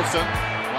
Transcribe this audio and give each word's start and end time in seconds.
Wilson, 0.00 0.24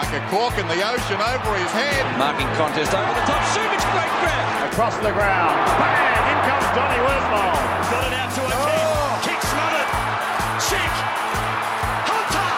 like 0.02 0.09
a 0.17 0.21
cork 0.33 0.58
in 0.58 0.65
the 0.65 0.81
ocean 0.81 1.21
over 1.21 1.54
his 1.54 1.70
head. 1.78 2.02
Marking 2.18 2.50
contest 2.57 2.89
over 2.89 3.13
the 3.13 3.21
top. 3.29 3.38
Subic 3.54 3.78
great 3.94 4.13
grab. 4.18 4.73
Across 4.73 4.97
the 4.97 5.13
ground. 5.13 5.62
Bang! 5.78 6.25
In 6.25 6.38
comes 6.50 6.66
Donny 6.73 6.97
Woodmore. 7.05 7.62
Got 7.94 8.04
it 8.10 8.18
out 8.18 8.34
to 8.34 8.42
a 8.42 8.49
oh. 8.49 9.21
kick. 9.21 9.38
Kick 9.38 9.42
smothered. 9.46 9.89
Check. 10.65 10.93
Hunter. 12.10 12.50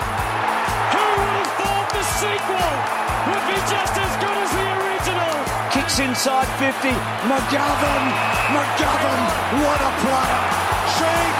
Who 0.95 1.03
would 1.03 1.35
have 1.35 1.51
thought 1.59 1.89
the 1.99 2.05
sequel 2.15 2.71
would 3.27 3.43
be 3.43 3.59
just 3.67 3.95
as 3.99 4.13
good 4.23 4.37
as 4.39 4.51
the 4.55 4.67
original? 4.87 5.35
Kicks 5.75 5.99
inside 5.99 6.47
50. 6.63 6.95
McGovern. 7.27 8.05
McGovern. 8.55 9.23
What 9.67 9.79
a 9.83 9.91
player. 9.99 10.43
Sheed 10.95 11.32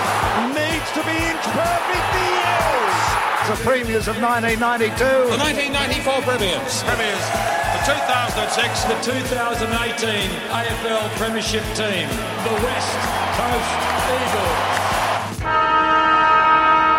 needs 0.84 0.96
to 0.98 1.04
be 1.06 1.16
inch 1.16 1.46
perfect. 1.56 2.08
He 2.12 2.28
is. 2.44 3.48
The 3.48 3.56
premiers 3.64 4.08
of 4.10 4.20
1992. 4.20 5.00
The 5.32 5.40
1994 5.40 6.22
premiers. 6.28 6.84
Premiers. 6.84 7.24
The 7.72 7.82
2006. 7.88 8.84
The 8.92 9.00
2018 9.00 10.28
AFL 10.52 11.08
Premiership 11.16 11.64
team. 11.80 12.08
The 12.44 12.56
West 12.68 13.00
Coast 13.40 13.72
Eagles. 14.12 14.84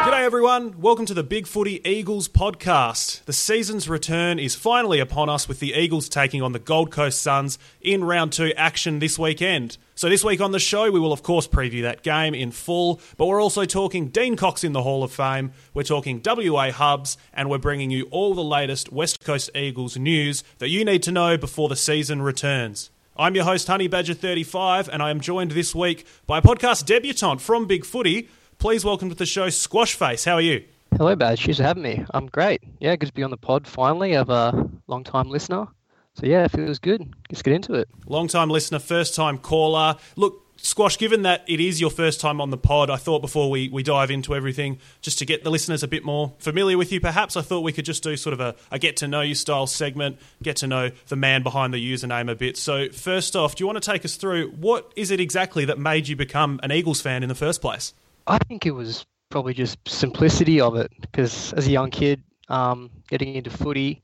G'day 0.04 0.24
everyone, 0.24 0.80
welcome 0.80 1.06
to 1.06 1.14
the 1.14 1.22
Big 1.22 1.46
Footy 1.46 1.86
Eagles 1.86 2.28
podcast. 2.28 3.24
The 3.24 3.32
season's 3.34 3.88
return 3.88 4.38
is 4.38 4.54
finally 4.54 4.98
upon 4.98 5.28
us 5.28 5.46
with 5.46 5.60
the 5.60 5.74
Eagles 5.74 6.08
taking 6.08 6.40
on 6.40 6.52
the 6.52 6.58
Gold 6.58 6.90
Coast 6.90 7.20
Suns 7.20 7.58
in 7.82 8.04
round 8.04 8.32
two 8.32 8.52
action 8.56 8.98
this 8.98 9.18
weekend. 9.18 9.76
So, 9.96 10.08
this 10.08 10.24
week 10.24 10.40
on 10.40 10.50
the 10.50 10.58
show, 10.58 10.90
we 10.90 10.98
will 10.98 11.12
of 11.12 11.22
course 11.22 11.46
preview 11.46 11.82
that 11.82 12.02
game 12.02 12.34
in 12.34 12.50
full, 12.50 13.00
but 13.16 13.26
we're 13.26 13.40
also 13.40 13.64
talking 13.64 14.08
Dean 14.08 14.34
Cox 14.34 14.64
in 14.64 14.72
the 14.72 14.82
Hall 14.82 15.04
of 15.04 15.12
Fame, 15.12 15.52
we're 15.72 15.84
talking 15.84 16.20
WA 16.24 16.72
hubs, 16.72 17.16
and 17.32 17.48
we're 17.48 17.58
bringing 17.58 17.92
you 17.92 18.08
all 18.10 18.34
the 18.34 18.42
latest 18.42 18.90
West 18.90 19.24
Coast 19.24 19.50
Eagles 19.54 19.96
news 19.96 20.42
that 20.58 20.68
you 20.68 20.84
need 20.84 21.04
to 21.04 21.12
know 21.12 21.36
before 21.36 21.68
the 21.68 21.76
season 21.76 22.22
returns. 22.22 22.90
I'm 23.16 23.36
your 23.36 23.44
host, 23.44 23.68
Honey 23.68 23.88
Badger35, 23.88 24.88
and 24.88 25.00
I 25.00 25.10
am 25.10 25.20
joined 25.20 25.52
this 25.52 25.76
week 25.76 26.04
by 26.26 26.38
a 26.38 26.42
podcast 26.42 26.86
debutant 26.86 27.40
from 27.40 27.66
Big 27.68 27.84
Footy. 27.84 28.28
Please 28.58 28.84
welcome 28.84 29.10
to 29.10 29.14
the 29.14 29.26
show 29.26 29.48
Squash 29.48 29.94
Face. 29.94 30.24
How 30.24 30.34
are 30.34 30.40
you? 30.40 30.64
Hello, 30.96 31.14
Badge. 31.14 31.38
Cheers 31.38 31.58
for 31.58 31.62
having 31.62 31.84
me. 31.84 32.04
I'm 32.12 32.26
great. 32.26 32.64
Yeah, 32.80 32.96
good 32.96 33.06
to 33.06 33.12
be 33.12 33.22
on 33.22 33.30
the 33.30 33.36
pod 33.36 33.68
finally. 33.68 34.14
I'm 34.14 34.28
a 34.28 34.68
long 34.88 35.04
time 35.04 35.30
listener. 35.30 35.68
So 36.14 36.26
yeah, 36.26 36.44
it 36.44 36.52
feels 36.52 36.78
good. 36.78 37.02
Let's 37.30 37.42
get 37.42 37.54
into 37.54 37.74
it. 37.74 37.88
Long 38.06 38.28
time 38.28 38.50
listener, 38.50 38.78
first 38.78 39.14
time 39.14 39.38
caller. 39.38 39.96
Look, 40.16 40.44
Squash, 40.56 40.96
given 40.96 41.22
that 41.22 41.44
it 41.46 41.60
is 41.60 41.80
your 41.80 41.90
first 41.90 42.20
time 42.20 42.40
on 42.40 42.50
the 42.50 42.56
pod, 42.56 42.88
I 42.88 42.96
thought 42.96 43.20
before 43.20 43.50
we, 43.50 43.68
we 43.68 43.82
dive 43.82 44.10
into 44.10 44.34
everything, 44.34 44.78
just 45.02 45.18
to 45.18 45.26
get 45.26 45.44
the 45.44 45.50
listeners 45.50 45.82
a 45.82 45.88
bit 45.88 46.04
more 46.04 46.32
familiar 46.38 46.78
with 46.78 46.92
you, 46.92 47.00
perhaps 47.00 47.36
I 47.36 47.42
thought 47.42 47.60
we 47.60 47.72
could 47.72 47.84
just 47.84 48.02
do 48.02 48.16
sort 48.16 48.32
of 48.32 48.40
a, 48.40 48.54
a 48.70 48.78
get 48.78 48.96
to 48.98 49.08
know 49.08 49.20
you 49.20 49.34
style 49.34 49.66
segment, 49.66 50.18
get 50.42 50.56
to 50.56 50.66
know 50.66 50.90
the 51.08 51.16
man 51.16 51.42
behind 51.42 51.74
the 51.74 51.92
username 51.92 52.30
a 52.30 52.34
bit. 52.34 52.56
So, 52.56 52.88
first 52.90 53.34
off, 53.36 53.56
do 53.56 53.62
you 53.62 53.66
want 53.66 53.82
to 53.82 53.90
take 53.90 54.04
us 54.04 54.16
through 54.16 54.52
what 54.52 54.92
is 54.96 55.10
it 55.10 55.20
exactly 55.20 55.64
that 55.66 55.78
made 55.78 56.08
you 56.08 56.16
become 56.16 56.60
an 56.62 56.72
Eagles 56.72 57.00
fan 57.00 57.22
in 57.22 57.28
the 57.28 57.34
first 57.34 57.60
place? 57.60 57.92
I 58.26 58.38
think 58.38 58.64
it 58.64 58.70
was 58.70 59.04
probably 59.30 59.52
just 59.52 59.76
simplicity 59.86 60.60
of 60.60 60.76
it 60.76 60.92
because 61.00 61.52
as 61.52 61.66
a 61.66 61.70
young 61.70 61.90
kid, 61.90 62.22
um, 62.48 62.90
getting 63.08 63.34
into 63.34 63.50
footy, 63.50 64.02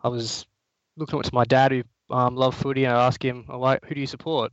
I 0.00 0.08
was 0.08 0.46
looking 0.98 1.18
up 1.18 1.24
to 1.24 1.34
my 1.34 1.44
dad 1.44 1.72
who 1.72 1.82
um, 2.10 2.36
loved 2.36 2.58
footy 2.58 2.84
and 2.84 2.94
I 2.94 3.06
asked 3.06 3.22
him, 3.22 3.46
oh, 3.48 3.78
who 3.86 3.94
do 3.94 4.00
you 4.00 4.06
support? 4.06 4.52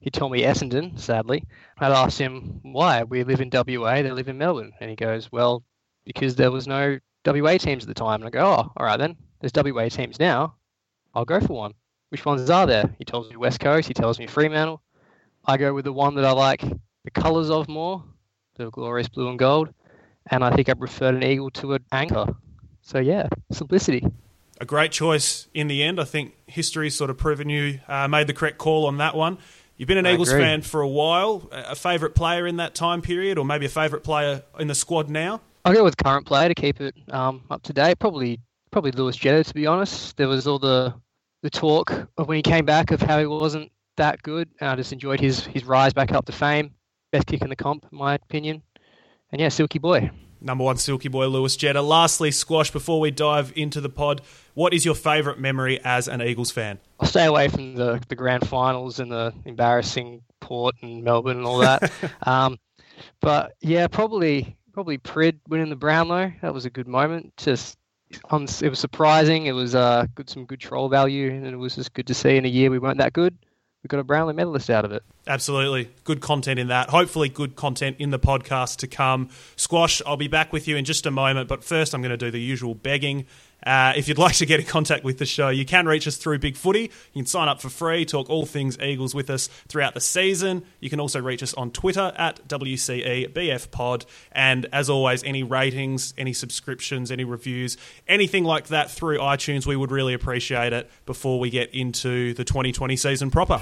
He 0.00 0.10
told 0.10 0.32
me 0.32 0.42
Essendon, 0.42 0.98
sadly. 0.98 1.44
I'd 1.78 1.92
asked 1.92 2.18
him 2.18 2.60
why. 2.62 3.04
We 3.04 3.22
live 3.22 3.40
in 3.40 3.50
WA, 3.52 4.02
they 4.02 4.10
live 4.10 4.28
in 4.28 4.38
Melbourne. 4.38 4.72
And 4.80 4.90
he 4.90 4.96
goes, 4.96 5.30
well, 5.30 5.62
because 6.04 6.34
there 6.34 6.50
was 6.50 6.66
no 6.66 6.98
WA 7.24 7.56
teams 7.56 7.84
at 7.84 7.88
the 7.88 7.94
time. 7.94 8.22
And 8.22 8.26
I 8.26 8.30
go, 8.30 8.44
oh, 8.44 8.72
all 8.76 8.86
right 8.86 8.98
then. 8.98 9.16
There's 9.40 9.52
WA 9.54 9.88
teams 9.88 10.18
now. 10.18 10.56
I'll 11.14 11.24
go 11.24 11.40
for 11.40 11.52
one. 11.52 11.74
Which 12.08 12.24
ones 12.24 12.50
are 12.50 12.66
there? 12.66 12.94
He 12.98 13.04
tells 13.04 13.30
me 13.30 13.36
West 13.36 13.60
Coast. 13.60 13.86
He 13.88 13.94
tells 13.94 14.18
me 14.18 14.26
Fremantle. 14.26 14.82
I 15.44 15.56
go 15.56 15.72
with 15.72 15.84
the 15.84 15.92
one 15.92 16.14
that 16.16 16.24
I 16.24 16.32
like 16.32 16.62
the 17.04 17.10
colours 17.10 17.50
of 17.50 17.68
more, 17.68 18.02
the 18.56 18.70
glorious 18.70 19.08
blue 19.08 19.28
and 19.28 19.38
gold. 19.38 19.72
And 20.30 20.44
I 20.44 20.54
think 20.54 20.68
I 20.68 20.74
preferred 20.74 21.14
an 21.14 21.22
eagle 21.22 21.50
to 21.50 21.74
an 21.74 21.84
anchor. 21.90 22.26
So 22.82 22.98
yeah, 22.98 23.28
simplicity. 23.50 24.04
A 24.62 24.64
great 24.64 24.92
choice 24.92 25.48
in 25.52 25.66
the 25.66 25.82
end. 25.82 25.98
I 25.98 26.04
think 26.04 26.36
history's 26.46 26.94
sort 26.94 27.10
of 27.10 27.18
proven 27.18 27.48
you 27.48 27.80
uh, 27.88 28.06
made 28.06 28.28
the 28.28 28.32
correct 28.32 28.58
call 28.58 28.86
on 28.86 28.98
that 28.98 29.16
one. 29.16 29.38
You've 29.76 29.88
been 29.88 29.98
an 29.98 30.06
I 30.06 30.12
Eagles 30.12 30.28
agree. 30.30 30.44
fan 30.44 30.62
for 30.62 30.82
a 30.82 30.88
while. 30.88 31.48
A 31.50 31.74
favourite 31.74 32.14
player 32.14 32.46
in 32.46 32.58
that 32.58 32.72
time 32.72 33.02
period, 33.02 33.38
or 33.38 33.44
maybe 33.44 33.66
a 33.66 33.68
favourite 33.68 34.04
player 34.04 34.44
in 34.60 34.68
the 34.68 34.76
squad 34.76 35.10
now? 35.10 35.40
I'll 35.64 35.74
go 35.74 35.82
with 35.82 35.96
current 35.96 36.26
player 36.26 36.46
to 36.46 36.54
keep 36.54 36.80
it 36.80 36.94
um, 37.10 37.42
up 37.50 37.64
to 37.64 37.72
date. 37.72 37.98
Probably, 37.98 38.38
probably 38.70 38.92
Lewis 38.92 39.16
Jetta. 39.16 39.42
To 39.42 39.52
be 39.52 39.66
honest, 39.66 40.16
there 40.16 40.28
was 40.28 40.46
all 40.46 40.60
the 40.60 40.94
the 41.42 41.50
talk 41.50 41.90
of 42.16 42.28
when 42.28 42.36
he 42.36 42.42
came 42.42 42.64
back 42.64 42.92
of 42.92 43.02
how 43.02 43.18
he 43.18 43.26
wasn't 43.26 43.72
that 43.96 44.22
good, 44.22 44.48
and 44.60 44.70
I 44.70 44.76
just 44.76 44.92
enjoyed 44.92 45.18
his 45.18 45.44
his 45.44 45.64
rise 45.64 45.92
back 45.92 46.12
up 46.12 46.26
to 46.26 46.32
fame. 46.32 46.70
Best 47.10 47.26
kick 47.26 47.42
in 47.42 47.48
the 47.48 47.56
comp, 47.56 47.84
in 47.90 47.98
my 47.98 48.14
opinion. 48.14 48.62
And 49.32 49.40
yeah, 49.40 49.48
Silky 49.48 49.80
Boy. 49.80 50.12
Number 50.42 50.64
one, 50.64 50.76
Silky 50.76 51.08
Boy 51.08 51.26
Lewis 51.28 51.56
Jetta. 51.56 51.80
Lastly, 51.80 52.30
Squash, 52.30 52.70
before 52.70 53.00
we 53.00 53.10
dive 53.10 53.52
into 53.54 53.80
the 53.80 53.88
pod, 53.88 54.22
what 54.54 54.74
is 54.74 54.84
your 54.84 54.94
favourite 54.94 55.38
memory 55.38 55.80
as 55.84 56.08
an 56.08 56.20
Eagles 56.20 56.50
fan? 56.50 56.78
I'll 56.98 57.06
stay 57.06 57.26
away 57.26 57.48
from 57.48 57.74
the, 57.74 58.02
the 58.08 58.16
grand 58.16 58.46
finals 58.48 58.98
and 58.98 59.10
the 59.10 59.32
embarrassing 59.44 60.22
Port 60.40 60.74
and 60.82 61.04
Melbourne 61.04 61.38
and 61.38 61.46
all 61.46 61.58
that. 61.58 61.90
um, 62.26 62.58
but 63.20 63.54
yeah, 63.60 63.86
probably 63.86 64.56
probably 64.72 64.98
Prid 64.98 65.38
winning 65.48 65.68
the 65.68 65.76
Brownlow. 65.76 66.32
That 66.42 66.52
was 66.52 66.64
a 66.64 66.70
good 66.70 66.88
moment. 66.88 67.32
Just 67.36 67.78
it 68.10 68.68
was 68.68 68.78
surprising. 68.78 69.46
It 69.46 69.52
was 69.52 69.74
uh, 69.74 70.06
good, 70.14 70.28
some 70.28 70.44
good 70.44 70.60
troll 70.60 70.88
value, 70.88 71.30
and 71.30 71.46
it 71.46 71.56
was 71.56 71.76
just 71.76 71.94
good 71.94 72.06
to 72.08 72.14
see 72.14 72.36
in 72.36 72.44
a 72.44 72.48
year 72.48 72.70
we 72.70 72.78
weren't 72.78 72.98
that 72.98 73.12
good 73.12 73.36
we 73.82 73.88
got 73.88 73.98
a 73.98 74.04
Brownlow 74.04 74.32
medalist 74.32 74.70
out 74.70 74.84
of 74.84 74.92
it. 74.92 75.02
Absolutely. 75.26 75.90
Good 76.04 76.20
content 76.20 76.60
in 76.60 76.68
that. 76.68 76.90
Hopefully, 76.90 77.28
good 77.28 77.56
content 77.56 77.96
in 77.98 78.10
the 78.10 78.18
podcast 78.18 78.76
to 78.78 78.86
come. 78.86 79.28
Squash, 79.56 80.00
I'll 80.06 80.16
be 80.16 80.28
back 80.28 80.52
with 80.52 80.68
you 80.68 80.76
in 80.76 80.84
just 80.84 81.04
a 81.04 81.10
moment, 81.10 81.48
but 81.48 81.64
first, 81.64 81.92
I'm 81.94 82.00
going 82.00 82.10
to 82.10 82.16
do 82.16 82.30
the 82.30 82.40
usual 82.40 82.74
begging. 82.74 83.26
Uh, 83.64 83.92
if 83.96 84.08
you'd 84.08 84.18
like 84.18 84.34
to 84.36 84.46
get 84.46 84.60
in 84.60 84.66
contact 84.66 85.04
with 85.04 85.18
the 85.18 85.26
show, 85.26 85.48
you 85.48 85.64
can 85.64 85.86
reach 85.86 86.06
us 86.06 86.16
through 86.16 86.38
Big 86.38 86.56
Footy. 86.56 86.90
You 87.12 87.22
can 87.22 87.26
sign 87.26 87.48
up 87.48 87.60
for 87.60 87.68
free, 87.68 88.04
talk 88.04 88.28
all 88.28 88.46
things 88.46 88.78
Eagles 88.80 89.14
with 89.14 89.30
us 89.30 89.48
throughout 89.68 89.94
the 89.94 90.00
season. 90.00 90.64
You 90.80 90.90
can 90.90 91.00
also 91.00 91.20
reach 91.20 91.42
us 91.42 91.54
on 91.54 91.70
Twitter 91.70 92.12
at 92.16 92.46
WCEBFPod. 92.48 94.04
And 94.32 94.66
as 94.72 94.90
always, 94.90 95.22
any 95.24 95.42
ratings, 95.42 96.14
any 96.18 96.32
subscriptions, 96.32 97.10
any 97.10 97.24
reviews, 97.24 97.76
anything 98.08 98.44
like 98.44 98.68
that 98.68 98.90
through 98.90 99.18
iTunes, 99.18 99.66
we 99.66 99.76
would 99.76 99.90
really 99.90 100.14
appreciate 100.14 100.72
it 100.72 100.90
before 101.06 101.38
we 101.38 101.50
get 101.50 101.74
into 101.74 102.34
the 102.34 102.44
2020 102.44 102.96
season 102.96 103.30
proper. 103.30 103.60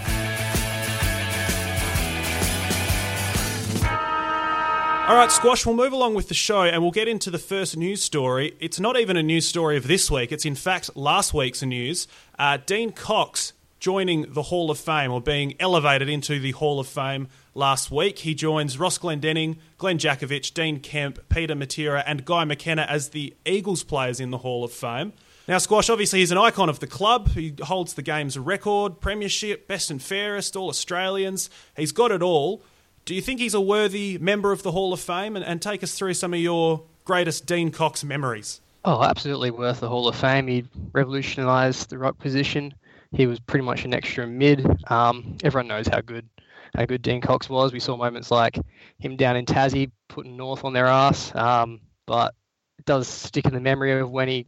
All 5.11 5.17
right, 5.17 5.33
Squash, 5.33 5.67
we'll 5.67 5.75
move 5.75 5.93
along 5.93 6.15
with 6.15 6.29
the 6.29 6.35
show 6.35 6.63
and 6.63 6.83
we'll 6.83 6.93
get 6.93 7.09
into 7.09 7.33
the 7.33 7.39
first 7.39 7.77
news 7.77 8.01
story. 8.01 8.55
It's 8.61 8.79
not 8.79 8.97
even 8.97 9.17
a 9.17 9.25
news 9.25 9.45
story 9.45 9.77
of 9.77 9.89
this 9.89 10.09
week, 10.09 10.31
it's 10.31 10.45
in 10.45 10.55
fact 10.55 10.97
last 10.97 11.35
week's 11.35 11.65
news. 11.65 12.07
Uh, 12.39 12.59
Dean 12.65 12.93
Cox 12.93 13.53
joining 13.81 14.33
the 14.33 14.43
Hall 14.43 14.71
of 14.71 14.79
Fame 14.79 15.11
or 15.11 15.21
being 15.21 15.57
elevated 15.59 16.09
into 16.09 16.39
the 16.39 16.53
Hall 16.53 16.79
of 16.79 16.87
Fame 16.87 17.27
last 17.57 17.91
week. 17.91 18.21
He 18.21 18.37
joins 18.37 18.79
Ross 18.79 18.99
Glendinning, 18.99 19.57
Glenn 19.79 19.99
Jakovich, 19.99 20.55
Dean 20.55 20.79
Kemp, 20.79 21.19
Peter 21.29 21.57
Matera, 21.57 22.05
and 22.07 22.25
Guy 22.25 22.45
McKenna 22.45 22.83
as 22.83 23.09
the 23.09 23.35
Eagles 23.45 23.83
players 23.83 24.21
in 24.21 24.31
the 24.31 24.39
Hall 24.39 24.63
of 24.63 24.71
Fame. 24.71 25.13
Now, 25.49 25.59
Squash, 25.59 25.91
obviously, 25.91 26.21
he's 26.21 26.31
an 26.31 26.39
icon 26.39 26.69
of 26.69 26.79
the 26.79 26.87
club. 26.87 27.31
He 27.31 27.57
holds 27.61 27.95
the 27.95 28.03
game's 28.03 28.39
record, 28.39 29.01
premiership, 29.01 29.67
best 29.67 29.91
and 29.91 30.01
fairest, 30.01 30.55
all 30.55 30.69
Australians. 30.69 31.51
He's 31.77 31.91
got 31.91 32.13
it 32.13 32.23
all. 32.23 32.63
Do 33.11 33.17
you 33.17 33.23
think 33.23 33.41
he's 33.41 33.55
a 33.55 33.61
worthy 33.61 34.19
member 34.19 34.53
of 34.53 34.63
the 34.63 34.71
Hall 34.71 34.93
of 34.93 35.01
Fame? 35.01 35.35
And, 35.35 35.45
and 35.45 35.61
take 35.61 35.83
us 35.83 35.99
through 35.99 36.15
some 36.15 36.33
of 36.33 36.39
your 36.39 36.85
greatest 37.05 37.45
Dean 37.45 37.73
Cox 37.73 38.05
memories. 38.05 38.61
Oh, 38.85 39.03
absolutely 39.03 39.51
worth 39.51 39.81
the 39.81 39.89
Hall 39.89 40.07
of 40.07 40.15
Fame. 40.15 40.47
He 40.47 40.65
revolutionised 40.93 41.91
the 41.91 41.99
ruck 41.99 42.19
position. 42.19 42.73
He 43.11 43.27
was 43.27 43.41
pretty 43.41 43.65
much 43.65 43.85
an 43.85 43.95
extra 43.95 44.29
mid. 44.29 44.65
Um, 44.93 45.37
everyone 45.43 45.67
knows 45.67 45.89
how 45.89 46.03
good 46.03 46.29
how 46.77 46.85
good 46.87 47.03
Dean 47.03 47.21
Cox 47.21 47.49
was. 47.49 47.73
We 47.73 47.81
saw 47.81 47.97
moments 47.97 48.31
like 48.31 48.57
him 49.01 49.17
down 49.17 49.35
in 49.35 49.45
Tassie 49.45 49.91
putting 50.09 50.37
North 50.37 50.65
on 50.65 50.73
their 50.73 50.87
ass. 50.87 51.35
Um, 51.35 51.81
but 52.07 52.33
it 52.79 52.85
does 52.85 53.09
stick 53.09 53.45
in 53.45 53.55
the 53.55 53.61
memory 53.61 53.91
of 53.99 54.09
when 54.09 54.29
he 54.29 54.47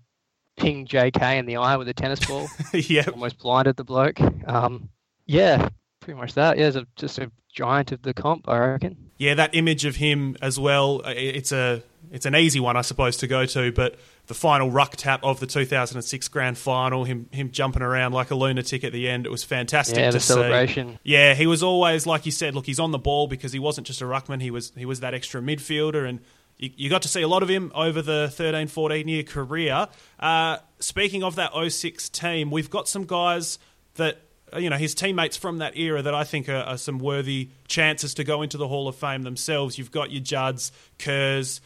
pinged 0.56 0.88
JK 0.88 1.36
in 1.36 1.46
the 1.46 1.56
eye 1.56 1.76
with 1.76 1.88
a 1.88 1.94
tennis 1.94 2.24
ball. 2.24 2.46
yeah, 2.72 3.06
almost 3.12 3.38
blinded 3.38 3.74
the 3.74 3.82
bloke. 3.82 4.20
Um, 4.46 4.88
yeah, 5.26 5.68
pretty 6.02 6.20
much 6.20 6.34
that. 6.34 6.58
Yeah, 6.58 6.72
a, 6.74 6.86
just 6.96 7.18
a 7.18 7.30
giant 7.52 7.92
of 7.92 8.02
the 8.02 8.12
comp, 8.12 8.48
I 8.48 8.58
reckon. 8.58 9.10
Yeah, 9.18 9.34
that 9.34 9.54
image 9.54 9.84
of 9.84 9.96
him 9.96 10.36
as 10.42 10.58
well. 10.58 11.02
It's 11.06 11.52
a 11.52 11.82
it's 12.10 12.26
an 12.26 12.36
easy 12.36 12.60
one, 12.60 12.76
I 12.76 12.82
suppose, 12.82 13.16
to 13.18 13.26
go 13.26 13.46
to, 13.46 13.72
but 13.72 13.96
the 14.26 14.34
final 14.34 14.70
ruck 14.70 14.96
tap 14.96 15.24
of 15.24 15.40
the 15.40 15.46
2006 15.46 16.28
grand 16.28 16.58
final, 16.58 17.04
him 17.04 17.28
him 17.32 17.50
jumping 17.50 17.82
around 17.82 18.12
like 18.12 18.30
a 18.30 18.34
lunatic 18.34 18.84
at 18.84 18.92
the 18.92 19.08
end, 19.08 19.24
it 19.26 19.30
was 19.30 19.44
fantastic 19.44 19.98
yeah, 19.98 20.10
to 20.10 20.20
celebration. 20.20 20.94
See. 20.94 20.98
Yeah, 21.04 21.34
he 21.34 21.46
was 21.46 21.62
always 21.62 22.06
like 22.06 22.26
you 22.26 22.32
said. 22.32 22.54
Look, 22.54 22.66
he's 22.66 22.80
on 22.80 22.90
the 22.90 22.98
ball 22.98 23.28
because 23.28 23.52
he 23.52 23.58
wasn't 23.58 23.86
just 23.86 24.02
a 24.02 24.04
ruckman; 24.04 24.42
he 24.42 24.50
was 24.50 24.72
he 24.76 24.84
was 24.84 25.00
that 25.00 25.14
extra 25.14 25.40
midfielder, 25.40 26.08
and 26.08 26.20
you, 26.58 26.70
you 26.76 26.90
got 26.90 27.02
to 27.02 27.08
see 27.08 27.22
a 27.22 27.28
lot 27.28 27.42
of 27.42 27.48
him 27.48 27.70
over 27.74 28.02
the 28.02 28.28
13 28.32 28.68
14 28.68 29.08
year 29.08 29.22
career. 29.22 29.88
Uh, 30.18 30.58
speaking 30.80 31.22
of 31.22 31.36
that 31.36 31.52
06 31.68 32.08
team, 32.08 32.50
we've 32.50 32.70
got 32.70 32.88
some 32.88 33.04
guys 33.04 33.58
that 33.94 34.20
Uh, 34.52 34.58
you 34.58 34.70
know 34.70 34.76
his 34.76 34.94
teammates 34.94 35.36
from 35.36 35.58
that 35.58 35.76
era 35.76 36.02
that 36.02 36.14
I 36.14 36.24
think 36.24 36.48
are, 36.48 36.56
are, 36.56 36.78
some 36.78 36.98
worthy 36.98 37.50
chances 37.66 38.14
to 38.14 38.24
go 38.24 38.42
into 38.42 38.56
the 38.56 38.68
Hall 38.68 38.88
of 38.88 38.96
Fame 38.96 39.22
themselves. 39.22 39.78
You've 39.78 39.90
got 39.90 40.10
your 40.10 40.22
Judds, 40.22 40.72
Kerrs, 40.98 41.60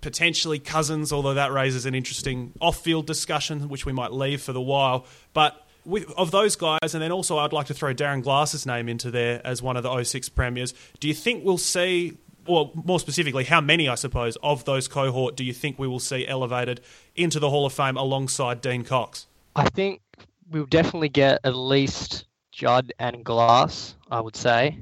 potentially 0.00 0.58
Cousins, 0.58 1.12
although 1.12 1.34
that 1.34 1.52
raises 1.52 1.86
an 1.86 1.94
interesting 1.94 2.52
off-field 2.60 3.06
discussion, 3.06 3.68
which 3.68 3.84
we 3.84 3.92
might 3.92 4.12
leave 4.12 4.40
for 4.40 4.52
the 4.52 4.60
while. 4.60 5.06
But 5.32 5.66
with, 5.84 6.10
of 6.12 6.30
those 6.30 6.54
guys, 6.54 6.94
and 6.94 7.02
then 7.02 7.10
also 7.10 7.38
I'd 7.38 7.52
like 7.52 7.66
to 7.66 7.74
throw 7.74 7.94
Darren 7.94 8.22
Glass's 8.22 8.66
name 8.66 8.88
into 8.88 9.10
there 9.10 9.40
as 9.44 9.62
one 9.62 9.76
of 9.76 9.82
the 9.82 10.04
06 10.04 10.28
premiers. 10.30 10.74
Do 11.00 11.08
you 11.08 11.14
think 11.14 11.44
we'll 11.44 11.58
see? 11.58 12.18
Or 12.46 12.70
more 12.74 12.98
specifically, 12.98 13.44
how 13.44 13.60
many, 13.60 13.90
I 13.90 13.94
suppose, 13.94 14.36
of 14.42 14.64
those 14.64 14.88
cohort 14.88 15.36
do 15.36 15.44
you 15.44 15.52
think 15.52 15.78
we 15.78 15.86
will 15.86 16.00
see 16.00 16.26
elevated 16.26 16.80
into 17.14 17.38
the 17.38 17.50
Hall 17.50 17.66
of 17.66 17.74
Fame 17.74 17.98
alongside 17.98 18.62
Dean 18.62 18.84
Cox? 18.84 19.26
I 19.54 19.68
think 19.68 20.00
we'll 20.50 20.64
definitely 20.64 21.10
get 21.10 21.40
at 21.44 21.54
least 21.54 22.24
Judd 22.58 22.92
and 22.98 23.24
Glass, 23.24 23.94
I 24.10 24.20
would 24.20 24.34
say. 24.34 24.80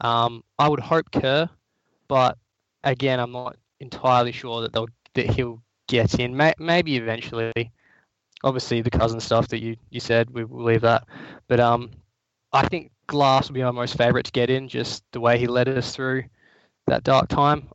Um, 0.00 0.44
I 0.60 0.68
would 0.68 0.78
hope 0.78 1.10
Kerr, 1.10 1.50
but 2.06 2.38
again, 2.84 3.18
I'm 3.18 3.32
not 3.32 3.56
entirely 3.80 4.30
sure 4.30 4.60
that 4.62 4.72
they'll 4.72 4.88
that 5.14 5.30
he'll 5.30 5.60
get 5.88 6.20
in. 6.20 6.36
May, 6.36 6.54
maybe 6.58 6.96
eventually. 6.96 7.72
Obviously, 8.44 8.80
the 8.80 8.90
cousin 8.90 9.18
stuff 9.18 9.48
that 9.48 9.60
you, 9.60 9.76
you 9.90 9.98
said, 9.98 10.30
we 10.30 10.44
will 10.44 10.62
leave 10.62 10.82
that. 10.82 11.04
But 11.48 11.58
um, 11.58 11.90
I 12.52 12.68
think 12.68 12.92
Glass 13.08 13.48
will 13.48 13.54
be 13.54 13.62
my 13.62 13.72
most 13.72 13.96
favourite 13.96 14.26
to 14.26 14.32
get 14.32 14.48
in, 14.48 14.68
just 14.68 15.02
the 15.10 15.20
way 15.20 15.36
he 15.36 15.48
led 15.48 15.68
us 15.68 15.96
through 15.96 16.24
that 16.86 17.02
dark 17.02 17.28
time. 17.28 17.68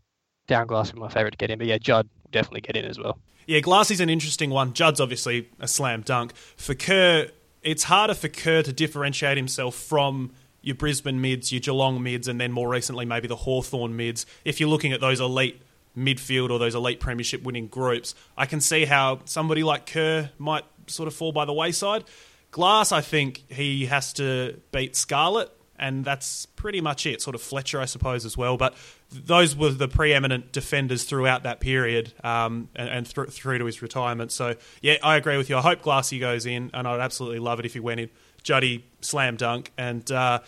Darren 0.48 0.68
Glass 0.68 0.94
will 0.94 1.00
be 1.00 1.02
my 1.02 1.10
favourite 1.10 1.32
to 1.32 1.38
get 1.38 1.50
in, 1.50 1.58
but 1.58 1.68
yeah, 1.68 1.78
Judd 1.78 2.08
definitely 2.32 2.62
get 2.62 2.78
in 2.78 2.86
as 2.86 2.98
well. 2.98 3.20
Yeah, 3.48 3.60
Glass 3.60 3.92
is 3.92 4.00
an 4.00 4.10
interesting 4.10 4.50
one. 4.52 4.72
Judd's 4.72 5.02
obviously 5.02 5.50
a 5.60 5.68
slam 5.68 6.04
dunk. 6.04 6.36
For 6.36 6.76
Kerr, 6.76 7.32
it's 7.64 7.84
harder 7.84 8.14
for 8.14 8.28
Kerr 8.28 8.64
to 8.64 8.74
differentiate 8.74 9.38
himself 9.38 9.76
from 9.76 10.32
your 10.62 10.76
Brisbane 10.76 11.22
mids, 11.22 11.52
your 11.52 11.62
Geelong 11.62 12.02
mids, 12.04 12.28
and 12.28 12.40
then 12.40 12.52
more 12.52 12.70
recently 12.70 13.06
maybe 13.06 13.28
the 13.28 13.36
Hawthorn 13.36 13.96
mids. 13.96 14.26
If 14.46 14.60
you're 14.60 14.70
looking 14.70 14.94
at 14.94 15.02
those 15.02 15.20
elite 15.20 15.62
midfield 15.98 16.50
or 16.50 16.60
those 16.60 16.76
elite 16.76 17.00
premiership 17.00 17.44
winning 17.44 17.68
groups, 17.68 18.16
I 18.38 18.46
can 18.46 18.62
see 18.62 18.86
how 18.86 19.22
somebody 19.26 19.64
like 19.64 19.86
Kerr 19.86 20.32
might 20.38 20.64
sort 20.88 21.08
of 21.08 21.14
fall 21.14 21.32
by 21.32 21.46
the 21.46 21.54
wayside. 21.54 22.04
Glass, 22.52 22.92
I 22.92 23.02
think 23.02 23.44
he 23.50 23.86
has 23.86 24.14
to 24.14 24.60
beat 24.72 24.96
Scarlett, 24.96 25.52
and 25.82 26.06
that's 26.06 26.46
pretty 26.46 26.80
much 26.80 27.06
it. 27.06 27.22
Sort 27.22 27.36
of 27.36 27.42
Fletcher, 27.42 27.82
I 27.82 27.86
suppose, 27.86 28.26
as 28.26 28.38
well. 28.38 28.56
But 28.56 28.76
those 29.12 29.56
were 29.56 29.72
the 29.72 29.88
preeminent 29.88 30.52
defenders 30.52 31.04
throughout 31.04 31.44
that 31.44 31.60
period 31.60 32.14
um, 32.24 32.70
and, 32.76 32.88
and 32.88 33.06
th- 33.06 33.30
through 33.30 33.58
to 33.58 33.66
his 33.66 33.82
retirement. 33.82 34.32
So, 34.32 34.56
yeah, 34.82 34.98
I 35.04 35.18
agree 35.18 35.38
with 35.38 35.50
you. 35.50 35.58
I 35.58 35.62
hope 35.62 35.82
Glassy 35.82 36.20
goes 36.20 36.46
in, 36.46 36.70
and 36.74 36.88
I'd 36.88 37.02
absolutely 37.02 37.40
love 37.40 37.60
it 37.60 37.66
if 37.66 37.74
he 37.74 37.80
went 37.80 38.00
in. 38.00 38.10
Juddy, 38.44 38.86
slam 39.02 39.36
dunk. 39.36 39.72
And 39.78 40.10
uh, 40.12 40.40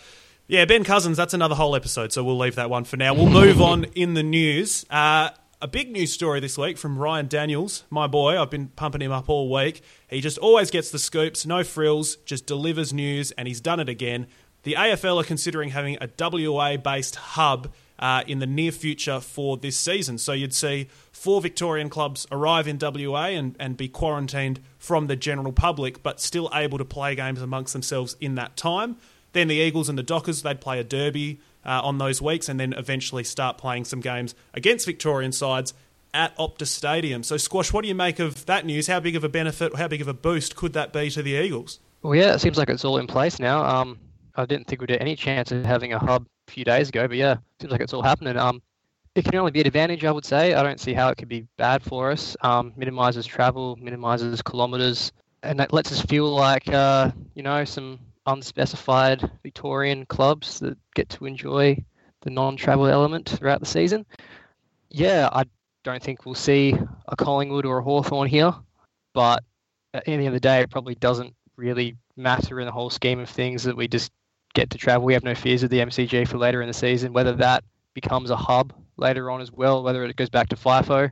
yeah, 0.46 0.64
Ben 0.64 0.84
Cousins, 0.84 1.16
that's 1.16 1.34
another 1.34 1.54
whole 1.54 1.74
episode, 1.74 2.12
so 2.12 2.22
we'll 2.22 2.38
leave 2.38 2.54
that 2.54 2.70
one 2.70 2.84
for 2.84 2.96
now. 2.96 3.14
We'll 3.14 3.30
move 3.30 3.60
on 3.60 3.84
in 3.94 4.14
the 4.14 4.22
news. 4.22 4.86
Uh, 4.88 5.30
a 5.64 5.66
big 5.66 5.90
news 5.90 6.12
story 6.12 6.40
this 6.40 6.58
week 6.58 6.76
from 6.76 6.98
Ryan 6.98 7.26
Daniels, 7.26 7.84
my 7.88 8.06
boy. 8.06 8.38
I've 8.38 8.50
been 8.50 8.68
pumping 8.68 9.00
him 9.00 9.12
up 9.12 9.30
all 9.30 9.50
week. 9.50 9.82
He 10.10 10.20
just 10.20 10.36
always 10.36 10.70
gets 10.70 10.90
the 10.90 10.98
scoops, 10.98 11.46
no 11.46 11.64
frills, 11.64 12.16
just 12.26 12.44
delivers 12.44 12.92
news, 12.92 13.30
and 13.30 13.48
he's 13.48 13.62
done 13.62 13.80
it 13.80 13.88
again. 13.88 14.26
The 14.64 14.74
AFL 14.74 15.20
are 15.20 15.24
considering 15.24 15.70
having 15.70 15.98
a 16.00 16.08
WA 16.18 16.76
based 16.76 17.16
hub 17.16 17.72
uh, 17.98 18.24
in 18.26 18.38
the 18.38 18.46
near 18.46 18.72
future 18.72 19.20
for 19.20 19.56
this 19.56 19.76
season. 19.76 20.18
So 20.18 20.32
you'd 20.32 20.54
see 20.54 20.88
four 21.12 21.40
Victorian 21.40 21.88
clubs 21.88 22.26
arrive 22.32 22.66
in 22.66 22.78
WA 22.80 23.26
and, 23.26 23.54
and 23.60 23.76
be 23.76 23.88
quarantined 23.88 24.60
from 24.78 25.06
the 25.06 25.16
general 25.16 25.52
public, 25.52 26.02
but 26.02 26.20
still 26.20 26.50
able 26.52 26.78
to 26.78 26.84
play 26.84 27.14
games 27.14 27.40
amongst 27.40 27.72
themselves 27.72 28.16
in 28.20 28.34
that 28.34 28.56
time. 28.56 28.96
Then 29.32 29.48
the 29.48 29.56
Eagles 29.56 29.88
and 29.88 29.98
the 29.98 30.02
Dockers, 30.02 30.42
they'd 30.42 30.60
play 30.60 30.80
a 30.80 30.84
derby 30.84 31.40
uh, 31.64 31.80
on 31.82 31.98
those 31.98 32.20
weeks 32.20 32.48
and 32.48 32.58
then 32.58 32.72
eventually 32.72 33.24
start 33.24 33.58
playing 33.58 33.84
some 33.84 34.00
games 34.00 34.34
against 34.54 34.86
Victorian 34.86 35.32
sides 35.32 35.74
at 36.12 36.36
Optus 36.36 36.68
Stadium. 36.68 37.22
So, 37.22 37.36
Squash, 37.36 37.72
what 37.72 37.82
do 37.82 37.88
you 37.88 37.94
make 37.94 38.18
of 38.18 38.46
that 38.46 38.64
news? 38.64 38.86
How 38.86 39.00
big 39.00 39.16
of 39.16 39.24
a 39.24 39.28
benefit, 39.28 39.74
how 39.76 39.88
big 39.88 40.00
of 40.00 40.08
a 40.08 40.14
boost 40.14 40.56
could 40.56 40.72
that 40.74 40.92
be 40.92 41.10
to 41.10 41.22
the 41.22 41.32
Eagles? 41.32 41.80
Well, 42.02 42.14
yeah, 42.14 42.34
it 42.34 42.40
seems 42.40 42.56
like 42.56 42.68
it's 42.68 42.84
all 42.84 42.98
in 42.98 43.06
place 43.06 43.40
now. 43.40 43.64
Um, 43.64 43.98
I 44.36 44.46
didn't 44.46 44.66
think 44.66 44.80
we'd 44.80 44.90
have 44.90 45.00
any 45.00 45.16
chance 45.16 45.52
of 45.52 45.64
having 45.64 45.92
a 45.92 45.98
hub 45.98 46.26
a 46.48 46.50
few 46.50 46.64
days 46.64 46.88
ago, 46.88 47.06
but 47.06 47.16
yeah, 47.16 47.36
seems 47.60 47.70
like 47.70 47.80
it's 47.80 47.92
all 47.92 48.02
happening. 48.02 48.36
Um, 48.36 48.62
it 49.14 49.24
can 49.24 49.36
only 49.36 49.52
be 49.52 49.60
an 49.60 49.66
advantage, 49.66 50.04
I 50.04 50.10
would 50.10 50.24
say. 50.24 50.54
I 50.54 50.62
don't 50.62 50.80
see 50.80 50.92
how 50.92 51.08
it 51.08 51.16
could 51.16 51.28
be 51.28 51.46
bad 51.56 51.82
for 51.82 52.10
us. 52.10 52.36
Um, 52.40 52.72
minimizes 52.76 53.26
travel, 53.26 53.76
minimizes 53.76 54.42
kilometers, 54.42 55.12
and 55.42 55.58
that 55.60 55.72
lets 55.72 55.92
us 55.92 56.00
feel 56.00 56.28
like 56.28 56.68
uh, 56.68 57.12
you 57.34 57.42
know 57.42 57.64
some 57.64 58.00
unspecified 58.26 59.30
Victorian 59.42 60.06
clubs 60.06 60.58
that 60.60 60.76
get 60.94 61.08
to 61.10 61.26
enjoy 61.26 61.76
the 62.22 62.30
non-travel 62.30 62.86
element 62.86 63.28
throughout 63.28 63.60
the 63.60 63.66
season. 63.66 64.04
Yeah, 64.88 65.28
I 65.32 65.44
don't 65.84 66.02
think 66.02 66.24
we'll 66.24 66.34
see 66.34 66.74
a 67.06 67.16
Collingwood 67.16 67.66
or 67.66 67.78
a 67.78 67.82
Hawthorn 67.82 68.28
here, 68.28 68.52
but 69.12 69.44
at 69.92 70.06
the 70.06 70.12
end 70.12 70.26
of 70.26 70.32
the 70.32 70.40
day, 70.40 70.60
it 70.60 70.70
probably 70.70 70.94
doesn't 70.96 71.34
really 71.56 71.96
matter 72.16 72.60
in 72.60 72.66
the 72.66 72.72
whole 72.72 72.90
scheme 72.90 73.20
of 73.20 73.28
things 73.28 73.62
that 73.64 73.76
we 73.76 73.86
just 73.86 74.10
get 74.54 74.70
to 74.70 74.78
travel. 74.78 75.04
We 75.04 75.12
have 75.12 75.24
no 75.24 75.34
fears 75.34 75.62
of 75.62 75.70
the 75.70 75.78
MCG 75.78 76.26
for 76.26 76.38
later 76.38 76.62
in 76.62 76.68
the 76.68 76.74
season. 76.74 77.12
Whether 77.12 77.34
that 77.34 77.64
becomes 77.92 78.30
a 78.30 78.36
hub 78.36 78.72
later 78.96 79.30
on 79.30 79.40
as 79.40 79.52
well, 79.52 79.82
whether 79.82 80.04
it 80.04 80.16
goes 80.16 80.30
back 80.30 80.48
to 80.48 80.56
FIFO, 80.56 81.10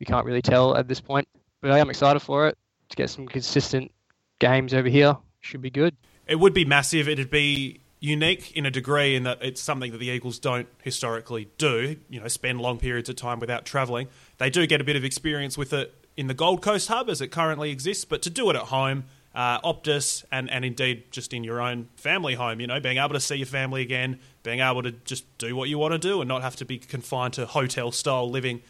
we 0.00 0.06
can't 0.06 0.26
really 0.26 0.42
tell 0.42 0.76
at 0.76 0.88
this 0.88 1.00
point. 1.00 1.28
But 1.60 1.70
I 1.70 1.78
am 1.78 1.90
excited 1.90 2.20
for 2.20 2.48
it 2.48 2.58
to 2.88 2.96
get 2.96 3.10
some 3.10 3.26
consistent 3.26 3.92
games 4.38 4.74
over 4.74 4.88
here. 4.88 5.16
Should 5.40 5.62
be 5.62 5.70
good. 5.70 5.96
It 6.26 6.36
would 6.36 6.54
be 6.54 6.64
massive. 6.64 7.08
It'd 7.08 7.30
be 7.30 7.80
unique 8.00 8.52
in 8.52 8.64
a 8.64 8.70
degree 8.70 9.16
in 9.16 9.24
that 9.24 9.38
it's 9.42 9.60
something 9.60 9.90
that 9.92 9.98
the 9.98 10.08
Eagles 10.08 10.38
don't 10.38 10.68
historically 10.82 11.48
do. 11.58 11.96
You 12.08 12.20
know, 12.20 12.28
spend 12.28 12.60
long 12.60 12.78
periods 12.78 13.08
of 13.08 13.16
time 13.16 13.40
without 13.40 13.64
travelling. 13.64 14.08
They 14.38 14.50
do 14.50 14.66
get 14.66 14.80
a 14.80 14.84
bit 14.84 14.96
of 14.96 15.04
experience 15.04 15.58
with 15.58 15.72
it 15.72 15.94
in 16.16 16.26
the 16.26 16.34
Gold 16.34 16.62
Coast 16.62 16.88
hub 16.88 17.08
as 17.08 17.20
it 17.20 17.28
currently 17.28 17.70
exists, 17.70 18.04
but 18.04 18.22
to 18.22 18.30
do 18.30 18.50
it 18.50 18.56
at 18.56 18.64
home 18.64 19.04
uh, 19.38 19.60
Optus, 19.60 20.24
and, 20.32 20.50
and 20.50 20.64
indeed 20.64 21.04
just 21.12 21.32
in 21.32 21.44
your 21.44 21.60
own 21.60 21.88
family 21.94 22.34
home, 22.34 22.58
you 22.58 22.66
know, 22.66 22.80
being 22.80 22.98
able 22.98 23.12
to 23.14 23.20
see 23.20 23.36
your 23.36 23.46
family 23.46 23.82
again, 23.82 24.18
being 24.42 24.58
able 24.58 24.82
to 24.82 24.90
just 24.90 25.24
do 25.38 25.54
what 25.54 25.68
you 25.68 25.78
want 25.78 25.92
to 25.92 25.98
do 25.98 26.20
and 26.20 26.26
not 26.26 26.42
have 26.42 26.56
to 26.56 26.64
be 26.64 26.76
confined 26.76 27.34
to 27.34 27.46
hotel 27.46 27.92
style 27.92 28.28
living. 28.28 28.60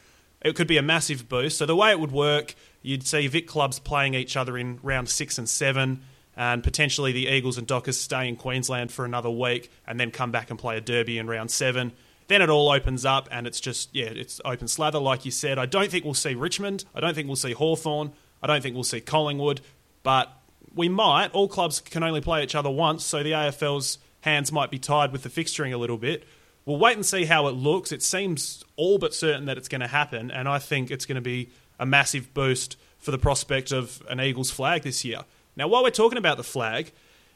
It 0.43 0.57
could 0.57 0.67
be 0.67 0.77
a 0.77 0.83
massive 0.83 1.27
boost. 1.27 1.57
So, 1.57 1.65
the 1.65 1.75
way 1.75 1.91
it 1.91 1.99
would 1.99 2.13
work, 2.13 2.55
you'd 2.83 3.07
see 3.07 3.27
Vic 3.29 3.47
clubs 3.47 3.79
playing 3.79 4.13
each 4.13 4.37
other 4.37 4.59
in 4.59 4.79
round 4.83 5.09
six 5.09 5.39
and 5.39 5.49
seven, 5.49 6.03
and 6.37 6.63
potentially 6.63 7.13
the 7.13 7.29
Eagles 7.29 7.57
and 7.57 7.67
Dockers 7.67 7.99
stay 7.99 8.29
in 8.29 8.37
Queensland 8.37 8.93
for 8.93 9.07
another 9.07 9.31
week 9.31 9.71
and 9.87 9.99
then 9.99 10.11
come 10.11 10.31
back 10.31 10.51
and 10.51 10.59
play 10.59 10.77
a 10.77 10.83
derby 10.83 11.17
in 11.17 11.27
round 11.27 11.51
seven. 11.51 11.93
Then 12.27 12.43
it 12.43 12.51
all 12.51 12.69
opens 12.69 13.07
up 13.07 13.27
and 13.33 13.47
it's 13.47 13.59
just, 13.59 13.89
yeah, 13.95 14.09
it's 14.11 14.39
open 14.45 14.69
slather, 14.69 14.99
like 14.99 15.25
you 15.25 15.31
said. 15.31 15.59
I 15.59 15.65
don't 15.65 15.91
think 15.91 16.05
we'll 16.05 16.13
see 16.13 16.35
Richmond. 16.35 16.85
I 16.95 17.01
don't 17.01 17.15
think 17.15 17.27
we'll 17.27 17.37
see 17.37 17.53
Hawthorn. 17.53 18.13
I 18.43 18.47
don't 18.47 18.63
think 18.63 18.75
we'll 18.75 18.85
see 18.85 19.01
Collingwood. 19.01 19.63
But 20.03 20.31
we 20.79 20.89
might. 20.89 21.33
All 21.33 21.49
clubs 21.49 21.81
can 21.81 22.05
only 22.05 22.21
play 22.21 22.45
each 22.45 22.55
other 22.55 22.71
once, 22.71 23.05
so 23.05 23.23
the 23.25 23.33
AFL's 23.33 23.99
hands 24.21 24.53
might 24.53 24.71
be 24.71 24.79
tied 24.79 25.11
with 25.11 25.25
the 25.25 25.29
fixturing 25.29 25.75
a 25.75 25.77
little 25.77 25.99
bit. 25.99 26.23
We'll 26.65 26.79
wait 26.79 26.97
and 26.97 27.05
see 27.05 27.25
how 27.25 27.49
it 27.49 27.53
looks. 27.53 27.91
It 27.91 28.01
seems 28.01 28.65
all 28.77 28.97
but 28.99 29.13
certain 29.13 29.47
that 29.47 29.59
it's 29.59 29.69
going 29.69 29.81
to 29.81 29.89
happen, 29.89 30.31
and 30.31 30.49
I 30.49 30.61
think 30.61 30.93
it's 30.93 31.05
going 31.05 31.17
to 31.17 31.21
be 31.21 31.51
a 31.81 31.85
massive 31.85 32.33
boost 32.33 32.77
for 32.99 33.11
the 33.11 33.19
prospect 33.19 33.73
of 33.73 34.03
an 34.09 34.21
Eagles 34.21 34.53
flag 34.53 34.83
this 34.83 35.05
year. 35.05 35.23
Now, 35.57 35.67
while 35.67 35.83
we're 35.83 35.91
talking 35.91 36.17
about 36.17 36.37
the 36.37 36.45
flag, 36.45 36.93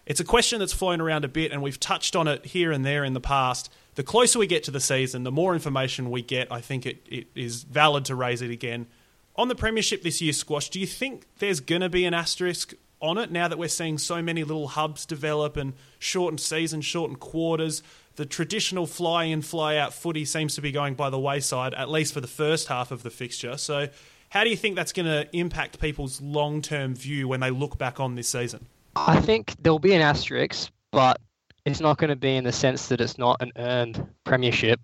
it's 0.06 0.20
a 0.20 0.25
question 0.25 0.61
that's 0.61 0.72
flown 0.72 1.00
around 1.00 1.25
a 1.25 1.28
bit, 1.28 1.50
and 1.50 1.62
we've 1.62 1.80
touched 1.80 2.14
on 2.14 2.28
it 2.28 2.46
here 2.46 2.70
and 2.70 2.84
there 2.84 3.02
in 3.02 3.12
the 3.12 3.20
past. 3.20 3.72
The 3.96 4.04
closer 4.04 4.38
we 4.38 4.46
get 4.46 4.62
to 4.64 4.70
the 4.70 4.80
season, 4.80 5.25
the 5.25 5.32
more 5.32 5.52
information 5.52 6.11
we 6.11 6.22
get, 6.22 6.50
I 6.52 6.61
think 6.61 6.87
it, 6.87 7.04
it 7.08 7.26
is 7.34 7.64
valid 7.64 8.04
to 8.04 8.14
raise 8.14 8.40
it 8.40 8.50
again. 8.52 8.87
On 9.34 9.49
the 9.49 9.56
Premiership 9.56 10.04
this 10.04 10.20
year, 10.22 10.32
Squash, 10.32 10.68
do 10.68 10.78
you 10.78 10.87
think 10.87 11.26
there's 11.38 11.58
going 11.58 11.80
to 11.80 11.88
be 11.88 12.04
an 12.04 12.14
asterisk 12.14 12.75
on 13.02 13.18
it 13.18 13.30
now 13.30 13.49
that 13.49 13.59
we're 13.59 13.68
seeing 13.68 13.99
so 13.99 14.23
many 14.23 14.44
little 14.44 14.68
hubs 14.68 15.04
develop 15.04 15.56
and 15.56 15.75
shortened 15.99 16.40
seasons, 16.40 16.85
shortened 16.85 17.21
quarters. 17.21 17.82
The 18.14 18.25
traditional 18.25 18.87
fly 18.87 19.25
in, 19.25 19.42
fly 19.42 19.76
out 19.76 19.92
footy 19.92 20.25
seems 20.25 20.54
to 20.54 20.61
be 20.61 20.71
going 20.71 20.94
by 20.94 21.11
the 21.11 21.18
wayside, 21.18 21.75
at 21.75 21.90
least 21.90 22.14
for 22.14 22.21
the 22.21 22.28
first 22.28 22.68
half 22.68 22.90
of 22.90 23.02
the 23.02 23.11
fixture. 23.11 23.56
So, 23.56 23.88
how 24.28 24.44
do 24.44 24.50
you 24.50 24.56
think 24.56 24.76
that's 24.76 24.92
going 24.92 25.06
to 25.06 25.28
impact 25.37 25.80
people's 25.80 26.21
long 26.21 26.62
term 26.62 26.94
view 26.94 27.28
when 27.28 27.40
they 27.40 27.50
look 27.50 27.76
back 27.76 28.00
on 28.00 28.14
this 28.14 28.28
season? 28.28 28.66
I 28.97 29.21
think 29.21 29.54
there'll 29.61 29.78
be 29.78 29.94
an 29.94 30.00
asterisk, 30.00 30.71
but 30.90 31.21
it's 31.66 31.80
not 31.80 31.99
going 31.99 32.11
to 32.11 32.16
be 32.16 32.37
in 32.37 32.44
the 32.44 32.52
sense 32.52 32.88
that 32.88 33.00
it's 33.00 33.18
not 33.18 33.42
an 33.42 33.52
earned 33.56 34.06
premiership. 34.25 34.80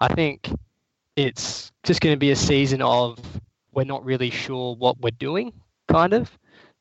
I 0.00 0.08
think 0.08 0.50
it's 1.16 1.70
just 1.84 2.00
going 2.00 2.14
to 2.14 2.18
be 2.18 2.30
a 2.30 2.36
season 2.36 2.82
of 2.82 3.18
we're 3.72 3.84
not 3.84 4.04
really 4.04 4.30
sure 4.30 4.74
what 4.76 5.00
we're 5.00 5.10
doing, 5.10 5.52
kind 5.88 6.12
of 6.12 6.30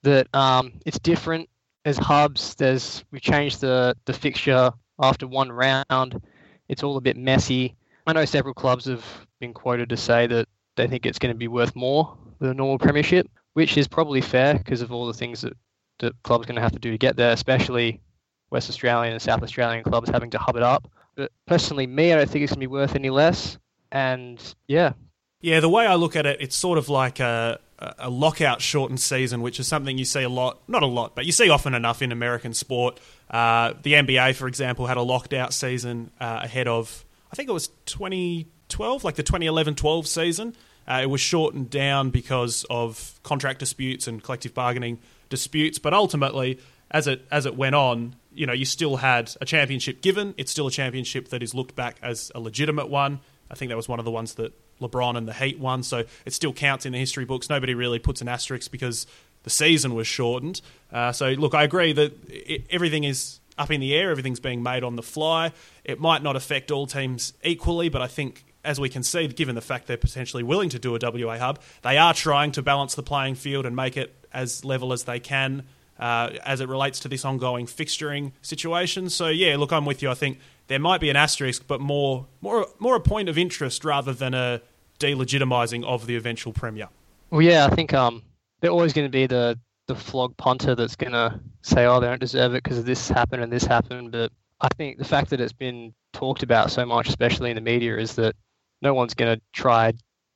that 0.04 0.34
um, 0.34 0.74
it's 0.86 1.00
different. 1.00 1.50
There's 1.84 1.98
hubs. 1.98 2.56
There's 2.56 3.04
we 3.12 3.20
changed 3.20 3.62
the 3.62 3.96
the 4.06 4.14
fixture 4.14 4.72
after 5.00 5.28
one 5.28 5.52
round. 5.52 6.22
It's 6.68 6.84
all 6.84 6.98
a 6.98 7.02
bit 7.02 7.18
messy. 7.18 7.76
I 8.06 8.14
know 8.14 8.26
several 8.26 8.54
clubs 8.54 8.86
have 8.86 9.06
been 9.40 9.54
quoted 9.54 9.90
to 9.90 9.98
say 9.98 10.28
that 10.28 10.48
they 10.76 10.88
think 10.88 11.06
it's 11.06 11.20
going 11.20 11.34
to 11.34 11.38
be 11.38 11.48
worth 11.48 11.76
more 11.76 12.18
than 12.40 12.50
a 12.50 12.54
normal 12.54 12.78
premiership, 12.78 13.28
which 13.54 13.78
is 13.78 13.88
probably 13.88 14.22
fair 14.22 14.56
because 14.56 14.82
of 14.82 14.92
all 14.92 15.08
the 15.08 15.14
things 15.14 15.42
that 15.42 15.54
the 16.00 16.14
club's 16.24 16.46
going 16.46 16.56
to 16.56 16.62
have 16.62 16.72
to 16.72 16.80
do 16.80 16.92
to 16.92 16.98
get 16.98 17.16
there, 17.16 17.32
especially 17.32 18.02
West 18.50 18.70
Australian 18.70 19.14
and 19.14 19.22
South 19.22 19.44
Australian 19.44 19.84
clubs 19.84 20.10
having 20.10 20.30
to 20.32 20.38
hub 20.38 20.56
it 20.56 20.64
up. 20.64 20.90
But 21.16 21.32
personally, 21.46 21.86
me, 21.86 22.14
I 22.14 22.18
don't 22.18 22.30
think 22.30 22.44
it's 22.44 22.52
going 22.52 22.62
to 22.62 22.68
be 22.68 22.68
worth 22.68 22.96
any 22.96 23.10
less. 23.10 23.58
And 23.92 24.42
yeah. 24.68 24.94
Yeah, 25.42 25.60
the 25.60 25.70
way 25.70 25.86
I 25.86 25.96
look 25.96 26.16
at 26.16 26.26
it, 26.26 26.38
it's 26.42 26.56
sort 26.56 26.78
of 26.78 26.90
like 26.90 27.20
a, 27.20 27.60
a 27.80 28.10
lockout 28.10 28.62
shortened 28.62 29.00
season, 29.00 29.42
which 29.42 29.60
is 29.60 29.68
something 29.68 29.98
you 29.98 30.06
see 30.06 30.24
a 30.24 30.30
lot, 30.30 30.60
not 30.68 30.84
a 30.84 30.88
lot, 30.88 31.16
but 31.16 31.26
you 31.26 31.32
see 31.32 31.50
often 31.50 31.74
enough 31.74 32.02
in 32.02 32.12
American 32.12 32.54
sport. 32.54 33.00
Uh, 33.30 33.74
the 33.84 33.94
NBA, 33.94 34.36
for 34.36 34.48
example, 34.48 34.88
had 34.88 34.98
a 34.98 35.02
locked 35.02 35.34
out 35.34 35.54
season 35.54 36.12
uh, 36.20 36.42
ahead 36.44 36.68
of, 36.68 37.06
I 37.32 37.36
think 37.36 37.50
it 37.50 37.54
was 37.54 37.70
2012, 37.86 39.04
like 39.04 39.16
the 39.16 39.24
2011 39.24 39.76
12 39.76 40.08
season. 40.08 40.56
Uh, 40.88 41.02
it 41.04 41.10
was 41.10 41.22
shortened 41.22 41.70
down 41.70 42.10
because 42.10 42.66
of 42.70 43.20
contract 43.24 43.60
disputes 43.60 44.08
and 44.08 44.22
collective 44.24 44.54
bargaining 44.54 45.00
disputes, 45.30 45.80
but 45.80 45.94
ultimately, 45.94 46.60
as 46.92 47.08
it 47.08 47.26
as 47.32 47.46
it 47.46 47.56
went 47.56 47.76
on, 47.76 48.16
you 48.34 48.48
know, 48.48 48.54
you 48.54 48.66
still 48.66 48.98
had 48.98 49.32
a 49.40 49.46
championship 49.46 50.02
given. 50.02 50.34
It's 50.38 50.52
still 50.52 50.66
a 50.66 50.72
championship 50.72 51.30
that 51.30 51.44
is 51.44 51.54
looked 51.54 51.76
back 51.76 51.98
as 52.02 52.32
a 52.34 52.40
legitimate 52.40 52.90
one. 52.90 53.20
I 53.52 53.56
think 53.56 53.70
that 53.70 53.76
was 53.76 53.88
one 53.88 54.00
of 54.00 54.06
the 54.06 54.12
ones 54.12 54.34
that 54.36 54.54
LeBron 54.82 55.18
and 55.18 55.28
the 55.28 55.34
Heat 55.34 55.60
one, 55.60 55.84
so 55.84 56.04
it 56.26 56.34
still 56.34 56.54
counts 56.54 56.86
in 56.86 56.94
the 56.94 57.00
history 57.00 57.26
books. 57.26 57.50
Nobody 57.50 57.74
really 57.74 58.00
puts 58.00 58.22
an 58.22 58.28
asterisk 58.28 58.72
because 58.72 59.06
the 59.44 59.50
season 59.50 59.96
was 59.96 60.08
shortened. 60.08 60.62
Uh, 60.92 61.12
so, 61.12 61.30
look, 61.32 61.54
I 61.54 61.64
agree 61.64 61.94
that 61.94 62.14
it, 62.30 62.66
everything 62.70 63.04
is 63.04 63.40
up 63.58 63.72
in 63.72 63.82
the 63.82 63.94
air, 63.94 64.10
everything's 64.12 64.40
being 64.40 64.64
made 64.64 64.84
on 64.84 64.96
the 64.96 65.04
fly. 65.04 65.52
It 65.84 66.00
might 66.00 66.24
not 66.24 66.36
affect 66.36 66.72
all 66.72 66.88
teams 66.88 67.34
equally, 67.44 67.90
but 67.90 68.02
I 68.02 68.08
think. 68.08 68.46
As 68.62 68.78
we 68.78 68.90
can 68.90 69.04
see, 69.04 69.26
given 69.30 69.56
the 69.56 69.62
fact 69.62 69.88
they're 69.88 69.96
potentially 69.96 70.44
willing 70.44 70.68
to 70.72 70.80
do 70.80 70.94
a 70.94 71.00
WA 71.02 71.38
hub, 71.38 71.62
they 71.82 71.98
are 71.98 72.14
trying 72.14 72.52
to 72.52 72.62
balance 72.62 72.94
the 72.94 73.02
playing 73.02 73.36
field 73.36 73.66
and 73.66 73.74
make 73.74 73.96
it 73.96 74.14
as 74.34 74.66
level 74.66 74.92
as 74.92 75.06
they 75.06 75.18
can 75.22 75.64
uh, 76.00 76.30
as 76.46 76.62
it 76.62 76.70
relates 76.70 77.00
to 77.02 77.08
this 77.08 77.26
ongoing 77.26 77.66
fixturing 77.66 78.32
situation. 78.42 79.10
So 79.10 79.28
yeah, 79.28 79.58
look, 79.58 79.74
I'm 79.74 79.86
with 79.86 80.02
you. 80.02 80.10
I 80.10 80.14
think 80.14 80.40
there 80.70 80.80
might 80.80 81.02
be 81.02 81.10
an 81.10 81.16
asterisk, 81.18 81.68
but 81.68 81.82
more 81.82 82.28
more 82.42 82.68
more 82.80 82.96
a 82.96 83.02
point 83.02 83.28
of 83.28 83.38
interest 83.38 83.84
rather 83.84 84.14
than 84.14 84.34
a 84.34 84.62
delegitimizing 85.00 85.84
of 85.84 86.08
the 86.08 86.16
eventual 86.16 86.54
premier. 86.54 86.88
Well, 87.32 87.42
yeah, 87.42 87.66
I 87.66 87.76
think 87.76 87.94
um, 87.94 88.24
they're 88.62 88.72
always 88.72 88.94
going 88.94 89.08
to 89.08 89.12
be 89.12 89.28
the 89.28 89.60
the 89.88 89.96
flog 89.96 90.38
punter 90.38 90.76
that's 90.76 90.96
going 90.96 91.14
to 91.14 91.40
say, 91.64 91.86
"Oh, 91.86 92.00
they 92.00 92.08
don't 92.08 92.22
deserve 92.22 92.54
it 92.54 92.64
because 92.64 92.84
this 92.84 93.10
happened 93.10 93.44
and 93.44 93.52
this 93.52 93.66
happened." 93.66 94.12
But 94.12 94.32
I 94.62 94.70
think 94.78 94.98
the 94.98 95.06
fact 95.06 95.32
that 95.32 95.42
it's 95.42 95.54
been 95.54 95.94
talked 96.14 96.44
about 96.44 96.72
so 96.72 96.86
much, 96.86 97.10
especially 97.10 97.50
in 97.50 97.56
the 97.56 97.62
media, 97.62 97.98
is 97.98 98.16
that 98.16 98.36
no 98.82 98.94
one's 98.94 99.14
going 99.14 99.36
to 99.36 99.42
try 99.52 99.94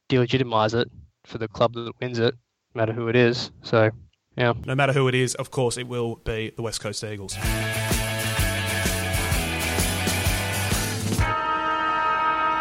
delegitimize 0.10 0.74
it 0.74 0.92
for 1.26 1.38
the 1.38 1.48
club 1.48 1.74
that 1.74 1.92
wins 2.02 2.20
it, 2.20 2.36
no 2.74 2.82
matter 2.82 2.94
who 2.94 3.08
it 3.08 3.16
is. 3.16 3.52
So, 3.62 3.92
yeah. 4.36 4.54
No 4.66 4.76
matter 4.76 4.94
who 4.94 5.08
it 5.08 5.16
is, 5.16 5.36
of 5.36 5.52
course, 5.52 5.78
it 5.78 5.88
will 5.88 6.18
be 6.18 6.52
the 6.56 6.62
West 6.62 6.82
Coast 6.82 7.04
Eagles. 7.04 7.38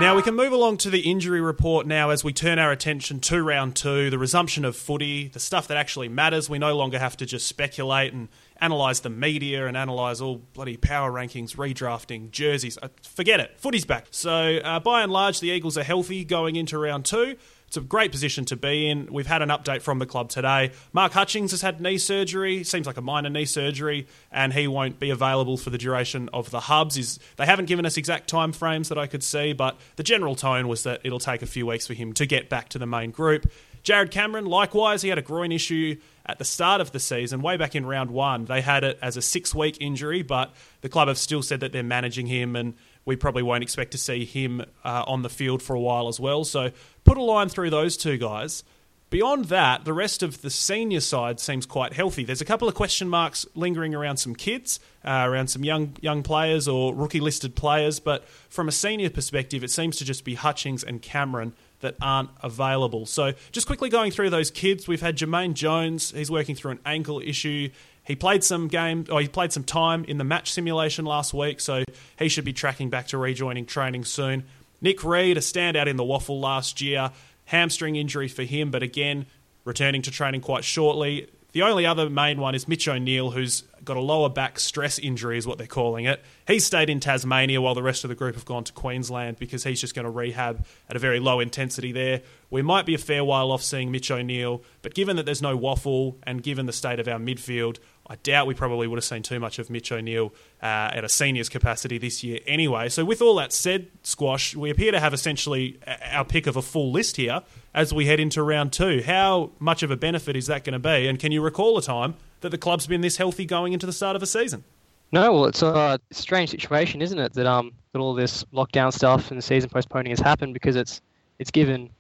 Now 0.01 0.17
we 0.17 0.23
can 0.23 0.35
move 0.35 0.53
along 0.53 0.79
to 0.79 0.91
the 0.91 1.01
injury 1.01 1.41
report 1.41 1.87
now 1.87 2.11
as 2.11 2.25
we 2.25 2.33
turn 2.33 2.59
our 2.59 2.73
attention 2.73 3.21
to 3.21 3.41
round 3.43 3.77
two, 3.77 4.11
the 4.11 4.19
resumption 4.19 4.65
of 4.65 4.75
footy, 4.75 5.29
the 5.29 5.39
stuff 5.39 5.69
that 5.69 5.77
actually 5.77 6.09
matters. 6.09 6.51
We 6.51 6.59
no 6.59 6.75
longer 6.77 6.99
have 6.99 7.17
to 7.19 7.27
just 7.27 7.47
speculate 7.47 8.13
and 8.13 8.29
analyse 8.61 8.99
the 9.01 9.11
media 9.11 9.67
and 9.67 9.77
analyse 9.77 10.21
all 10.21 10.39
bloody 10.55 10.77
power 10.77 11.13
rankings, 11.13 11.55
redrafting, 11.55 12.33
jerseys. 12.33 12.79
Uh, 12.83 12.89
forget 13.03 13.39
it. 13.39 13.61
Footy's 13.61 13.85
back. 13.85 14.07
So 14.11 14.57
uh, 14.65 14.81
by 14.81 15.03
and 15.03 15.13
large, 15.13 15.39
the 15.39 15.51
Eagles 15.51 15.79
are 15.79 15.85
healthy 15.85 16.25
going 16.25 16.57
into 16.57 16.79
round 16.79 17.05
two. 17.05 17.37
It's 17.73 17.79
a 17.79 17.81
great 17.81 18.11
position 18.11 18.45
to 18.45 18.57
be 18.57 18.91
in. 18.91 19.09
We've 19.11 19.27
had 19.27 19.41
an 19.41 19.49
update 19.49 19.81
from 19.81 19.99
the 19.99 20.05
club 20.05 20.29
today. 20.29 20.73
Mark 20.93 21.13
Hutchings 21.13 21.53
has 21.53 21.63
had 21.63 21.81
knee 21.81 21.97
surgery, 21.97 22.65
seems 22.65 22.87
like 22.87 22.99
a 22.99 23.01
minor 23.01 23.31
knee 23.31 23.47
surgery, 23.47 24.07
and 24.31 24.53
he 24.53 24.69
won't 24.69 25.01
be 25.01 25.09
available 25.09 25.57
for 25.57 25.71
the 25.71 25.79
duration 25.79 26.29
of 26.35 26.51
the 26.51 26.61
hubs. 26.61 26.99
Is 26.99 27.19
they 27.39 27.47
haven't 27.47 27.65
given 27.65 27.87
us 27.87 27.97
exact 27.97 28.29
time 28.29 28.53
frames 28.53 28.91
that 28.91 28.99
I 28.99 29.07
could 29.07 29.25
see, 29.25 29.55
but 29.55 29.81
the 29.97 30.03
general 30.03 30.35
tone 30.35 30.69
was 30.69 30.83
that 30.83 31.01
it'll 31.03 31.19
take 31.19 31.41
a 31.41 31.47
few 31.47 31.65
weeks 31.65 31.87
for 31.87 31.95
him 31.95 32.13
to 32.13 32.27
get 32.27 32.51
back 32.51 32.69
to 32.69 32.79
the 32.79 32.85
main 32.85 33.11
group. 33.11 33.51
Jarrod 33.85 34.11
Cameron, 34.11 34.45
likewise, 34.45 35.01
he 35.01 35.09
had 35.09 35.17
a 35.17 35.23
groin 35.23 35.51
issue 35.51 35.97
at 36.27 36.39
the 36.39 36.45
start 36.45 36.83
of 36.83 36.93
the 36.93 37.01
season, 37.01 37.41
way 37.41 37.57
back 37.57 37.75
in 37.75 37.87
round 37.87 38.11
one. 38.11 38.45
They 38.45 38.61
had 38.61 38.85
it 38.85 38.99
as 39.01 39.17
a 39.17 39.23
six 39.23 39.55
week 39.55 39.79
injury, 39.81 40.23
but 40.23 40.55
the 40.83 40.91
club 40.91 41.09
have 41.09 41.19
still 41.19 41.43
said 41.43 41.61
that 41.61 41.73
they're 41.73 41.83
managing 41.83 42.27
him 42.27 42.55
and 42.55 42.75
we 43.05 43.17
probably 43.17 43.43
won't 43.43 43.63
expect 43.63 43.93
to 43.93 43.99
see 43.99 44.25
him 44.25 44.61
uh, 44.85 45.05
on 45.07 45.23
the 45.23 45.29
field 45.29 45.63
for 45.63 45.75
a 45.75 45.81
while 45.81 46.09
as 46.09 46.21
well. 46.21 46.45
So 46.45 46.71
put 47.05 47.17
a 47.17 47.23
line 47.23 47.49
through 47.49 47.71
those 47.71 47.97
two 47.97 48.17
guys. 48.17 48.65
Beyond 49.13 49.45
that, 49.47 49.85
the 49.85 49.93
rest 49.93 50.23
of 50.23 50.41
the 50.41 50.49
senior 50.49 51.01
side 51.01 51.39
seems 51.39 51.67
quite 51.67 51.93
healthy. 51.93 52.25
There's 52.25 52.41
a 52.41 52.47
couple 52.47 52.67
of 52.67 52.75
question 52.75 53.11
marks 53.11 53.45
lingering 53.55 53.95
around 53.95 54.17
some 54.17 54.35
kids, 54.35 54.81
uh, 55.05 55.27
around 55.29 55.49
some 55.49 55.63
young 55.65 55.95
young 56.01 56.23
players 56.23 56.67
or 56.67 56.95
rookie 56.95 57.21
listed 57.21 57.55
players, 57.55 58.01
but 58.01 58.27
from 58.49 58.69
a 58.69 58.73
senior 58.73 59.11
perspective, 59.11 59.63
it 59.63 59.71
seems 59.71 59.99
to 59.99 60.07
just 60.07 60.25
be 60.25 60.35
Hutchings 60.35 60.83
and 60.83 61.03
Cameron 61.03 61.53
that 61.81 61.95
aren't 62.01 62.31
available. 62.43 63.05
So, 63.05 63.35
just 63.51 63.67
quickly 63.67 63.91
going 63.91 64.13
through 64.13 64.31
those 64.31 64.51
kids, 64.51 64.89
we've 64.89 65.03
had 65.03 65.19
Jermaine 65.19 65.53
Jones. 65.53 66.13
He's 66.13 66.31
working 66.31 66.55
through 66.55 66.71
an 66.71 66.81
ankle 66.87 67.21
issue. 67.21 67.69
He 68.05 68.17
played 68.17 68.43
some 68.43 68.69
game, 68.69 69.05
or 69.11 69.21
he 69.21 69.29
played 69.29 69.53
some 69.53 69.65
time 69.65 70.05
in 70.07 70.17
the 70.17 70.25
match 70.25 70.53
simulation 70.53 71.05
last 71.05 71.35
week, 71.35 71.61
so 71.61 71.85
he 72.19 72.31
should 72.31 72.47
be 72.47 72.55
tracking 72.55 72.89
back 72.89 73.09
to 73.09 73.19
rejoining 73.19 73.67
training 73.67 74.07
soon. 74.07 74.45
Nick 74.83 75.05
Reed, 75.05 75.39
a 75.39 75.41
standout 75.41 75.87
in 75.87 75.97
the 75.97 76.05
WAFL 76.05 76.41
last 76.41 76.81
year, 76.81 77.13
hamstring 77.47 77.97
injury 77.97 78.29
for 78.29 78.43
him, 78.43 78.71
but 78.71 78.83
again, 78.83 79.27
returning 79.65 80.03
to 80.03 80.11
training 80.11 80.41
quite 80.41 80.65
shortly. 80.65 81.29
The 81.53 81.63
only 81.63 81.85
other 81.85 82.09
main 82.09 82.41
one 82.41 82.55
is 82.55 82.67
Mitch 82.67 82.89
O'Neill, 82.89 83.31
who's 83.31 83.63
got 83.85 83.99
a 83.99 84.01
lower 84.01 84.31
back 84.31 84.59
stress 84.59 84.99
injury, 84.99 85.37
is 85.37 85.47
what 85.47 85.59
they're 85.59 85.67
calling 85.67 86.07
it. 86.07 86.23
He's 86.47 86.65
stayed 86.65 86.89
in 86.89 86.99
Tasmania 86.99 87.61
while 87.61 87.75
the 87.75 87.83
rest 87.83 88.05
of 88.05 88.09
the 88.09 88.15
group 88.15 88.35
have 88.35 88.47
gone 88.47 88.65
to 88.65 88.73
Queensland 88.73 89.39
because 89.39 89.63
he's 89.63 89.81
just 89.81 89.95
going 89.95 90.05
to 90.05 90.11
rehab 90.11 90.65
at 90.89 90.97
a 90.97 90.99
very 90.99 91.21
low 91.21 91.41
intensity 91.41 91.93
there. 91.93 92.23
We 92.51 92.63
might 92.63 92.87
be 92.87 92.95
a 92.95 92.99
fair 92.99 93.23
while 93.23 93.53
off 93.53 93.63
seeing 93.63 93.93
Mitch 93.93 94.11
O'Neill, 94.11 94.63
but 94.81 94.95
given 94.95 95.17
that 95.17 95.27
there's 95.27 95.43
no 95.43 95.57
WAFL 95.57 96.17
and 96.23 96.43
given 96.43 96.67
the 96.67 96.73
state 96.73 96.99
of 96.99 97.07
our 97.07 97.19
midfield, 97.19 97.79
I 98.07 98.17
doubt 98.17 98.47
we 98.47 98.55
probably 98.55 98.87
would 98.87 98.97
have 98.97 99.05
seen 99.05 99.23
too 99.23 99.39
much 99.39 99.59
of 99.59 99.71
Mitch 99.71 99.93
O'Neill 99.93 100.35
uh, 100.63 100.91
at 100.93 101.05
a 101.05 101.09
seniors 101.09 101.49
capacity 101.49 101.99
this 101.99 102.25
year 102.25 102.41
anyway. 102.47 102.89
So, 102.89 103.05
with 103.05 103.23
all 103.23 103.37
that 103.37 103.53
said, 103.53 103.87
Squash, 104.03 104.57
we 104.57 104.71
appear 104.71 104.93
to 104.93 105.01
have 105.01 105.15
essentially 105.15 105.79
our 106.11 106.25
pick 106.25 106.47
of 106.47 106.57
a 106.57 106.63
full 106.63 106.91
list 106.91 107.17
here 107.17 107.43
as 107.75 107.95
we 107.95 108.07
head 108.07 108.21
into 108.21 108.43
round 108.43 108.73
two. 108.73 109.03
How 109.07 109.53
much 109.59 109.83
of 109.83 109.91
a 109.91 109.97
benefit 109.97 110.37
is 110.37 110.47
that 110.49 110.65
going 110.65 110.75
to 110.75 110.79
be? 110.79 111.07
And 111.07 111.19
can 111.19 111.33
you 111.33 111.41
recall 111.41 111.79
a 111.79 111.83
time 111.83 112.15
that 112.41 112.51
the 112.51 112.59
club's 112.59 112.87
been 112.87 113.01
this 113.01 113.17
healthy 113.17 113.45
going 113.45 113.73
into 113.73 113.87
the 113.87 113.93
start 113.93 114.17
of 114.17 114.23
a 114.23 114.27
season? 114.27 114.65
No, 115.13 115.33
well, 115.33 115.45
it's 115.45 115.63
a 115.63 116.01
strange 116.11 116.51
situation, 116.51 117.03
isn't 117.03 117.19
it? 117.19 117.35
That 117.35 117.47
um 117.47 117.73
that 117.93 117.99
all 117.99 118.15
this 118.15 118.45
lockdown 118.53 118.93
stuff 118.93 119.31
and 119.31 119.39
the 119.39 119.43
season 119.43 119.69
postponing 119.69 120.11
has 120.11 120.21
happened 120.21 120.55
because 120.55 120.75
it's 120.75 121.01
it's 121.39 121.51
given 121.51 121.91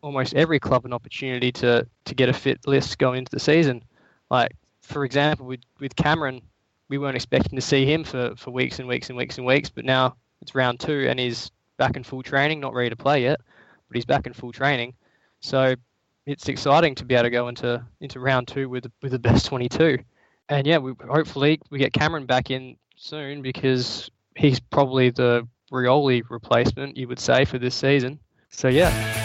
almost 0.00 0.34
every 0.34 0.58
club 0.58 0.84
an 0.84 0.92
opportunity 0.92 1.52
to 1.52 1.86
to 2.06 2.14
get 2.14 2.28
a 2.28 2.32
fit 2.32 2.66
list 2.66 2.98
going 2.98 3.18
into 3.18 3.30
the 3.30 3.40
season. 3.40 3.84
Like 4.30 4.52
for 4.82 5.04
example, 5.04 5.46
with 5.46 5.60
with 5.80 5.96
Cameron, 5.96 6.42
we 6.88 6.98
weren't 6.98 7.16
expecting 7.16 7.56
to 7.56 7.62
see 7.62 7.86
him 7.86 8.04
for, 8.04 8.34
for 8.36 8.50
weeks 8.50 8.78
and 8.78 8.88
weeks 8.88 9.08
and 9.08 9.16
weeks 9.16 9.38
and 9.38 9.46
weeks, 9.46 9.70
but 9.70 9.84
now 9.84 10.16
it's 10.42 10.54
round 10.54 10.80
two 10.80 11.06
and 11.08 11.18
he's 11.18 11.50
back 11.78 11.96
in 11.96 12.04
full 12.04 12.22
training, 12.22 12.60
not 12.60 12.74
ready 12.74 12.90
to 12.90 12.96
play 12.96 13.22
yet, 13.22 13.40
but 13.88 13.96
he's 13.96 14.04
back 14.04 14.26
in 14.26 14.32
full 14.32 14.52
training. 14.52 14.94
So 15.40 15.74
it's 16.26 16.48
exciting 16.48 16.94
to 16.96 17.04
be 17.04 17.14
able 17.14 17.24
to 17.24 17.30
go 17.30 17.48
into 17.48 17.84
into 18.00 18.20
round 18.20 18.48
two 18.48 18.68
with 18.68 18.86
with 19.00 19.12
the 19.12 19.18
best 19.18 19.46
22. 19.46 19.98
And 20.48 20.66
yeah, 20.66 20.78
we 20.78 20.92
hopefully 21.08 21.60
we 21.70 21.78
get 21.78 21.92
Cameron 21.92 22.26
back 22.26 22.50
in 22.50 22.76
soon 22.96 23.42
because 23.42 24.10
he's 24.36 24.60
probably 24.60 25.10
the 25.10 25.46
Rioli 25.72 26.22
replacement, 26.28 26.96
you 26.96 27.08
would 27.08 27.18
say, 27.18 27.44
for 27.44 27.58
this 27.58 27.74
season. 27.74 28.18
So 28.50 28.68
yeah. 28.68 29.21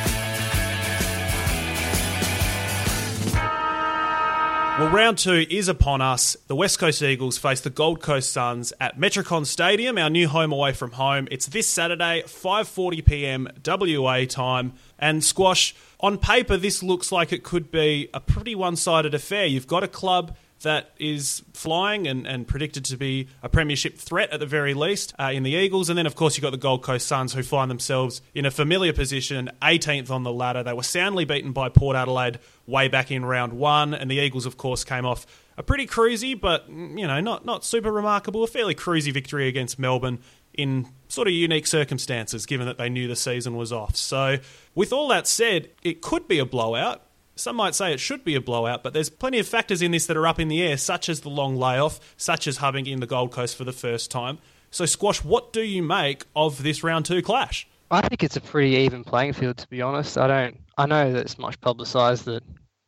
Well, 4.77 4.91
round 4.91 5.17
two 5.17 5.43
is 5.50 5.69
upon 5.69 6.01
us. 6.01 6.38
The 6.46 6.55
West 6.55 6.77
Coast 6.77 7.01
Eagles 7.01 7.39
face 7.39 7.62
the 7.62 7.72
Gold 7.72 8.00
Coast 8.00 8.31
Suns 8.31 8.74
at 8.79 9.00
Metricon 9.00 9.48
Stadium, 9.48 9.98
our 9.98 10.07
new 10.07 10.27
home 10.27 10.53
away 10.53 10.72
from 10.72 10.91
home. 10.91 11.27
It's 11.31 11.48
this 11.48 11.67
Saturday, 11.67 12.22
5:40 12.27 13.03
p.m. 13.03 13.48
WA 13.65 14.25
time. 14.25 14.74
And 15.00 15.24
squash 15.24 15.74
on 16.00 16.19
paper, 16.19 16.57
this 16.57 16.84
looks 16.84 17.12
like 17.12 17.34
it 17.34 17.41
could 17.41 17.72
be 17.72 18.10
a 18.13 18.19
pretty 18.19 18.53
one-sided 18.53 19.15
affair. 19.15 19.48
You've 19.48 19.65
got 19.65 19.84
a 19.84 19.88
club 19.88 20.38
that 20.62 20.91
is 20.98 21.43
flying 21.53 22.07
and, 22.07 22.27
and 22.27 22.48
predicted 22.48 22.84
to 22.86 22.98
be 22.98 23.27
a 23.43 23.50
premiership 23.50 23.98
threat 23.98 24.31
at 24.31 24.39
the 24.39 24.46
very 24.46 24.74
least 24.74 25.13
uh, 25.19 25.31
in 25.34 25.43
the 25.43 25.51
Eagles. 25.51 25.89
And 25.89 25.98
then, 25.98 26.05
of 26.05 26.15
course, 26.15 26.38
you've 26.38 26.43
got 26.43 26.51
the 26.51 26.57
Gold 26.57 26.84
Coast 26.84 27.07
Suns 27.07 27.34
who 27.34 27.43
find 27.43 27.69
themselves 27.69 28.22
in 28.34 28.46
a 28.46 28.51
familiar 28.51 28.93
position, 28.93 29.50
18th 29.62 30.10
on 30.10 30.24
the 30.24 30.31
ladder. 30.31 30.63
They 30.63 30.74
were 30.74 30.84
soundly 30.84 31.25
beaten 31.25 31.51
by 31.51 31.69
Port 31.69 31.96
Adelaide 31.96 32.39
way 32.67 32.88
back 32.88 33.09
in 33.09 33.25
round 33.25 33.53
one. 33.53 33.93
And 33.93 34.12
the 34.12 34.17
Eagles, 34.17 34.45
of 34.45 34.57
course, 34.57 34.83
came 34.83 35.05
off 35.05 35.25
a 35.57 35.63
pretty 35.63 35.88
cruisy, 35.88 36.39
but, 36.39 36.69
you 36.69 37.07
know, 37.07 37.19
not, 37.19 37.45
not 37.45 37.65
super 37.65 37.91
remarkable, 37.91 38.43
a 38.43 38.47
fairly 38.47 38.75
cruisy 38.75 39.12
victory 39.12 39.47
against 39.47 39.79
Melbourne 39.79 40.19
in 40.53 40.88
sort 41.07 41.27
of 41.27 41.33
unique 41.33 41.67
circumstances, 41.67 42.45
given 42.45 42.67
that 42.67 42.77
they 42.77 42.89
knew 42.89 43.07
the 43.07 43.15
season 43.15 43.55
was 43.55 43.71
off. 43.71 43.95
So, 43.95 44.38
with 44.75 44.91
all 44.91 45.07
that 45.07 45.27
said, 45.27 45.69
it 45.83 46.01
could 46.01 46.27
be 46.27 46.39
a 46.39 46.45
blowout. 46.45 47.03
Some 47.36 47.55
might 47.55 47.75
say 47.75 47.93
it 47.93 48.00
should 48.00 48.24
be 48.24 48.33
a 48.33 48.41
blowout, 48.41 48.83
but 48.83 48.93
there's 48.93 49.09
plenty 49.09 49.38
of 49.38 49.47
factors 49.47 49.81
in 49.83 49.91
this 49.91 50.07
that 50.07 50.17
are 50.17 50.27
up 50.27 50.39
in 50.39 50.47
the 50.47 50.62
air, 50.63 50.77
such 50.77 51.07
as 51.07 51.21
the 51.21 51.29
long 51.29 51.55
layoff, 51.55 52.00
such 52.17 52.47
as 52.47 52.57
having 52.57 52.88
in 52.88 53.00
the 53.00 53.05
Gold 53.05 53.31
Coast 53.31 53.55
for 53.55 53.63
the 53.63 53.71
first 53.71 54.09
time. 54.09 54.39
So, 54.71 54.86
Squash, 54.86 55.24
what 55.24 55.53
do 55.53 55.62
you 55.62 55.83
make 55.83 56.25
of 56.36 56.63
this 56.63 56.83
round 56.83 57.05
two 57.05 57.21
clash? 57.21 57.67
I 57.89 58.01
think 58.01 58.24
it's 58.24 58.36
a 58.36 58.41
pretty 58.41 58.75
even 58.77 59.03
playing 59.03 59.33
field, 59.33 59.57
to 59.57 59.67
be 59.69 59.81
honest. 59.81 60.17
I 60.17 60.27
don't. 60.27 60.59
I 60.77 60.86
know 60.88 61.13
that 61.13 61.21
it's 61.21 61.38
much 61.38 61.59
publicised 61.62 62.25
that 62.25 62.43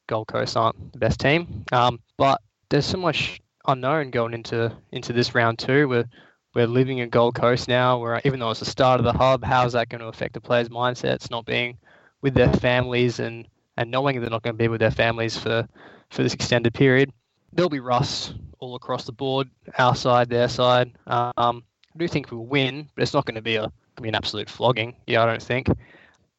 Gold 0.09 0.27
Coast 0.27 0.57
aren't 0.57 0.91
the 0.91 0.97
best 0.97 1.19
team, 1.19 1.63
um, 1.71 1.99
but 2.17 2.41
there's 2.69 2.87
so 2.87 2.97
much 2.97 3.39
unknown 3.67 4.09
going 4.09 4.33
into 4.33 4.75
into 4.91 5.13
this 5.13 5.35
round 5.35 5.59
two. 5.59 5.87
We're 5.87 6.09
we're 6.55 6.67
living 6.67 6.97
in 6.97 7.09
Gold 7.09 7.35
Coast 7.35 7.67
now. 7.67 7.99
Where 7.99 8.19
even 8.25 8.39
though 8.39 8.49
it's 8.49 8.59
the 8.59 8.65
start 8.65 8.99
of 8.99 9.05
the 9.05 9.13
hub, 9.13 9.43
how 9.43 9.65
is 9.67 9.73
that 9.73 9.87
going 9.87 10.01
to 10.01 10.07
affect 10.07 10.33
the 10.33 10.41
players' 10.41 10.69
mindsets? 10.69 11.29
Not 11.29 11.45
being 11.45 11.77
with 12.21 12.33
their 12.33 12.51
families 12.51 13.19
and 13.19 13.47
and 13.77 13.91
knowing 13.91 14.19
they're 14.19 14.31
not 14.31 14.41
going 14.41 14.55
to 14.55 14.63
be 14.63 14.67
with 14.67 14.81
their 14.81 14.91
families 14.91 15.37
for, 15.37 15.67
for 16.09 16.23
this 16.23 16.33
extended 16.33 16.73
period. 16.73 17.13
There'll 17.53 17.69
be 17.69 17.79
rust 17.79 18.33
all 18.59 18.75
across 18.75 19.05
the 19.05 19.13
board, 19.13 19.47
our 19.77 19.95
side, 19.95 20.29
their 20.29 20.49
side. 20.49 20.91
Um, 21.07 21.63
I 21.95 21.97
do 21.97 22.07
think 22.07 22.31
we'll 22.31 22.45
win, 22.45 22.89
but 22.93 23.03
it's 23.03 23.13
not 23.13 23.25
going 23.25 23.35
to 23.35 23.41
be 23.41 23.55
a 23.55 23.71
be 24.01 24.09
an 24.09 24.15
absolute 24.15 24.49
flogging. 24.49 24.95
Yeah, 25.07 25.23
I 25.23 25.25
don't 25.25 25.41
think. 25.41 25.67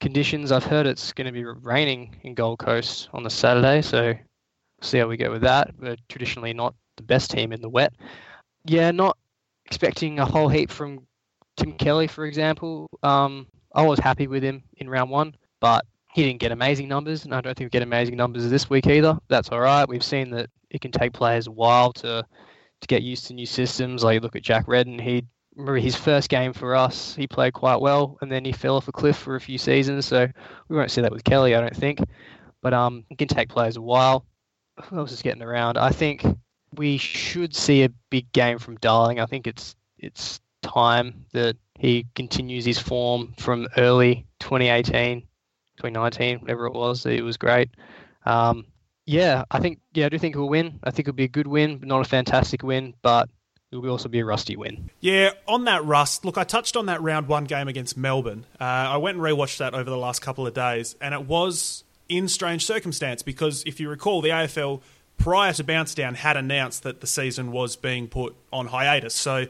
Conditions, 0.00 0.50
I've 0.50 0.64
heard 0.64 0.86
it's 0.86 1.12
going 1.12 1.26
to 1.26 1.32
be 1.32 1.44
raining 1.44 2.16
in 2.22 2.34
Gold 2.34 2.58
Coast 2.58 3.08
on 3.12 3.22
the 3.22 3.30
Saturday, 3.30 3.82
so 3.82 4.14
see 4.80 4.98
how 4.98 5.06
we 5.06 5.16
go 5.16 5.30
with 5.30 5.42
that. 5.42 5.74
We're 5.78 5.96
traditionally 6.08 6.54
not 6.54 6.74
the 6.96 7.02
best 7.02 7.30
team 7.30 7.52
in 7.52 7.60
the 7.60 7.68
wet. 7.68 7.92
Yeah, 8.64 8.90
not 8.90 9.18
expecting 9.66 10.18
a 10.18 10.24
whole 10.24 10.48
heap 10.48 10.70
from 10.70 11.06
Tim 11.56 11.72
Kelly, 11.74 12.06
for 12.06 12.24
example. 12.24 12.88
Um, 13.02 13.46
I 13.74 13.82
was 13.82 13.98
happy 13.98 14.26
with 14.26 14.42
him 14.42 14.62
in 14.78 14.88
round 14.88 15.10
one, 15.10 15.34
but 15.60 15.84
he 16.12 16.24
didn't 16.24 16.40
get 16.40 16.52
amazing 16.52 16.88
numbers, 16.88 17.24
and 17.24 17.34
I 17.34 17.40
don't 17.40 17.56
think 17.56 17.66
we 17.66 17.78
get 17.78 17.82
amazing 17.82 18.16
numbers 18.16 18.48
this 18.48 18.68
week 18.68 18.86
either. 18.86 19.18
That's 19.28 19.50
all 19.50 19.60
right. 19.60 19.88
We've 19.88 20.02
seen 20.02 20.30
that 20.30 20.50
it 20.70 20.80
can 20.80 20.90
take 20.92 21.12
players 21.12 21.46
a 21.46 21.52
while 21.52 21.92
to 21.94 22.24
to 22.80 22.86
get 22.86 23.02
used 23.02 23.26
to 23.26 23.34
new 23.34 23.46
systems. 23.46 24.02
Like 24.02 24.22
look 24.22 24.36
at 24.36 24.42
Jack 24.42 24.66
Redden. 24.66 24.98
He 24.98 25.24
remember 25.56 25.78
his 25.78 25.96
first 25.96 26.28
game 26.28 26.52
for 26.52 26.74
us, 26.74 27.14
he 27.14 27.26
played 27.26 27.52
quite 27.52 27.80
well, 27.80 28.18
and 28.20 28.30
then 28.30 28.44
he 28.44 28.52
fell 28.52 28.76
off 28.76 28.88
a 28.88 28.92
cliff 28.92 29.16
for 29.16 29.36
a 29.36 29.40
few 29.40 29.58
seasons. 29.58 30.06
So 30.06 30.28
we 30.68 30.76
won't 30.76 30.90
see 30.90 31.00
that 31.00 31.12
with 31.12 31.24
Kelly, 31.24 31.54
I 31.54 31.60
don't 31.60 31.76
think. 31.76 32.00
But 32.62 32.74
um, 32.74 33.04
it 33.10 33.18
can 33.18 33.28
take 33.28 33.48
players 33.48 33.76
a 33.76 33.82
while. 33.82 34.26
Who 34.84 34.98
else 34.98 35.12
is 35.12 35.22
getting 35.22 35.42
around? 35.42 35.76
I 35.76 35.90
think 35.90 36.24
we 36.76 36.96
should 36.96 37.54
see 37.54 37.82
a 37.82 37.90
big 38.10 38.30
game 38.32 38.58
from 38.58 38.76
Darling. 38.76 39.20
I 39.20 39.26
think 39.26 39.46
it's 39.46 39.76
it's 39.98 40.40
time 40.62 41.26
that 41.32 41.56
he 41.78 42.06
continues 42.14 42.64
his 42.64 42.78
form 42.78 43.34
from 43.38 43.66
early 43.76 44.26
2018 44.40 45.26
2019, 45.80 46.40
whatever 46.40 46.66
it 46.66 46.74
was. 46.74 47.06
It 47.06 47.24
was 47.24 47.36
great. 47.36 47.70
Um, 48.26 48.66
yeah, 49.06 49.44
I 49.50 49.58
think 49.60 49.80
yeah, 49.94 50.06
I 50.06 50.08
do 50.10 50.18
think 50.18 50.34
he'll 50.34 50.48
win. 50.48 50.78
I 50.84 50.90
think 50.90 51.08
it'll 51.08 51.16
be 51.16 51.24
a 51.24 51.28
good 51.28 51.46
win, 51.46 51.78
but 51.78 51.88
not 51.88 52.00
a 52.00 52.08
fantastic 52.08 52.62
win, 52.62 52.94
but 53.02 53.28
it 53.72 53.76
will 53.76 53.90
also 53.90 54.08
be 54.08 54.18
a 54.18 54.24
rusty 54.24 54.56
win. 54.56 54.90
Yeah, 55.00 55.30
on 55.46 55.64
that 55.64 55.84
rust, 55.84 56.24
look, 56.24 56.36
I 56.36 56.44
touched 56.44 56.76
on 56.76 56.86
that 56.86 57.00
round 57.02 57.28
one 57.28 57.44
game 57.44 57.68
against 57.68 57.96
Melbourne. 57.96 58.44
Uh, 58.60 58.64
I 58.64 58.96
went 58.96 59.16
and 59.16 59.24
rewatched 59.24 59.58
that 59.58 59.74
over 59.74 59.88
the 59.88 59.96
last 59.96 60.20
couple 60.22 60.46
of 60.46 60.54
days, 60.54 60.96
and 61.00 61.14
it 61.14 61.26
was 61.26 61.84
in 62.08 62.26
strange 62.26 62.66
circumstance 62.66 63.22
because 63.22 63.62
if 63.64 63.78
you 63.78 63.88
recall, 63.88 64.20
the 64.20 64.30
AFL 64.30 64.80
prior 65.18 65.52
to 65.52 65.62
bounce 65.62 65.94
down 65.94 66.16
had 66.16 66.36
announced 66.36 66.82
that 66.82 67.00
the 67.00 67.06
season 67.06 67.52
was 67.52 67.76
being 67.76 68.08
put 68.08 68.34
on 68.52 68.66
hiatus. 68.66 69.14
So 69.14 69.46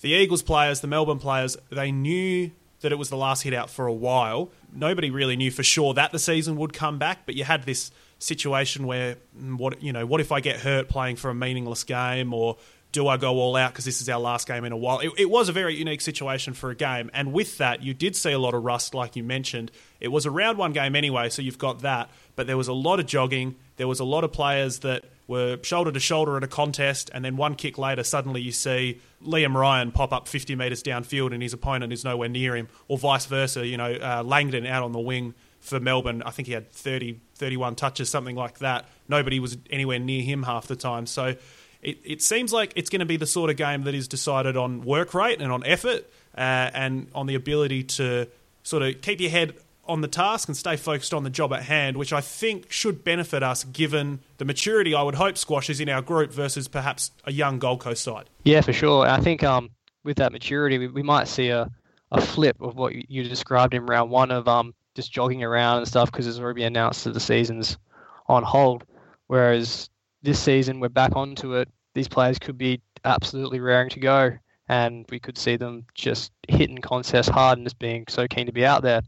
the 0.00 0.10
Eagles 0.10 0.42
players, 0.42 0.80
the 0.80 0.86
Melbourne 0.86 1.18
players, 1.18 1.56
they 1.70 1.92
knew 1.92 2.50
that 2.80 2.92
it 2.92 2.96
was 2.96 3.10
the 3.10 3.16
last 3.16 3.42
hit 3.42 3.52
out 3.52 3.68
for 3.68 3.86
a 3.86 3.92
while. 3.92 4.50
Nobody 4.72 5.10
really 5.10 5.36
knew 5.36 5.50
for 5.50 5.64
sure 5.64 5.92
that 5.94 6.12
the 6.12 6.18
season 6.18 6.56
would 6.56 6.72
come 6.72 6.98
back, 6.98 7.26
but 7.26 7.34
you 7.34 7.44
had 7.44 7.64
this 7.64 7.90
situation 8.20 8.86
where 8.86 9.16
mm, 9.38 9.58
what 9.58 9.82
you 9.82 9.92
know, 9.92 10.06
what 10.06 10.20
if 10.20 10.32
I 10.32 10.40
get 10.40 10.60
hurt 10.60 10.88
playing 10.88 11.16
for 11.16 11.30
a 11.30 11.34
meaningless 11.34 11.84
game 11.84 12.32
or 12.32 12.56
do 12.98 13.06
I 13.06 13.16
go 13.16 13.36
all 13.36 13.54
out 13.54 13.70
because 13.70 13.84
this 13.84 14.00
is 14.00 14.08
our 14.08 14.18
last 14.18 14.48
game 14.48 14.64
in 14.64 14.72
a 14.72 14.76
while? 14.76 14.98
It, 14.98 15.12
it, 15.16 15.30
was 15.30 15.48
a 15.48 15.52
very 15.52 15.76
unique 15.76 16.00
situation 16.00 16.52
for 16.52 16.70
a 16.70 16.74
game, 16.74 17.12
and 17.14 17.32
with 17.32 17.58
that, 17.58 17.80
you 17.80 17.94
did 17.94 18.16
see 18.16 18.32
a 18.32 18.40
lot 18.40 18.54
of 18.54 18.64
rust, 18.64 18.92
like 18.92 19.14
you 19.14 19.22
mentioned. 19.22 19.70
It 20.00 20.08
was 20.08 20.26
a 20.26 20.32
round 20.32 20.58
one 20.58 20.72
game 20.72 20.96
anyway, 20.96 21.28
so 21.28 21.40
you've 21.40 21.58
got 21.58 21.82
that, 21.82 22.10
but 22.34 22.48
there 22.48 22.56
was 22.56 22.66
a 22.66 22.72
lot 22.72 22.98
of 22.98 23.06
jogging. 23.06 23.54
There 23.76 23.86
was 23.86 24.00
a 24.00 24.04
lot 24.04 24.24
of 24.24 24.32
players 24.32 24.80
that 24.80 25.04
were 25.28 25.60
shoulder 25.62 25.92
to 25.92 26.00
shoulder 26.00 26.36
at 26.36 26.42
a 26.42 26.48
contest, 26.48 27.08
and 27.14 27.24
then 27.24 27.36
one 27.36 27.54
kick 27.54 27.78
later, 27.78 28.02
suddenly 28.02 28.40
you 28.40 28.50
see 28.50 29.00
Liam 29.24 29.54
Ryan 29.54 29.92
pop 29.92 30.12
up 30.12 30.26
50 30.26 30.56
metres 30.56 30.82
downfield 30.82 31.32
and 31.32 31.40
his 31.40 31.52
opponent 31.52 31.92
is 31.92 32.04
nowhere 32.04 32.28
near 32.28 32.56
him, 32.56 32.66
or 32.88 32.98
vice 32.98 33.26
versa. 33.26 33.64
You 33.64 33.76
know, 33.76 33.92
uh, 33.92 34.24
Langdon 34.24 34.66
out 34.66 34.82
on 34.82 34.90
the 34.90 34.98
wing 34.98 35.34
for 35.60 35.78
Melbourne, 35.78 36.24
I 36.24 36.30
think 36.30 36.48
he 36.48 36.54
had 36.54 36.72
30, 36.72 37.20
31 37.36 37.76
touches, 37.76 38.08
something 38.08 38.34
like 38.34 38.58
that. 38.58 38.86
Nobody 39.06 39.38
was 39.38 39.56
anywhere 39.70 40.00
near 40.00 40.22
him 40.22 40.42
half 40.42 40.66
the 40.66 40.76
time. 40.76 41.06
So 41.06 41.36
it, 41.82 41.98
it 42.04 42.22
seems 42.22 42.52
like 42.52 42.72
it's 42.76 42.90
going 42.90 43.00
to 43.00 43.06
be 43.06 43.16
the 43.16 43.26
sort 43.26 43.50
of 43.50 43.56
game 43.56 43.84
that 43.84 43.94
is 43.94 44.08
decided 44.08 44.56
on 44.56 44.82
work 44.82 45.14
rate 45.14 45.40
and 45.40 45.52
on 45.52 45.64
effort 45.64 46.10
uh, 46.36 46.70
and 46.74 47.08
on 47.14 47.26
the 47.26 47.34
ability 47.34 47.84
to 47.84 48.28
sort 48.62 48.82
of 48.82 49.00
keep 49.00 49.20
your 49.20 49.30
head 49.30 49.54
on 49.86 50.02
the 50.02 50.08
task 50.08 50.48
and 50.48 50.56
stay 50.56 50.76
focused 50.76 51.14
on 51.14 51.24
the 51.24 51.30
job 51.30 51.52
at 51.52 51.62
hand, 51.62 51.96
which 51.96 52.12
I 52.12 52.20
think 52.20 52.70
should 52.70 53.02
benefit 53.02 53.42
us 53.42 53.64
given 53.64 54.20
the 54.36 54.44
maturity 54.44 54.94
I 54.94 55.02
would 55.02 55.14
hope 55.14 55.38
Squash 55.38 55.70
is 55.70 55.80
in 55.80 55.88
our 55.88 56.02
group 56.02 56.30
versus 56.30 56.68
perhaps 56.68 57.10
a 57.24 57.32
young 57.32 57.58
Gold 57.58 57.80
Coast 57.80 58.04
side. 58.04 58.28
Yeah, 58.44 58.60
for 58.60 58.74
sure. 58.74 59.06
I 59.06 59.20
think 59.20 59.42
um, 59.42 59.70
with 60.04 60.18
that 60.18 60.32
maturity, 60.32 60.76
we, 60.76 60.88
we 60.88 61.02
might 61.02 61.26
see 61.26 61.48
a, 61.48 61.70
a 62.12 62.20
flip 62.20 62.60
of 62.60 62.76
what 62.76 62.94
you 63.10 63.24
described 63.24 63.72
in 63.72 63.86
round 63.86 64.10
one 64.10 64.30
of 64.30 64.46
um, 64.46 64.74
just 64.94 65.10
jogging 65.10 65.42
around 65.42 65.78
and 65.78 65.88
stuff 65.88 66.12
because 66.12 66.26
it's 66.26 66.38
already 66.38 66.64
announced 66.64 67.04
that 67.04 67.14
the 67.14 67.20
season's 67.20 67.78
on 68.26 68.42
hold. 68.42 68.84
Whereas 69.26 69.88
this 70.22 70.38
season, 70.38 70.80
we're 70.80 70.88
back 70.88 71.16
onto 71.16 71.54
it. 71.54 71.68
These 71.94 72.08
players 72.08 72.38
could 72.38 72.58
be 72.58 72.80
absolutely 73.04 73.60
raring 73.60 73.90
to 73.90 74.00
go, 74.00 74.32
and 74.68 75.04
we 75.10 75.18
could 75.18 75.38
see 75.38 75.56
them 75.56 75.84
just 75.94 76.32
hitting 76.48 76.78
contests 76.78 77.28
hard 77.28 77.58
and 77.58 77.66
just 77.66 77.78
being 77.78 78.04
so 78.08 78.26
keen 78.26 78.46
to 78.46 78.52
be 78.52 78.64
out 78.64 78.82
there. 78.82 79.02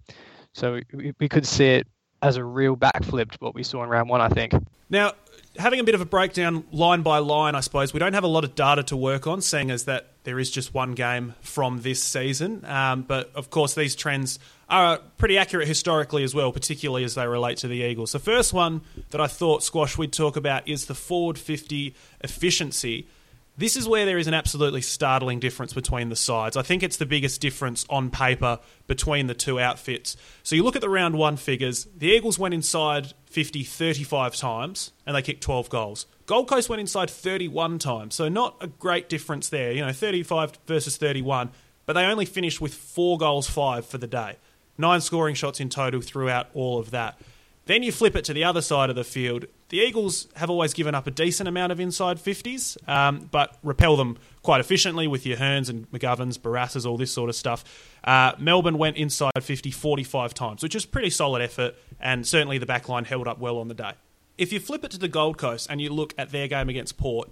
So 0.52 0.80
we, 0.92 1.12
we 1.18 1.28
could 1.28 1.46
see 1.46 1.66
it 1.66 1.86
as 2.22 2.36
a 2.36 2.44
real 2.44 2.76
backflip 2.76 3.32
to 3.32 3.38
what 3.40 3.54
we 3.54 3.62
saw 3.62 3.82
in 3.82 3.88
round 3.88 4.08
one, 4.08 4.20
I 4.20 4.28
think. 4.28 4.52
Now, 4.88 5.12
having 5.56 5.80
a 5.80 5.84
bit 5.84 5.94
of 5.94 6.00
a 6.00 6.06
breakdown 6.06 6.64
line 6.72 7.02
by 7.02 7.18
line, 7.18 7.54
I 7.54 7.60
suppose, 7.60 7.94
we 7.94 8.00
don't 8.00 8.12
have 8.12 8.24
a 8.24 8.28
lot 8.28 8.44
of 8.44 8.54
data 8.54 8.82
to 8.84 8.96
work 8.96 9.26
on, 9.26 9.40
seeing 9.40 9.70
as 9.70 9.84
that 9.84 10.12
there 10.24 10.38
is 10.38 10.50
just 10.50 10.74
one 10.74 10.92
game 10.92 11.34
from 11.40 11.82
this 11.82 12.02
season. 12.02 12.64
Um, 12.64 13.02
but 13.02 13.30
of 13.34 13.50
course, 13.50 13.74
these 13.74 13.94
trends 13.94 14.38
are 14.70 14.98
pretty 15.18 15.36
accurate 15.36 15.66
historically 15.66 16.22
as 16.22 16.34
well, 16.34 16.52
particularly 16.52 17.04
as 17.04 17.14
they 17.14 17.26
relate 17.26 17.58
to 17.58 17.68
the 17.68 17.78
Eagles. 17.78 18.12
The 18.12 18.18
first 18.18 18.52
one 18.52 18.82
that 19.10 19.20
I 19.20 19.26
thought, 19.26 19.62
Squash, 19.62 19.98
we'd 19.98 20.12
talk 20.12 20.36
about 20.36 20.66
is 20.68 20.86
the 20.86 20.94
forward 20.94 21.38
50 21.38 21.94
efficiency. 22.22 23.06
This 23.58 23.76
is 23.76 23.86
where 23.86 24.06
there 24.06 24.16
is 24.16 24.26
an 24.26 24.32
absolutely 24.32 24.80
startling 24.80 25.40
difference 25.40 25.74
between 25.74 26.08
the 26.08 26.16
sides. 26.16 26.56
I 26.56 26.62
think 26.62 26.82
it's 26.82 26.96
the 26.96 27.04
biggest 27.04 27.40
difference 27.40 27.84
on 27.90 28.10
paper 28.10 28.58
between 28.86 29.26
the 29.26 29.34
two 29.34 29.60
outfits. 29.60 30.16
So 30.44 30.56
you 30.56 30.62
look 30.62 30.76
at 30.76 30.82
the 30.82 30.88
round 30.88 31.16
one 31.16 31.36
figures, 31.36 31.86
the 31.94 32.06
Eagles 32.06 32.38
went 32.38 32.54
inside 32.54 33.12
50 33.26 33.64
35 33.64 34.36
times 34.36 34.92
and 35.04 35.14
they 35.14 35.20
kicked 35.20 35.42
12 35.42 35.68
goals. 35.68 36.06
Gold 36.26 36.48
Coast 36.48 36.68
went 36.68 36.80
inside 36.80 37.10
31 37.10 37.80
times, 37.80 38.14
so 38.14 38.28
not 38.28 38.56
a 38.60 38.68
great 38.68 39.08
difference 39.08 39.48
there. 39.48 39.72
You 39.72 39.84
know, 39.84 39.92
35 39.92 40.52
versus 40.66 40.96
31, 40.96 41.50
but 41.86 41.94
they 41.94 42.04
only 42.04 42.24
finished 42.24 42.60
with 42.60 42.72
four 42.72 43.18
goals, 43.18 43.50
five 43.50 43.84
for 43.84 43.98
the 43.98 44.06
day. 44.06 44.36
Nine 44.80 45.02
scoring 45.02 45.34
shots 45.34 45.60
in 45.60 45.68
total 45.68 46.00
throughout 46.00 46.48
all 46.54 46.78
of 46.78 46.90
that. 46.90 47.20
Then 47.66 47.82
you 47.82 47.92
flip 47.92 48.16
it 48.16 48.24
to 48.24 48.32
the 48.32 48.44
other 48.44 48.62
side 48.62 48.88
of 48.88 48.96
the 48.96 49.04
field. 49.04 49.44
The 49.68 49.78
Eagles 49.78 50.26
have 50.36 50.48
always 50.48 50.72
given 50.72 50.94
up 50.94 51.06
a 51.06 51.10
decent 51.10 51.48
amount 51.48 51.70
of 51.70 51.78
inside 51.78 52.16
50s, 52.16 52.76
um, 52.88 53.28
but 53.30 53.58
repel 53.62 53.96
them 53.96 54.16
quite 54.42 54.58
efficiently 54.58 55.06
with 55.06 55.26
your 55.26 55.36
Hurns 55.36 55.68
and 55.68 55.88
McGoverns, 55.92 56.38
Barrasses, 56.38 56.86
all 56.86 56.96
this 56.96 57.12
sort 57.12 57.28
of 57.28 57.36
stuff. 57.36 57.62
Uh, 58.02 58.32
Melbourne 58.38 58.78
went 58.78 58.96
inside 58.96 59.32
50 59.40 59.70
45 59.70 60.32
times, 60.32 60.62
which 60.62 60.74
is 60.74 60.86
pretty 60.86 61.10
solid 61.10 61.42
effort, 61.42 61.76
and 62.00 62.26
certainly 62.26 62.56
the 62.56 62.66
backline 62.66 63.06
held 63.06 63.28
up 63.28 63.38
well 63.38 63.58
on 63.58 63.68
the 63.68 63.74
day. 63.74 63.92
If 64.38 64.50
you 64.50 64.60
flip 64.60 64.82
it 64.82 64.90
to 64.92 64.98
the 64.98 65.08
Gold 65.08 65.36
Coast 65.36 65.66
and 65.68 65.80
you 65.80 65.92
look 65.92 66.14
at 66.16 66.30
their 66.30 66.48
game 66.48 66.70
against 66.70 66.96
Port, 66.96 67.30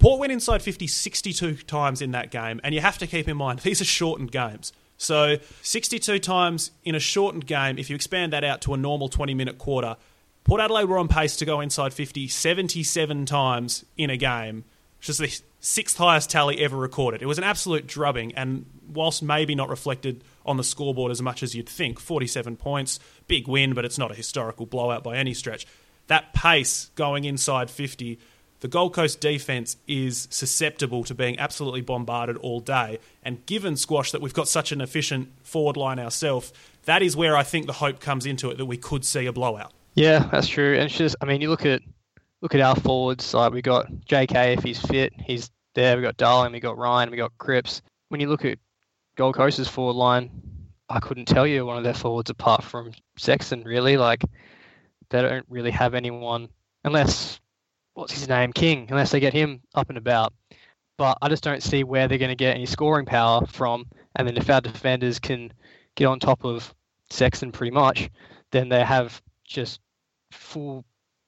Port 0.00 0.18
went 0.18 0.32
inside 0.32 0.62
50 0.62 0.88
62 0.88 1.54
times 1.58 2.02
in 2.02 2.10
that 2.10 2.32
game, 2.32 2.60
and 2.64 2.74
you 2.74 2.80
have 2.80 2.98
to 2.98 3.06
keep 3.06 3.28
in 3.28 3.36
mind 3.36 3.58
these 3.60 3.80
are 3.80 3.84
shortened 3.84 4.32
games. 4.32 4.72
So 5.02 5.38
62 5.62 6.20
times 6.20 6.70
in 6.84 6.94
a 6.94 7.00
shortened 7.00 7.46
game, 7.46 7.76
if 7.76 7.90
you 7.90 7.96
expand 7.96 8.32
that 8.32 8.44
out 8.44 8.60
to 8.62 8.74
a 8.74 8.76
normal 8.76 9.08
20 9.08 9.34
minute 9.34 9.58
quarter, 9.58 9.96
Port 10.44 10.60
Adelaide 10.60 10.84
were 10.84 10.98
on 10.98 11.08
pace 11.08 11.36
to 11.36 11.44
go 11.44 11.60
inside 11.60 11.92
50 11.92 12.28
77 12.28 13.26
times 13.26 13.84
in 13.96 14.10
a 14.10 14.16
game, 14.16 14.64
which 14.98 15.08
is 15.08 15.18
the 15.18 15.40
sixth 15.58 15.96
highest 15.96 16.30
tally 16.30 16.60
ever 16.60 16.76
recorded. 16.76 17.20
It 17.20 17.26
was 17.26 17.38
an 17.38 17.44
absolute 17.44 17.86
drubbing, 17.86 18.34
and 18.36 18.64
whilst 18.92 19.24
maybe 19.24 19.56
not 19.56 19.68
reflected 19.68 20.22
on 20.46 20.56
the 20.56 20.64
scoreboard 20.64 21.10
as 21.10 21.20
much 21.20 21.42
as 21.42 21.54
you'd 21.54 21.68
think, 21.68 21.98
47 21.98 22.56
points, 22.56 23.00
big 23.26 23.48
win, 23.48 23.74
but 23.74 23.84
it's 23.84 23.98
not 23.98 24.12
a 24.12 24.14
historical 24.14 24.66
blowout 24.66 25.02
by 25.02 25.16
any 25.16 25.34
stretch. 25.34 25.66
That 26.06 26.32
pace 26.32 26.90
going 26.94 27.24
inside 27.24 27.70
50 27.70 28.18
the 28.62 28.68
Gold 28.68 28.94
Coast 28.94 29.20
defence 29.20 29.76
is 29.88 30.28
susceptible 30.30 31.02
to 31.04 31.16
being 31.16 31.36
absolutely 31.40 31.80
bombarded 31.80 32.36
all 32.36 32.60
day. 32.60 33.00
And 33.24 33.44
given 33.44 33.76
squash 33.76 34.12
that 34.12 34.20
we've 34.20 34.32
got 34.32 34.46
such 34.46 34.70
an 34.70 34.80
efficient 34.80 35.30
forward 35.42 35.76
line 35.76 35.98
ourselves, 35.98 36.52
that 36.84 37.02
is 37.02 37.16
where 37.16 37.36
I 37.36 37.42
think 37.42 37.66
the 37.66 37.72
hope 37.72 37.98
comes 37.98 38.24
into 38.24 38.50
it 38.50 38.58
that 38.58 38.66
we 38.66 38.76
could 38.76 39.04
see 39.04 39.26
a 39.26 39.32
blowout. 39.32 39.72
Yeah, 39.94 40.28
that's 40.30 40.46
true. 40.46 40.74
And 40.74 40.84
it's 40.84 40.96
just, 40.96 41.16
I 41.20 41.24
mean, 41.24 41.40
you 41.40 41.50
look 41.50 41.66
at 41.66 41.82
look 42.40 42.54
at 42.54 42.60
our 42.60 42.76
forwards. 42.76 43.34
Like 43.34 43.52
we 43.52 43.62
got 43.62 43.88
J.K. 44.04 44.52
if 44.52 44.62
he's 44.62 44.80
fit, 44.80 45.12
he's 45.18 45.50
there. 45.74 45.96
We 45.96 46.02
got 46.04 46.16
Darling, 46.16 46.52
we 46.52 46.60
got 46.60 46.78
Ryan, 46.78 47.10
we 47.10 47.16
got 47.16 47.36
Cripps. 47.38 47.82
When 48.10 48.20
you 48.20 48.28
look 48.28 48.44
at 48.44 48.58
Gold 49.16 49.34
Coast's 49.34 49.66
forward 49.66 49.96
line, 49.96 50.30
I 50.88 51.00
couldn't 51.00 51.26
tell 51.26 51.48
you 51.48 51.66
one 51.66 51.78
of 51.78 51.84
their 51.84 51.94
forwards 51.94 52.30
apart 52.30 52.62
from 52.62 52.92
Sexton. 53.18 53.64
Really, 53.64 53.96
like 53.96 54.22
they 55.10 55.20
don't 55.20 55.46
really 55.48 55.72
have 55.72 55.94
anyone 55.94 56.48
unless 56.84 57.40
what's 57.94 58.12
his 58.12 58.28
name, 58.28 58.52
King, 58.52 58.86
unless 58.90 59.10
they 59.10 59.20
get 59.20 59.32
him 59.32 59.60
up 59.74 59.88
and 59.88 59.98
about. 59.98 60.32
But 60.98 61.18
I 61.22 61.28
just 61.28 61.42
don't 61.42 61.62
see 61.62 61.84
where 61.84 62.08
they're 62.08 62.18
going 62.18 62.30
to 62.30 62.36
get 62.36 62.54
any 62.54 62.66
scoring 62.66 63.06
power 63.06 63.46
from. 63.46 63.86
And 64.16 64.26
then 64.28 64.36
if 64.36 64.50
our 64.50 64.60
defenders 64.60 65.18
can 65.18 65.52
get 65.94 66.06
on 66.06 66.20
top 66.20 66.44
of 66.44 66.74
Sexton 67.10 67.52
pretty 67.52 67.70
much, 67.70 68.10
then 68.50 68.68
they 68.68 68.84
have 68.84 69.20
just 69.44 69.80
full 70.30 70.84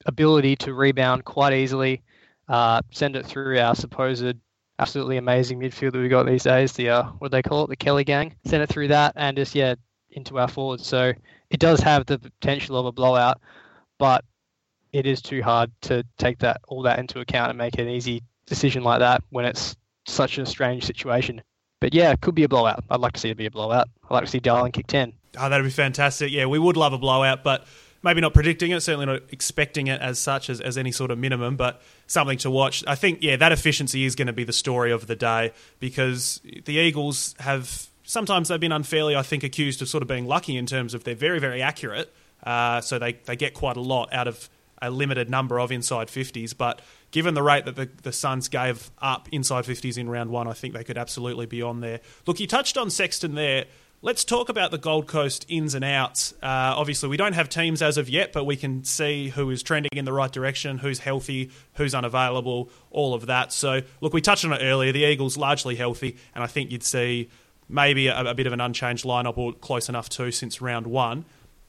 ability 0.07 0.57
to 0.57 0.75
rebound 0.75 1.25
quite 1.25 1.53
easily, 1.53 2.03
uh, 2.49 2.83
send 2.91 3.17
it 3.17 3.27
through 3.27 3.59
our 3.59 3.75
supposed 3.75 4.37
absolutely 4.79 5.17
amazing 5.17 5.61
midfield 5.61 5.93
that 5.93 6.01
we 6.01 6.09
got 6.09 6.27
these 6.27 6.43
days. 6.43 6.73
The 6.73 6.91
uh, 6.91 7.05
what 7.19 7.31
they 7.31 7.43
call 7.43 7.65
it? 7.65 7.69
The 7.69 7.77
Kelly 7.77 8.05
gang. 8.05 8.35
Send 8.45 8.63
it 8.63 8.69
through 8.69 8.89
that 8.89 9.13
and 9.17 9.37
just 9.37 9.55
yeah 9.55 9.75
into 10.11 10.39
our 10.39 10.49
forwards. 10.49 10.87
So 10.87 11.13
it 11.51 11.61
does 11.61 11.81
have 11.81 12.07
the 12.07 12.19
potential 12.19 12.77
of 12.79 12.87
a 12.87 12.93
blowout, 12.93 13.41
but 13.99 14.25
it 14.95 15.07
is 15.07 15.21
too 15.21 15.43
hard 15.43 15.73
to 15.83 16.05
take 16.19 16.39
that 16.39 16.61
all 16.69 16.83
that 16.83 17.01
into 17.01 17.19
account 17.19 17.51
and 17.51 17.59
make 17.59 17.79
an 17.79 17.89
easy 17.89 18.23
decision 18.47 18.85
like 18.85 19.01
that 19.01 19.25
when 19.31 19.45
it's 19.45 19.75
such 20.07 20.39
a 20.39 20.47
strange 20.47 20.85
situation. 20.85 21.43
But 21.81 21.93
yeah, 21.93 22.13
it 22.13 22.21
could 22.21 22.37
be 22.37 22.45
a 22.45 22.49
blowout. 22.49 22.85
I'd 22.89 23.01
like 23.01 23.13
to 23.15 23.21
see 23.21 23.29
it 23.29 23.37
be 23.37 23.47
a 23.47 23.51
blowout. 23.51 23.89
I'd 24.05 24.15
like 24.15 24.25
to 24.25 24.31
see 24.31 24.39
Darling 24.39 24.71
kick 24.71 24.87
10. 24.87 25.13
Oh, 25.37 25.49
that'd 25.49 25.67
be 25.67 25.71
fantastic. 25.71 26.31
Yeah, 26.31 26.47
we 26.47 26.61
would 26.61 26.77
love 26.77 26.93
a 26.93 26.99
blowout, 26.99 27.43
but 27.43 27.67
maybe 28.05 28.21
not 28.21 28.35
predicting 28.35 28.71
it, 28.71 28.81
certainly 28.83 29.07
not 29.07 29.23
expecting 29.33 29.89
it 29.89 30.01
as 30.01 30.21
such 30.21 30.49
as, 30.49 30.61
as 30.61 30.79
any 30.79 30.93
sort 30.93 31.11
of 31.11 31.19
minimum, 31.19 31.57
but 31.57 31.83
something 32.07 32.39
to 32.39 32.51
watch. 32.51 32.85
I 32.87 32.95
think, 32.95 33.19
yeah, 33.21 33.35
that 33.35 33.51
efficiency 33.51 34.05
is 34.05 34.15
going 34.15 34.29
to 34.29 34.33
be 34.33 34.45
the 34.45 34.53
story 34.53 34.93
of 34.93 35.09
the 35.09 35.17
day 35.17 35.53
because 35.81 36.41
the 36.67 36.75
Eagles 36.75 37.35
have 37.41 37.89
sometimes 38.05 38.49
they've 38.49 38.61
been 38.61 38.71
unfairly, 38.71 39.17
I 39.17 39.23
think, 39.23 39.43
accused 39.43 39.83
of 39.83 39.89
sort 39.89 40.03
of 40.03 40.09
being 40.09 40.27
lucky 40.27 40.57
in 40.57 40.67
terms 40.67 40.95
of 40.95 41.03
they're 41.03 41.17
very, 41.17 41.41
very 41.41 41.61
accurate. 41.61 42.15
Uh, 42.45 42.81
so 42.81 42.99
they, 42.99 43.15
they 43.25 43.35
get 43.35 43.55
quite 43.55 43.77
a 43.77 43.81
lot 43.81 44.13
out 44.13 44.29
of 44.29 44.49
a 44.87 44.91
limited 44.91 45.31
number 45.31 45.59
of 45.59 45.73
inside 45.73 46.09
50s. 46.09 46.57
But 46.57 46.81
given 47.11 47.35
the 47.35 47.43
rate 47.43 47.65
that 47.65 47.77
the, 47.77 47.89
the 48.03 48.13
Suns 48.13 48.49
gave 48.49 48.91
up 48.99 49.29
inside 49.33 49.65
50s 49.65 49.99
in 49.99 50.09
round 50.09 50.31
one, 50.31 50.49
I 50.49 50.53
think 50.53 50.75
they 50.75 50.85
could 50.85 50.99
absolutely 50.99 51.47
be 51.47 51.63
on 51.63 51.81
there. 51.81 52.01
Look, 52.27 52.41
you 52.41 52.47
touched 52.47 52.77
on 52.77 52.91
Sexton 52.91 53.35
there. 53.35 53.67
Let's 54.03 54.23
talk 54.23 54.51
about 54.51 54.71
the 54.71 54.77
Gold 54.77 55.07
Coast 55.07 55.47
ins 55.49 55.75
and 55.75 55.83
outs. 55.83 56.35
Uh, 56.43 56.75
obviously, 56.77 57.09
we 57.09 57.17
don't 57.17 57.33
have 57.33 57.49
teams 57.49 57.81
as 57.81 57.97
of 57.97 58.11
yet, 58.11 58.35
but 58.35 58.45
we 58.45 58.55
can 58.55 58.85
see 58.85 59.31
who 59.31 59.49
is 59.49 59.63
trending 59.63 59.93
in 59.95 60.05
the 60.05 60.13
right 60.13 60.31
direction, 60.31 60.77
who's 60.77 60.99
healthy, 60.99 61.51
who's 61.77 61.95
unavailable, 61.95 62.69
all 62.91 63.15
of 63.15 63.25
that. 63.27 63.51
So, 63.51 63.81
look, 64.03 64.13
we 64.13 64.21
touched 64.21 64.45
on 64.45 64.53
it 64.53 64.61
earlier. 64.63 64.93
The 64.93 65.05
Eagles 65.05 65.39
largely 65.39 65.77
healthy, 65.77 66.19
and 66.35 66.45
I 66.45 66.47
think 66.47 66.71
you'd 66.71 66.83
see 66.83 67.31
maybe 67.67 68.09
a, 68.09 68.21
a 68.21 68.35
bit 68.35 68.47
of 68.47 68.53
an 68.53 68.61
unchanged 68.61 69.07
lineup 69.07 69.39
or 69.39 69.55
close 69.55 69.89
enough 69.89 70.11
to 70.11 70.31
since 70.31 70.61
round 70.61 70.87
one. 70.87 71.25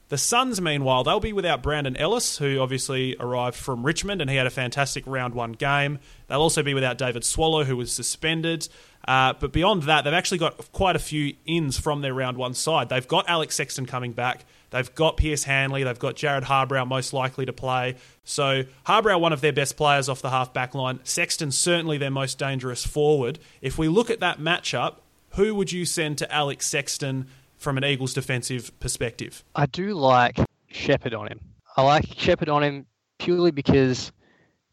The 0.08 0.18
Suns, 0.18 0.60
meanwhile, 0.60 1.02
they'll 1.02 1.18
be 1.18 1.32
without 1.32 1.64
Brandon 1.64 1.96
Ellis, 1.96 2.38
who 2.38 2.60
obviously 2.60 3.16
arrived 3.18 3.56
from 3.56 3.84
Richmond 3.84 4.20
and 4.20 4.30
he 4.30 4.36
had 4.36 4.46
a 4.46 4.50
fantastic 4.50 5.02
round 5.04 5.34
one 5.34 5.52
game. 5.52 5.98
They'll 6.28 6.40
also 6.40 6.62
be 6.62 6.74
without 6.74 6.96
David 6.96 7.24
Swallow, 7.24 7.64
who 7.64 7.76
was 7.76 7.92
suspended. 7.92 8.68
Uh, 9.08 9.34
but 9.40 9.52
beyond 9.52 9.84
that, 9.84 10.02
they've 10.02 10.14
actually 10.14 10.38
got 10.38 10.72
quite 10.72 10.94
a 10.94 11.00
few 11.00 11.34
ins 11.44 11.78
from 11.78 12.02
their 12.02 12.14
round 12.14 12.36
one 12.36 12.54
side. 12.54 12.88
They've 12.88 13.06
got 13.06 13.28
Alex 13.28 13.56
Sexton 13.56 13.86
coming 13.86 14.12
back. 14.12 14.44
They've 14.70 14.92
got 14.94 15.16
Pearce 15.16 15.44
Hanley. 15.44 15.82
They've 15.82 15.98
got 15.98 16.14
Jarrod 16.14 16.44
Harbrow 16.44 16.86
most 16.86 17.12
likely 17.12 17.46
to 17.46 17.52
play. 17.52 17.96
So 18.24 18.64
Harbrow, 18.86 19.20
one 19.20 19.32
of 19.32 19.40
their 19.40 19.52
best 19.52 19.76
players 19.76 20.08
off 20.08 20.22
the 20.22 20.30
half 20.30 20.52
back 20.52 20.74
line. 20.74 21.00
Sexton, 21.02 21.50
certainly 21.50 21.98
their 21.98 22.10
most 22.10 22.38
dangerous 22.38 22.86
forward. 22.86 23.40
If 23.60 23.76
we 23.76 23.88
look 23.88 24.10
at 24.10 24.20
that 24.20 24.38
matchup, 24.38 24.96
who 25.30 25.54
would 25.54 25.72
you 25.72 25.84
send 25.84 26.18
to 26.18 26.32
Alex 26.32 26.66
Sexton 26.66 27.26
from 27.66 27.78
an 27.78 27.84
Eagles 27.84 28.14
defensive 28.14 28.70
perspective? 28.78 29.42
I 29.56 29.66
do 29.66 29.94
like 29.94 30.38
Shepherd 30.68 31.14
on 31.14 31.26
him. 31.26 31.40
I 31.76 31.82
like 31.82 32.04
Shepherd 32.16 32.48
on 32.48 32.62
him 32.62 32.86
purely 33.18 33.50
because 33.50 34.12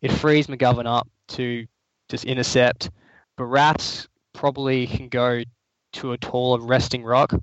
it 0.03 0.12
frees 0.12 0.45
McGovern 0.45 0.86
up 0.86 1.10
to 1.29 1.65
just 2.08 2.23
intercept. 2.23 2.91
But 3.36 3.45
Rats 3.45 4.08
probably 4.34 4.86
can 4.86 5.10
go 5.10 5.41
to 5.93 6.12
a 6.12 6.19
taller 6.19 6.63
resting 6.63 7.03
ruck. 7.03 7.34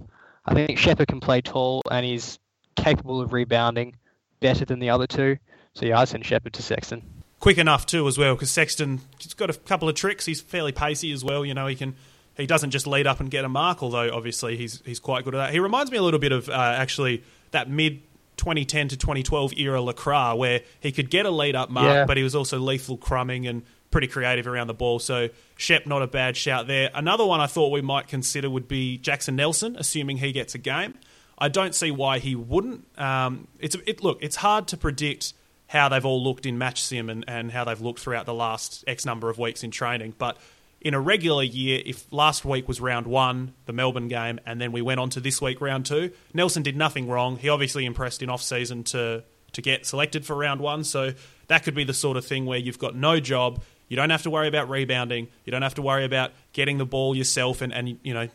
I 0.47 0.55
think 0.55 0.79
Shepherd 0.79 1.09
can 1.09 1.19
play 1.19 1.41
tall 1.41 1.83
and 1.91 2.07
he's 2.07 2.39
capable 2.77 3.21
of 3.21 3.33
rebounding 3.33 3.97
better 4.39 4.65
than 4.65 4.79
the 4.79 4.91
other 4.91 5.09
two. 5.09 5.37
So 5.75 5.85
yeah, 5.85 5.99
I 5.99 6.05
send 6.05 6.25
Shepherd 6.25 6.53
to 6.53 6.63
Sexton. 6.63 7.03
Quick 7.41 7.59
enough 7.59 7.87
too, 7.87 8.07
as 8.07 8.17
well, 8.17 8.37
because 8.37 8.53
Sexton 8.53 9.01
he's 9.19 9.35
got 9.35 9.51
a 9.51 9.55
couple 9.55 9.89
of 9.89 9.97
tricks. 9.97 10.27
He's 10.27 10.41
fairly 10.41 10.71
pacey 10.71 11.11
as 11.11 11.25
well. 11.25 11.45
You 11.45 11.55
know, 11.55 11.67
he 11.67 11.75
can 11.75 11.97
he 12.41 12.47
doesn't 12.47 12.71
just 12.71 12.87
lead 12.87 13.07
up 13.07 13.21
and 13.21 13.31
get 13.31 13.45
a 13.45 13.49
mark, 13.49 13.83
although 13.83 14.11
obviously 14.13 14.57
he's 14.57 14.83
he's 14.85 14.99
quite 14.99 15.25
good 15.25 15.35
at 15.35 15.39
that. 15.39 15.53
He 15.53 15.61
reminds 15.61 15.91
me 15.91 15.99
a 15.99 16.03
little 16.03 16.21
bit 16.21 16.33
of 16.33 16.49
uh, 16.49 16.53
actually 16.53 17.23
that 17.53 17.71
mid 17.71 18.03
2010 18.37 18.89
to 18.89 18.97
2012 18.97 19.53
era 19.59 19.81
LeCras, 19.81 20.37
where 20.37 20.63
he 20.81 20.93
could 20.93 21.11
get 21.11 21.27
a 21.27 21.31
lead 21.31 21.55
up 21.55 21.71
mark, 21.71 21.87
yeah. 21.87 22.05
but 22.07 22.17
he 22.17 22.23
was 22.23 22.35
also 22.35 22.59
lethal 22.59 22.97
crumbing 22.97 23.47
and 23.47 23.63
pretty 23.91 24.07
creative 24.07 24.47
around 24.47 24.69
the 24.69 24.75
ball. 24.75 24.99
So 24.99 25.29
Shep, 25.57 25.87
not 25.87 26.03
a 26.03 26.07
bad 26.07 26.37
shout 26.37 26.67
there. 26.67 26.91
Another 26.95 27.27
one 27.27 27.41
I 27.41 27.47
thought 27.47 27.71
we 27.71 27.83
might 27.83 28.09
consider 28.09 28.49
would 28.49 28.69
be 28.69 28.97
Jackson 28.99 29.37
Nelson, 29.37 29.77
assuming 29.79 30.19
he 30.19 30.33
gets 30.33 30.55
a 30.55 30.59
game. 30.59 30.95
I 31.37 31.49
don't 31.49 31.75
see 31.75 31.91
why 31.91 32.19
he 32.19 32.35
wouldn't. 32.35 32.87
Um, 32.99 33.49
it's 33.59 33.77
it, 33.87 34.03
look, 34.03 34.19
it's 34.23 34.37
hard 34.37 34.69
to 34.69 34.77
predict 34.77 35.35
how 35.67 35.89
they've 35.89 36.05
all 36.05 36.23
looked 36.23 36.47
in 36.47 36.59
match 36.59 36.83
sim 36.83 37.09
and, 37.09 37.25
and 37.29 37.53
how 37.53 37.65
they've 37.65 37.81
looked 37.81 38.01
throughout 38.01 38.27
the 38.27 38.35
last 38.35 38.85
X 38.87 39.07
number 39.07 39.31
of 39.31 39.39
weeks 39.39 39.63
in 39.63 39.71
training, 39.71 40.15
but 40.19 40.37
in 40.81 40.95
a 40.95 41.01
regular 41.01 41.43
year, 41.43 41.83
if 41.85 42.11
last 42.13 42.45
week 42.45 42.67
was 42.67 42.81
round 42.81 43.07
one, 43.07 43.55
the 43.67 43.73
Melbourne 43.73 44.09
game, 44.09 44.41
and 44.47 44.61
then 44.61 44.73
we 44.73 44.81
went 44.81 44.99
on 44.99 45.11
to 45.11 45.21
this 45.21 45.41
week, 45.41 45.61
round 45.61 45.85
two, 45.85 46.13
Nelson 46.33 46.63
did 46.63 46.77
nothing 46.77 47.09
wrong. 47.09 47.37
He 47.37 47.49
obviously 47.49 47.85
impressed 47.85 48.23
in 48.23 48.31
off 48.31 48.43
season 48.43 48.85
to 48.85 49.25
to 49.53 49.63
get 49.63 49.85
selected 49.85 50.25
for 50.25 50.37
round 50.37 50.61
one. 50.61 50.85
So 50.85 51.13
that 51.49 51.65
could 51.65 51.75
be 51.75 51.83
the 51.83 51.93
sort 51.93 52.17
of 52.17 52.25
thing 52.25 52.47
where 52.47 52.59
you've 52.59 52.79
got 52.79 52.95
no 52.95 53.19
job. 53.19 53.61
You 53.89 53.97
don't 53.97 54.11
have 54.11 54.23
to 54.23 54.31
worry 54.31 54.47
about 54.47 54.71
rebounding. 54.71 55.27
You 55.45 55.51
don't 55.51 55.63
have 55.63 55.75
to 55.75 55.83
worry 55.83 56.05
about 56.05 56.31
getting 56.53 56.79
the 56.79 56.87
ball 56.87 57.17
yourself 57.17 57.61
and, 57.61 57.73
and 57.75 57.99
you 58.03 58.15
know 58.15 58.29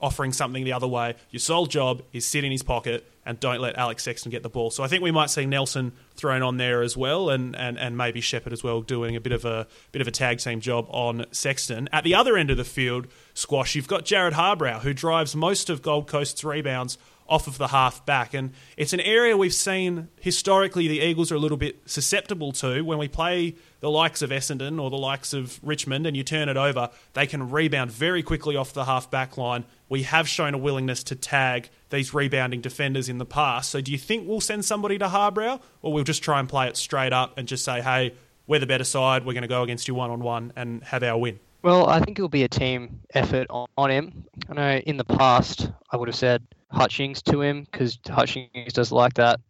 offering 0.00 0.32
something 0.32 0.64
the 0.64 0.72
other 0.72 0.86
way. 0.86 1.14
Your 1.30 1.40
sole 1.40 1.66
job 1.66 2.02
is 2.12 2.24
sit 2.26 2.44
in 2.44 2.52
his 2.52 2.62
pocket 2.62 3.10
and 3.28 3.38
don't 3.38 3.60
let 3.60 3.76
Alex 3.76 4.02
Sexton 4.04 4.30
get 4.30 4.42
the 4.42 4.48
ball. 4.48 4.70
So 4.70 4.82
I 4.82 4.88
think 4.88 5.02
we 5.02 5.10
might 5.10 5.28
see 5.28 5.44
Nelson 5.44 5.92
thrown 6.16 6.42
on 6.42 6.56
there 6.56 6.80
as 6.80 6.96
well, 6.96 7.28
and, 7.28 7.54
and, 7.54 7.78
and 7.78 7.94
maybe 7.94 8.22
Shepherd 8.22 8.54
as 8.54 8.64
well 8.64 8.80
doing 8.80 9.16
a 9.16 9.20
bit 9.20 9.32
of 9.32 9.44
a 9.44 9.66
bit 9.92 10.00
of 10.00 10.08
a 10.08 10.10
tag 10.10 10.38
team 10.38 10.60
job 10.60 10.86
on 10.88 11.26
Sexton. 11.30 11.90
At 11.92 12.04
the 12.04 12.14
other 12.14 12.38
end 12.38 12.50
of 12.50 12.56
the 12.56 12.64
field, 12.64 13.06
squash, 13.34 13.74
you've 13.74 13.86
got 13.86 14.06
Jarrod 14.06 14.32
Harbrow, 14.32 14.80
who 14.80 14.94
drives 14.94 15.36
most 15.36 15.68
of 15.68 15.82
Gold 15.82 16.08
Coast's 16.08 16.42
rebounds 16.42 16.96
off 17.28 17.46
of 17.46 17.58
the 17.58 17.68
half 17.68 18.04
back. 18.06 18.32
And 18.32 18.52
it's 18.76 18.92
an 18.92 19.00
area 19.00 19.36
we've 19.36 19.54
seen 19.54 20.08
historically 20.20 20.88
the 20.88 21.00
Eagles 21.00 21.30
are 21.30 21.34
a 21.34 21.38
little 21.38 21.56
bit 21.56 21.80
susceptible 21.86 22.52
to 22.52 22.82
when 22.82 22.98
we 22.98 23.08
play 23.08 23.54
the 23.80 23.90
likes 23.90 24.22
of 24.22 24.30
Essendon 24.30 24.80
or 24.80 24.90
the 24.90 24.96
likes 24.96 25.32
of 25.32 25.60
Richmond 25.62 26.06
and 26.06 26.16
you 26.16 26.24
turn 26.24 26.48
it 26.48 26.56
over, 26.56 26.90
they 27.12 27.26
can 27.26 27.50
rebound 27.50 27.92
very 27.92 28.22
quickly 28.22 28.56
off 28.56 28.72
the 28.72 28.86
half 28.86 29.10
back 29.10 29.36
line. 29.36 29.64
We 29.88 30.02
have 30.04 30.28
shown 30.28 30.54
a 30.54 30.58
willingness 30.58 31.02
to 31.04 31.14
tag 31.14 31.68
these 31.90 32.14
rebounding 32.14 32.60
defenders 32.60 33.08
in 33.08 33.18
the 33.18 33.26
past. 33.26 33.70
So 33.70 33.80
do 33.80 33.92
you 33.92 33.98
think 33.98 34.26
we'll 34.26 34.40
send 34.40 34.64
somebody 34.64 34.98
to 34.98 35.08
Harbrow 35.08 35.60
or 35.82 35.92
we'll 35.92 36.04
just 36.04 36.22
try 36.22 36.40
and 36.40 36.48
play 36.48 36.68
it 36.68 36.76
straight 36.76 37.12
up 37.12 37.36
and 37.36 37.46
just 37.46 37.64
say, 37.64 37.80
hey, 37.82 38.14
we're 38.46 38.60
the 38.60 38.66
better 38.66 38.84
side, 38.84 39.26
we're 39.26 39.34
going 39.34 39.42
to 39.42 39.48
go 39.48 39.62
against 39.62 39.86
you 39.86 39.94
one 39.94 40.10
on 40.10 40.20
one 40.20 40.52
and 40.56 40.82
have 40.84 41.02
our 41.02 41.18
win? 41.18 41.38
Well, 41.62 41.88
I 41.88 42.00
think 42.00 42.18
it'll 42.18 42.28
be 42.28 42.44
a 42.44 42.48
team 42.48 43.00
effort 43.14 43.48
on, 43.50 43.66
on 43.76 43.90
him. 43.90 44.24
I 44.48 44.54
know 44.54 44.76
in 44.78 44.96
the 44.96 45.04
past 45.04 45.70
I 45.90 45.96
would 45.96 46.08
have 46.08 46.16
said 46.16 46.42
Hutchings 46.70 47.22
to 47.22 47.40
him 47.40 47.66
because 47.70 47.98
Hutchings 48.06 48.72
does 48.72 48.92
like 48.92 49.14
that 49.14 49.40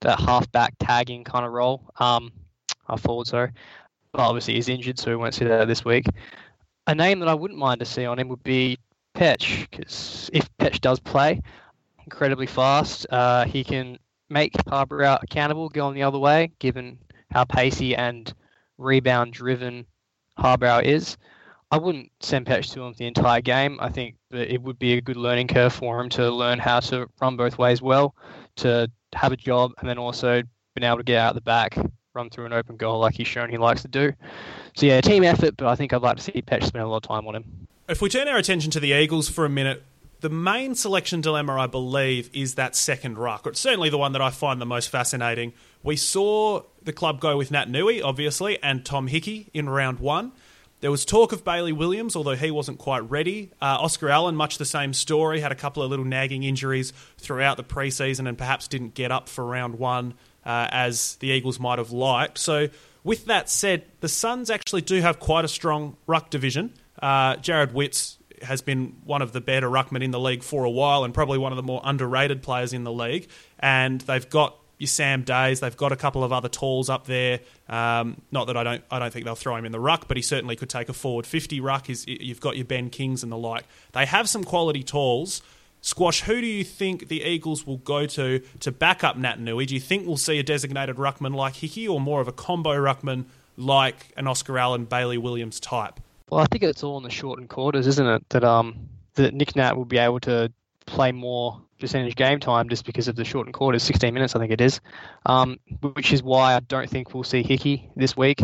that 0.00 0.20
half 0.20 0.50
back 0.52 0.74
tagging 0.78 1.24
kind 1.24 1.46
of 1.46 1.52
role. 1.52 1.90
Um, 1.98 2.32
half 2.88 3.00
forward, 3.02 3.26
sorry. 3.26 3.52
But 4.12 4.20
obviously 4.20 4.54
he's 4.54 4.68
injured, 4.68 4.98
so 4.98 5.10
we 5.10 5.16
won't 5.16 5.34
see 5.34 5.44
that 5.44 5.68
this 5.68 5.84
week. 5.84 6.06
A 6.86 6.94
name 6.94 7.20
that 7.20 7.28
I 7.28 7.34
wouldn't 7.34 7.58
mind 7.58 7.80
to 7.80 7.86
see 7.86 8.04
on 8.04 8.18
him 8.18 8.28
would 8.28 8.42
be 8.42 8.78
Petch, 9.14 9.68
because 9.70 10.28
if 10.32 10.48
Petch 10.58 10.80
does 10.80 10.98
play, 10.98 11.40
incredibly 12.04 12.46
fast, 12.46 13.06
uh, 13.10 13.44
he 13.44 13.62
can 13.64 13.98
make 14.28 14.52
Harbrow 14.66 15.22
accountable 15.22 15.68
going 15.68 15.94
the 15.94 16.02
other 16.02 16.18
way, 16.18 16.50
given 16.58 16.98
how 17.30 17.44
pacey 17.44 17.94
and 17.94 18.32
rebound 18.78 19.32
driven 19.32 19.86
Harbrow 20.38 20.82
is. 20.82 21.16
I 21.72 21.78
wouldn't 21.78 22.12
send 22.20 22.44
Petch 22.44 22.70
to 22.74 22.82
him 22.82 22.94
the 22.98 23.06
entire 23.06 23.40
game. 23.40 23.78
I 23.80 23.88
think 23.88 24.16
that 24.30 24.52
it 24.52 24.60
would 24.60 24.78
be 24.78 24.92
a 24.92 25.00
good 25.00 25.16
learning 25.16 25.48
curve 25.48 25.72
for 25.72 25.98
him 25.98 26.10
to 26.10 26.30
learn 26.30 26.58
how 26.58 26.80
to 26.80 27.08
run 27.18 27.38
both 27.38 27.56
ways 27.56 27.80
well, 27.80 28.14
to 28.56 28.90
have 29.14 29.32
a 29.32 29.38
job, 29.38 29.72
and 29.78 29.88
then 29.88 29.96
also 29.96 30.42
being 30.74 30.86
able 30.86 30.98
to 30.98 31.02
get 31.02 31.16
out 31.16 31.34
the 31.34 31.40
back, 31.40 31.78
run 32.14 32.28
through 32.28 32.44
an 32.44 32.52
open 32.52 32.76
goal 32.76 33.00
like 33.00 33.14
he's 33.14 33.26
shown 33.26 33.48
he 33.48 33.56
likes 33.56 33.80
to 33.82 33.88
do. 33.88 34.12
So 34.76 34.84
yeah, 34.84 35.00
team 35.00 35.24
effort, 35.24 35.56
but 35.56 35.66
I 35.66 35.74
think 35.74 35.94
I'd 35.94 36.02
like 36.02 36.18
to 36.18 36.22
see 36.22 36.42
Petch 36.42 36.64
spend 36.64 36.84
a 36.84 36.88
lot 36.88 36.98
of 36.98 37.02
time 37.04 37.26
on 37.26 37.36
him. 37.36 37.66
If 37.88 38.02
we 38.02 38.10
turn 38.10 38.28
our 38.28 38.36
attention 38.36 38.70
to 38.72 38.80
the 38.80 38.92
Eagles 38.92 39.30
for 39.30 39.46
a 39.46 39.50
minute, 39.50 39.82
the 40.20 40.28
main 40.28 40.74
selection 40.74 41.22
dilemma, 41.22 41.54
I 41.58 41.68
believe, 41.68 42.28
is 42.34 42.54
that 42.56 42.76
second 42.76 43.16
ruck. 43.16 43.46
It's 43.46 43.58
certainly 43.58 43.88
the 43.88 43.98
one 43.98 44.12
that 44.12 44.20
I 44.20 44.28
find 44.28 44.60
the 44.60 44.66
most 44.66 44.90
fascinating. 44.90 45.54
We 45.82 45.96
saw 45.96 46.64
the 46.82 46.92
club 46.92 47.18
go 47.18 47.38
with 47.38 47.50
Naitanui, 47.50 48.04
obviously, 48.04 48.62
and 48.62 48.84
Tom 48.84 49.06
Hickey 49.06 49.48
in 49.54 49.70
round 49.70 49.98
one. 49.98 50.32
There 50.82 50.90
was 50.90 51.04
talk 51.04 51.30
of 51.30 51.44
Bailey 51.44 51.70
Williams, 51.70 52.16
although 52.16 52.34
he 52.34 52.50
wasn't 52.50 52.78
quite 52.78 53.08
ready. 53.08 53.52
Uh, 53.62 53.78
Oscar 53.80 54.08
Allen, 54.08 54.34
much 54.34 54.58
the 54.58 54.64
same 54.64 54.92
story, 54.92 55.38
had 55.38 55.52
a 55.52 55.54
couple 55.54 55.80
of 55.80 55.90
little 55.90 56.04
nagging 56.04 56.42
injuries 56.42 56.92
throughout 57.18 57.56
the 57.56 57.62
preseason 57.62 58.28
and 58.28 58.36
perhaps 58.36 58.66
didn't 58.66 58.94
get 58.94 59.12
up 59.12 59.28
for 59.28 59.46
round 59.46 59.78
one 59.78 60.14
uh, 60.44 60.66
as 60.72 61.14
the 61.20 61.28
Eagles 61.28 61.60
might 61.60 61.78
have 61.78 61.92
liked. 61.92 62.36
So, 62.36 62.68
with 63.04 63.26
that 63.26 63.48
said, 63.48 63.84
the 64.00 64.08
Suns 64.08 64.50
actually 64.50 64.80
do 64.80 65.00
have 65.00 65.20
quite 65.20 65.44
a 65.44 65.48
strong 65.48 65.96
ruck 66.08 66.30
division. 66.30 66.72
Uh, 67.00 67.36
Jarrod 67.36 67.72
Witts 67.72 68.18
has 68.42 68.60
been 68.60 68.96
one 69.04 69.22
of 69.22 69.30
the 69.30 69.40
better 69.40 69.70
ruckmen 69.70 70.02
in 70.02 70.10
the 70.10 70.18
league 70.18 70.42
for 70.42 70.64
a 70.64 70.70
while 70.70 71.04
and 71.04 71.14
probably 71.14 71.38
one 71.38 71.52
of 71.52 71.56
the 71.56 71.62
more 71.62 71.80
underrated 71.84 72.42
players 72.42 72.72
in 72.72 72.82
the 72.82 72.92
league. 72.92 73.28
And 73.60 74.00
they've 74.00 74.28
got 74.28 74.56
your 74.82 74.88
Sam 74.88 75.22
Days. 75.22 75.60
They've 75.60 75.76
got 75.76 75.92
a 75.92 75.96
couple 75.96 76.22
of 76.22 76.32
other 76.32 76.48
talls 76.48 76.90
up 76.90 77.06
there. 77.06 77.40
Um, 77.68 78.20
not 78.30 78.48
that 78.48 78.56
I 78.56 78.64
don't, 78.64 78.84
I 78.90 78.98
don't 78.98 79.12
think 79.12 79.24
they'll 79.24 79.34
throw 79.34 79.56
him 79.56 79.64
in 79.64 79.72
the 79.72 79.80
ruck, 79.80 80.08
but 80.08 80.16
he 80.18 80.22
certainly 80.22 80.56
could 80.56 80.68
take 80.68 80.88
a 80.88 80.92
forward 80.92 81.26
fifty 81.26 81.60
ruck. 81.60 81.88
Is 81.88 82.06
you've 82.06 82.40
got 82.40 82.56
your 82.56 82.66
Ben 82.66 82.90
Kings 82.90 83.22
and 83.22 83.32
the 83.32 83.36
like. 83.36 83.64
They 83.92 84.04
have 84.04 84.28
some 84.28 84.44
quality 84.44 84.82
talls. 84.82 85.40
Squash, 85.80 86.22
who 86.22 86.40
do 86.40 86.46
you 86.46 86.62
think 86.62 87.08
the 87.08 87.22
Eagles 87.22 87.66
will 87.66 87.78
go 87.78 88.06
to 88.06 88.40
to 88.60 88.70
back 88.70 89.02
up 89.02 89.16
Naitanui? 89.16 89.66
Do 89.66 89.74
you 89.74 89.80
think 89.80 90.06
we'll 90.06 90.16
see 90.16 90.38
a 90.38 90.42
designated 90.42 90.96
ruckman 90.96 91.34
like 91.34 91.56
Hickey 91.56 91.88
or 91.88 92.00
more 92.00 92.20
of 92.20 92.28
a 92.28 92.32
combo 92.32 92.70
ruckman 92.70 93.24
like 93.56 94.12
an 94.16 94.26
Oscar 94.26 94.58
Allen, 94.58 94.84
Bailey 94.84 95.18
Williams 95.18 95.58
type? 95.58 95.98
Well, 96.30 96.40
I 96.40 96.46
think 96.46 96.62
it's 96.62 96.82
all 96.82 96.96
in 96.98 97.02
the 97.02 97.10
shortened 97.10 97.48
quarters, 97.48 97.86
isn't 97.86 98.06
it? 98.06 98.28
That 98.30 98.44
um 98.44 98.88
that 99.14 99.34
Nic 99.34 99.56
Nat 99.56 99.76
will 99.76 99.84
be 99.84 99.98
able 99.98 100.20
to 100.20 100.52
play 100.86 101.12
more 101.12 101.60
percentage 101.82 102.14
game 102.14 102.40
time 102.40 102.68
just 102.68 102.86
because 102.86 103.08
of 103.08 103.16
the 103.16 103.24
shortened 103.24 103.54
quarters, 103.54 103.82
16 103.82 104.14
minutes 104.14 104.34
I 104.34 104.38
think 104.38 104.52
it 104.52 104.60
is, 104.60 104.80
um, 105.26 105.58
which 105.94 106.12
is 106.12 106.22
why 106.22 106.54
I 106.54 106.60
don't 106.60 106.88
think 106.88 107.12
we'll 107.12 107.24
see 107.24 107.42
Hickey 107.42 107.90
this 107.96 108.16
week. 108.16 108.40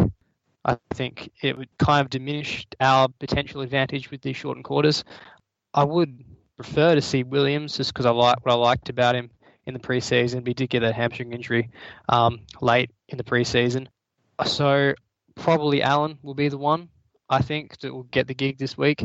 I 0.65 0.77
think 0.91 1.31
it 1.41 1.57
would 1.57 1.69
kind 1.79 2.05
of 2.05 2.11
diminish 2.11 2.67
our 2.81 3.09
potential 3.21 3.61
advantage 3.63 4.11
with 4.11 4.21
these 4.21 4.37
shortened 4.37 4.65
quarters. 4.65 5.05
I 5.73 5.85
would 5.85 6.25
prefer 6.57 6.97
to 6.97 7.01
see 7.01 7.23
Williams 7.23 7.77
just 7.77 7.95
because 7.95 8.07
I 8.07 8.11
like 8.11 8.45
what 8.45 8.53
I 8.53 8.57
liked 8.57 8.89
about 8.89 9.15
him 9.15 9.31
in 9.67 9.73
the 9.73 9.81
preseason. 9.81 10.47
He 10.47 10.53
did 10.53 10.69
get 10.69 10.81
that 10.81 10.95
hamstring 10.95 11.33
injury 11.33 11.71
um, 12.09 12.41
late 12.61 12.91
in 13.09 13.19
the 13.19 13.25
preseason, 13.25 13.87
so 14.45 14.95
probably 15.37 15.81
Allen 15.81 16.19
will 16.23 16.35
be 16.35 16.49
the 16.49 16.59
one 16.59 16.89
I 17.31 17.41
think 17.41 17.79
that 17.81 17.95
will 17.95 18.03
get 18.03 18.27
the 18.27 18.35
gig 18.35 18.59
this 18.59 18.77
week. 18.77 19.05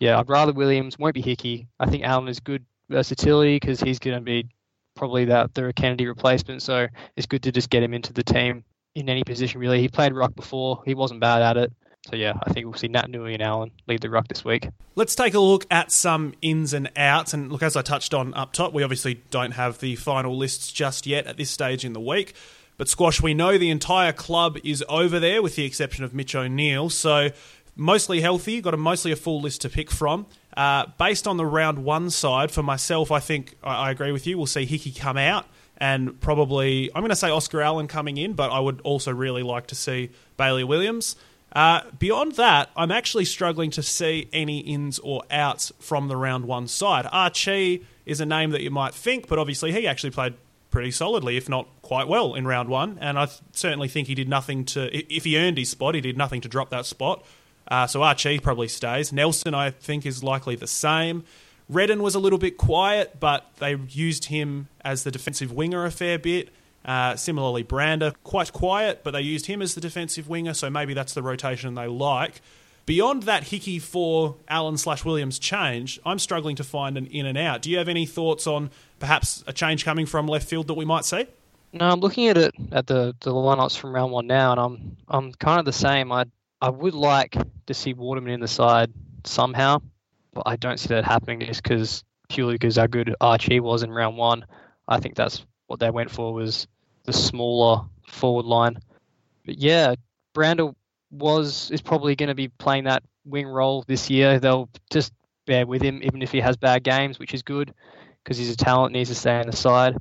Yeah, 0.00 0.18
I'd 0.18 0.28
rather 0.28 0.52
Williams. 0.52 0.98
Won't 0.98 1.14
be 1.14 1.20
Hickey. 1.20 1.68
I 1.78 1.86
think 1.86 2.02
Allen 2.04 2.28
is 2.28 2.40
good 2.40 2.64
versatility 2.88 3.56
because 3.56 3.80
he's 3.80 3.98
going 3.98 4.16
to 4.16 4.22
be 4.22 4.48
probably 4.96 5.26
that 5.26 5.54
the 5.54 5.72
Kennedy 5.72 6.06
replacement. 6.06 6.62
So 6.62 6.86
it's 7.16 7.26
good 7.26 7.42
to 7.44 7.52
just 7.52 7.70
get 7.70 7.82
him 7.82 7.94
into 7.94 8.12
the 8.12 8.24
team 8.24 8.64
in 8.94 9.08
any 9.08 9.24
position 9.24 9.60
really. 9.60 9.80
He 9.80 9.88
played 9.88 10.12
ruck 10.12 10.34
before. 10.34 10.82
He 10.84 10.94
wasn't 10.94 11.20
bad 11.20 11.42
at 11.42 11.56
it. 11.56 11.72
So 12.08 12.16
yeah, 12.16 12.34
I 12.42 12.52
think 12.52 12.64
we'll 12.66 12.78
see 12.78 12.88
Naitanui 12.88 13.34
and 13.34 13.42
Allen 13.42 13.70
lead 13.86 14.00
the 14.00 14.08
ruck 14.08 14.28
this 14.28 14.44
week. 14.44 14.68
Let's 14.94 15.14
take 15.14 15.34
a 15.34 15.40
look 15.40 15.66
at 15.70 15.92
some 15.92 16.32
ins 16.40 16.72
and 16.72 16.90
outs. 16.96 17.34
And 17.34 17.52
look, 17.52 17.62
as 17.62 17.76
I 17.76 17.82
touched 17.82 18.14
on 18.14 18.32
up 18.34 18.52
top, 18.52 18.72
we 18.72 18.82
obviously 18.82 19.22
don't 19.30 19.52
have 19.52 19.80
the 19.80 19.96
final 19.96 20.36
lists 20.36 20.72
just 20.72 21.06
yet 21.06 21.26
at 21.26 21.36
this 21.36 21.50
stage 21.50 21.84
in 21.84 21.92
the 21.92 22.00
week. 22.00 22.34
But 22.76 22.88
Squash, 22.88 23.20
we 23.20 23.34
know 23.34 23.58
the 23.58 23.70
entire 23.70 24.12
club 24.12 24.56
is 24.62 24.84
over 24.88 25.18
there, 25.18 25.42
with 25.42 25.56
the 25.56 25.64
exception 25.64 26.04
of 26.04 26.14
Mitch 26.14 26.34
O'Neill. 26.34 26.88
So 26.88 27.30
mostly 27.76 28.20
healthy, 28.20 28.60
got 28.60 28.72
a 28.72 28.78
mostly 28.78 29.10
a 29.12 29.16
full 29.16 29.40
list 29.40 29.60
to 29.62 29.68
pick 29.68 29.90
from. 29.90 30.26
Uh, 30.56 30.86
based 30.98 31.28
on 31.28 31.36
the 31.36 31.46
round 31.46 31.78
one 31.78 32.10
side, 32.10 32.50
for 32.50 32.62
myself, 32.62 33.12
I 33.12 33.20
think 33.20 33.56
I, 33.62 33.88
I 33.88 33.90
agree 33.90 34.12
with 34.12 34.26
you. 34.26 34.36
We'll 34.36 34.46
see 34.46 34.66
Hickey 34.66 34.90
come 34.92 35.16
out 35.16 35.46
and 35.76 36.20
probably, 36.20 36.90
I'm 36.94 37.02
going 37.02 37.10
to 37.10 37.16
say 37.16 37.30
Oscar 37.30 37.62
Allen 37.62 37.86
coming 37.86 38.16
in, 38.16 38.32
but 38.32 38.50
I 38.50 38.58
would 38.58 38.80
also 38.80 39.12
really 39.12 39.42
like 39.44 39.68
to 39.68 39.74
see 39.74 40.10
Bailey 40.36 40.64
Williams. 40.64 41.14
Uh, 41.52 41.82
beyond 41.98 42.32
that, 42.32 42.70
I'm 42.76 42.90
actually 42.90 43.24
struggling 43.24 43.70
to 43.70 43.82
see 43.82 44.28
any 44.32 44.58
ins 44.58 44.98
or 44.98 45.22
outs 45.30 45.72
from 45.78 46.08
the 46.08 46.16
round 46.16 46.44
one 46.44 46.66
side. 46.66 47.06
Archie 47.10 47.86
is 48.04 48.20
a 48.20 48.26
name 48.26 48.50
that 48.50 48.62
you 48.62 48.70
might 48.70 48.94
think, 48.94 49.28
but 49.28 49.38
obviously 49.38 49.72
he 49.72 49.86
actually 49.86 50.10
played 50.10 50.34
pretty 50.70 50.90
solidly, 50.90 51.36
if 51.36 51.48
not 51.48 51.68
quite 51.80 52.08
well, 52.08 52.34
in 52.34 52.46
round 52.46 52.68
one. 52.68 52.98
And 53.00 53.18
I 53.18 53.26
th- 53.26 53.40
certainly 53.52 53.88
think 53.88 54.08
he 54.08 54.14
did 54.14 54.28
nothing 54.28 54.64
to, 54.66 55.14
if 55.14 55.24
he 55.24 55.38
earned 55.38 55.56
his 55.56 55.70
spot, 55.70 55.94
he 55.94 56.00
did 56.00 56.18
nothing 56.18 56.40
to 56.42 56.48
drop 56.48 56.70
that 56.70 56.84
spot. 56.84 57.24
Uh, 57.68 57.86
so 57.86 58.02
Archie 58.02 58.38
probably 58.38 58.68
stays. 58.68 59.12
Nelson, 59.12 59.54
I 59.54 59.70
think, 59.70 60.06
is 60.06 60.24
likely 60.24 60.56
the 60.56 60.66
same. 60.66 61.24
Redden 61.68 62.02
was 62.02 62.14
a 62.14 62.18
little 62.18 62.38
bit 62.38 62.56
quiet, 62.56 63.20
but 63.20 63.50
they 63.58 63.74
used 63.90 64.26
him 64.26 64.68
as 64.82 65.04
the 65.04 65.10
defensive 65.10 65.52
winger 65.52 65.84
a 65.84 65.90
fair 65.90 66.18
bit. 66.18 66.48
Uh, 66.84 67.14
similarly, 67.16 67.62
Brander, 67.62 68.12
quite 68.24 68.52
quiet, 68.52 69.00
but 69.04 69.10
they 69.10 69.20
used 69.20 69.46
him 69.46 69.60
as 69.60 69.74
the 69.74 69.80
defensive 69.80 70.28
winger, 70.28 70.54
so 70.54 70.70
maybe 70.70 70.94
that's 70.94 71.12
the 71.12 71.22
rotation 71.22 71.74
they 71.74 71.86
like. 71.86 72.40
Beyond 72.86 73.24
that 73.24 73.44
Hickey 73.44 73.78
for 73.78 74.36
Allen 74.48 74.78
slash 74.78 75.04
Williams 75.04 75.38
change, 75.38 76.00
I'm 76.06 76.18
struggling 76.18 76.56
to 76.56 76.64
find 76.64 76.96
an 76.96 77.06
in 77.08 77.26
and 77.26 77.36
out. 77.36 77.60
Do 77.60 77.70
you 77.70 77.76
have 77.76 77.88
any 77.88 78.06
thoughts 78.06 78.46
on 78.46 78.70
perhaps 78.98 79.44
a 79.46 79.52
change 79.52 79.84
coming 79.84 80.06
from 80.06 80.26
left 80.26 80.48
field 80.48 80.68
that 80.68 80.74
we 80.74 80.86
might 80.86 81.04
see? 81.04 81.26
No, 81.74 81.90
I'm 81.90 82.00
looking 82.00 82.28
at 82.28 82.38
it 82.38 82.54
at 82.72 82.86
the 82.86 83.14
the 83.20 83.30
lineups 83.30 83.76
from 83.76 83.94
round 83.94 84.10
one 84.10 84.26
now, 84.26 84.52
and 84.52 84.60
I'm 84.60 84.96
I'm 85.06 85.32
kind 85.34 85.58
of 85.58 85.66
the 85.66 85.72
same. 85.74 86.10
I 86.10 86.24
I 86.60 86.70
would 86.70 86.94
like 86.94 87.36
to 87.66 87.74
see 87.74 87.94
Waterman 87.94 88.32
in 88.32 88.40
the 88.40 88.48
side 88.48 88.92
somehow, 89.24 89.80
but 90.32 90.44
I 90.46 90.56
don't 90.56 90.78
see 90.78 90.88
that 90.88 91.04
happening 91.04 91.40
just 91.40 91.62
because 91.62 92.02
purely 92.28 92.54
because 92.54 92.76
how 92.76 92.86
good 92.86 93.14
Archie 93.20 93.60
was 93.60 93.82
in 93.82 93.90
round 93.90 94.16
one. 94.16 94.44
I 94.86 94.98
think 95.00 95.14
that's 95.14 95.44
what 95.66 95.80
they 95.80 95.90
went 95.90 96.10
for 96.10 96.32
was 96.32 96.66
the 97.04 97.12
smaller 97.12 97.84
forward 98.06 98.46
line. 98.46 98.78
But 99.46 99.58
yeah, 99.58 99.94
Brander 100.34 100.70
was 101.10 101.70
is 101.70 101.80
probably 101.80 102.16
going 102.16 102.28
to 102.28 102.34
be 102.34 102.48
playing 102.48 102.84
that 102.84 103.02
wing 103.24 103.46
role 103.46 103.84
this 103.86 104.10
year. 104.10 104.40
They'll 104.40 104.68
just 104.90 105.12
bear 105.46 105.66
with 105.66 105.82
him 105.82 106.00
even 106.02 106.22
if 106.22 106.32
he 106.32 106.40
has 106.40 106.56
bad 106.56 106.82
games, 106.82 107.18
which 107.18 107.34
is 107.34 107.42
good 107.42 107.72
because 108.22 108.36
he's 108.36 108.50
a 108.50 108.56
talent 108.56 108.92
needs 108.92 109.10
to 109.10 109.14
stay 109.14 109.38
on 109.38 109.46
the 109.46 109.56
side. 109.56 109.96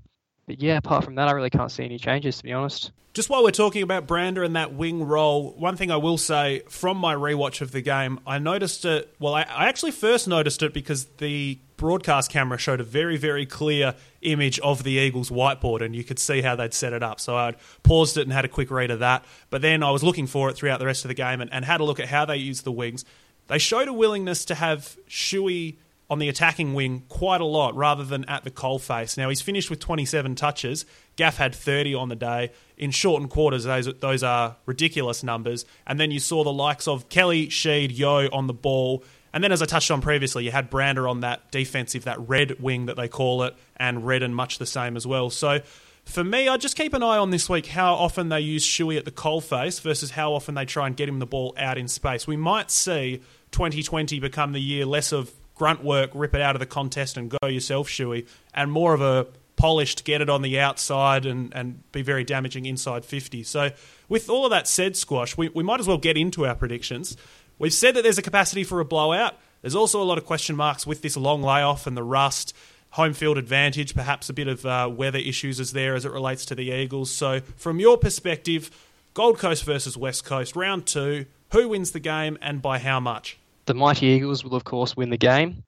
But 0.47 0.61
yeah, 0.61 0.77
apart 0.77 1.03
from 1.03 1.15
that, 1.15 1.27
I 1.27 1.31
really 1.31 1.49
can't 1.49 1.71
see 1.71 1.83
any 1.83 1.99
changes 1.99 2.37
to 2.37 2.43
be 2.43 2.53
honest. 2.53 2.91
Just 3.13 3.29
while 3.29 3.43
we're 3.43 3.51
talking 3.51 3.81
about 3.81 4.05
Brander 4.05 4.43
and 4.43 4.55
that 4.55 4.73
wing 4.73 5.03
role, 5.03 5.51
one 5.53 5.75
thing 5.75 5.89
I 5.89 5.97
will 5.97 6.19
say 6.19 6.61
from 6.69 6.97
my 6.97 7.15
rewatch 7.15 7.61
of 7.61 7.71
the 7.71 7.81
game, 7.81 8.19
I 8.27 8.37
noticed 8.37 8.85
it. 8.85 9.13
Well, 9.19 9.33
I, 9.33 9.41
I 9.41 9.67
actually 9.67 9.91
first 9.91 10.27
noticed 10.27 10.61
it 10.61 10.71
because 10.71 11.05
the 11.17 11.57
broadcast 11.77 12.29
camera 12.29 12.59
showed 12.59 12.79
a 12.79 12.83
very, 12.83 13.17
very 13.17 13.47
clear 13.47 13.95
image 14.21 14.59
of 14.59 14.83
the 14.83 14.91
Eagles 14.91 15.31
whiteboard, 15.31 15.81
and 15.81 15.95
you 15.95 16.03
could 16.03 16.19
see 16.19 16.41
how 16.41 16.55
they'd 16.55 16.75
set 16.75 16.93
it 16.93 17.01
up. 17.01 17.19
So 17.19 17.35
I'd 17.35 17.55
paused 17.81 18.17
it 18.17 18.21
and 18.21 18.31
had 18.31 18.45
a 18.45 18.49
quick 18.49 18.69
read 18.69 18.91
of 18.91 18.99
that. 18.99 19.25
But 19.49 19.63
then 19.63 19.81
I 19.81 19.89
was 19.89 20.03
looking 20.03 20.27
for 20.27 20.49
it 20.49 20.53
throughout 20.55 20.79
the 20.79 20.85
rest 20.85 21.03
of 21.03 21.09
the 21.09 21.15
game 21.15 21.41
and, 21.41 21.51
and 21.51 21.65
had 21.65 21.81
a 21.81 21.83
look 21.83 21.99
at 21.99 22.07
how 22.07 22.25
they 22.25 22.37
used 22.37 22.65
the 22.65 22.71
wings. 22.71 23.03
They 23.47 23.57
showed 23.57 23.87
a 23.87 23.93
willingness 23.93 24.45
to 24.45 24.55
have 24.55 24.95
Shuey 25.09 25.77
on 26.09 26.19
the 26.19 26.29
attacking 26.29 26.73
wing 26.73 27.03
quite 27.09 27.41
a 27.41 27.45
lot 27.45 27.75
rather 27.75 28.03
than 28.03 28.23
at 28.25 28.43
the 28.43 28.51
coalface. 28.51 29.17
Now, 29.17 29.29
he's 29.29 29.41
finished 29.41 29.69
with 29.69 29.79
27 29.79 30.35
touches. 30.35 30.85
Gaff 31.17 31.37
had 31.37 31.53
30 31.53 31.95
on 31.95 32.09
the 32.09 32.15
day. 32.15 32.51
In 32.77 32.91
shortened 32.91 33.29
quarters, 33.29 33.65
those, 33.65 33.93
those 33.99 34.23
are 34.23 34.55
ridiculous 34.65 35.23
numbers. 35.23 35.65
And 35.85 35.99
then 35.99 36.11
you 36.11 36.19
saw 36.19 36.43
the 36.43 36.53
likes 36.53 36.87
of 36.87 37.09
Kelly, 37.09 37.47
Sheed, 37.47 37.97
Yeo 37.97 38.29
on 38.31 38.47
the 38.47 38.53
ball. 38.53 39.03
And 39.33 39.43
then, 39.43 39.51
as 39.51 39.61
I 39.61 39.65
touched 39.65 39.91
on 39.91 40.01
previously, 40.01 40.45
you 40.45 40.51
had 40.51 40.69
Brander 40.69 41.07
on 41.07 41.19
that 41.19 41.51
defensive, 41.51 42.05
that 42.05 42.19
red 42.27 42.59
wing 42.61 42.85
that 42.85 42.95
they 42.95 43.09
call 43.09 43.43
it, 43.43 43.55
and 43.75 44.05
Redden 44.07 44.33
much 44.33 44.57
the 44.57 44.65
same 44.65 44.95
as 44.95 45.05
well. 45.05 45.29
So, 45.29 45.59
for 46.05 46.23
me, 46.23 46.47
I 46.47 46.55
just 46.55 46.77
keep 46.77 46.93
an 46.93 47.03
eye 47.03 47.17
on 47.17 47.31
this 47.31 47.49
week 47.49 47.65
how 47.65 47.95
often 47.95 48.29
they 48.29 48.39
use 48.39 48.65
Shuey 48.65 48.97
at 48.97 49.03
the 49.03 49.11
coalface 49.11 49.81
versus 49.81 50.11
how 50.11 50.33
often 50.33 50.55
they 50.55 50.63
try 50.63 50.87
and 50.87 50.95
get 50.95 51.09
him 51.09 51.19
the 51.19 51.25
ball 51.25 51.53
out 51.57 51.77
in 51.77 51.89
space. 51.89 52.25
We 52.25 52.37
might 52.37 52.71
see 52.71 53.21
2020 53.51 54.21
become 54.21 54.53
the 54.53 54.61
year 54.61 54.85
less 54.85 55.11
of 55.11 55.31
grunt 55.57 55.83
work, 55.83 56.11
rip 56.13 56.35
it 56.35 56.41
out 56.41 56.55
of 56.55 56.59
the 56.59 56.65
contest 56.65 57.17
and 57.17 57.33
go 57.41 57.47
yourself, 57.47 57.89
Shuey, 57.89 58.27
and 58.53 58.71
more 58.71 58.93
of 58.93 59.01
a 59.01 59.27
polished, 59.57 60.05
get 60.05 60.21
it 60.21 60.29
on 60.29 60.41
the 60.41 60.59
outside 60.59 61.25
and, 61.25 61.53
and 61.53 61.91
be 61.91 62.01
very 62.01 62.23
damaging 62.23 62.65
inside 62.65 63.03
50. 63.03 63.43
So, 63.43 63.71
with 64.07 64.29
all 64.29 64.45
of 64.45 64.51
that 64.51 64.67
said, 64.67 64.95
Squash, 64.95 65.35
we, 65.35 65.49
we 65.49 65.63
might 65.63 65.81
as 65.81 65.87
well 65.87 65.97
get 65.97 66.15
into 66.15 66.45
our 66.45 66.55
predictions. 66.55 67.17
We've 67.59 67.73
said 67.73 67.95
that 67.95 68.03
there's 68.03 68.19
a 68.19 68.23
capacity 68.23 68.63
for 68.63 68.79
a 68.79 68.85
blowout. 68.85 69.35
There's 69.61 69.75
also 69.75 70.01
a 70.01 70.05
lot 70.05 70.17
of 70.17 70.25
question 70.25 70.55
marks 70.55 70.87
with 70.87 71.01
this 71.01 71.17
long 71.17 71.41
layoff 71.41 71.87
and 71.87 71.97
the 71.97 72.03
rust. 72.03 72.53
home 72.91 73.13
field 73.13 73.37
advantage, 73.37 73.95
perhaps 73.95 74.29
a 74.29 74.33
bit 74.33 74.47
of 74.47 74.65
uh, 74.65 74.89
weather 74.93 75.19
issues 75.19 75.59
is 75.59 75.73
there 75.73 75.95
as 75.95 76.05
it 76.05 76.11
relates 76.11 76.45
to 76.45 76.55
the 76.55 76.71
Eagles. 76.71 77.09
So, 77.09 77.41
from 77.57 77.79
your 77.79 77.97
perspective, 77.97 78.69
Gold 79.13 79.39
Coast 79.39 79.65
versus 79.65 79.97
West 79.97 80.23
Coast, 80.23 80.55
round 80.55 80.85
two, 80.85 81.25
who 81.51 81.69
wins 81.69 81.91
the 81.91 81.99
game 81.99 82.37
and 82.41 82.61
by 82.61 82.77
how 82.77 82.99
much? 82.99 83.39
The 83.67 83.73
Mighty 83.73 84.05
Eagles 84.05 84.45
will, 84.45 84.55
of 84.55 84.63
course, 84.63 84.95
win 84.95 85.09
the 85.09 85.17
game. 85.17 85.61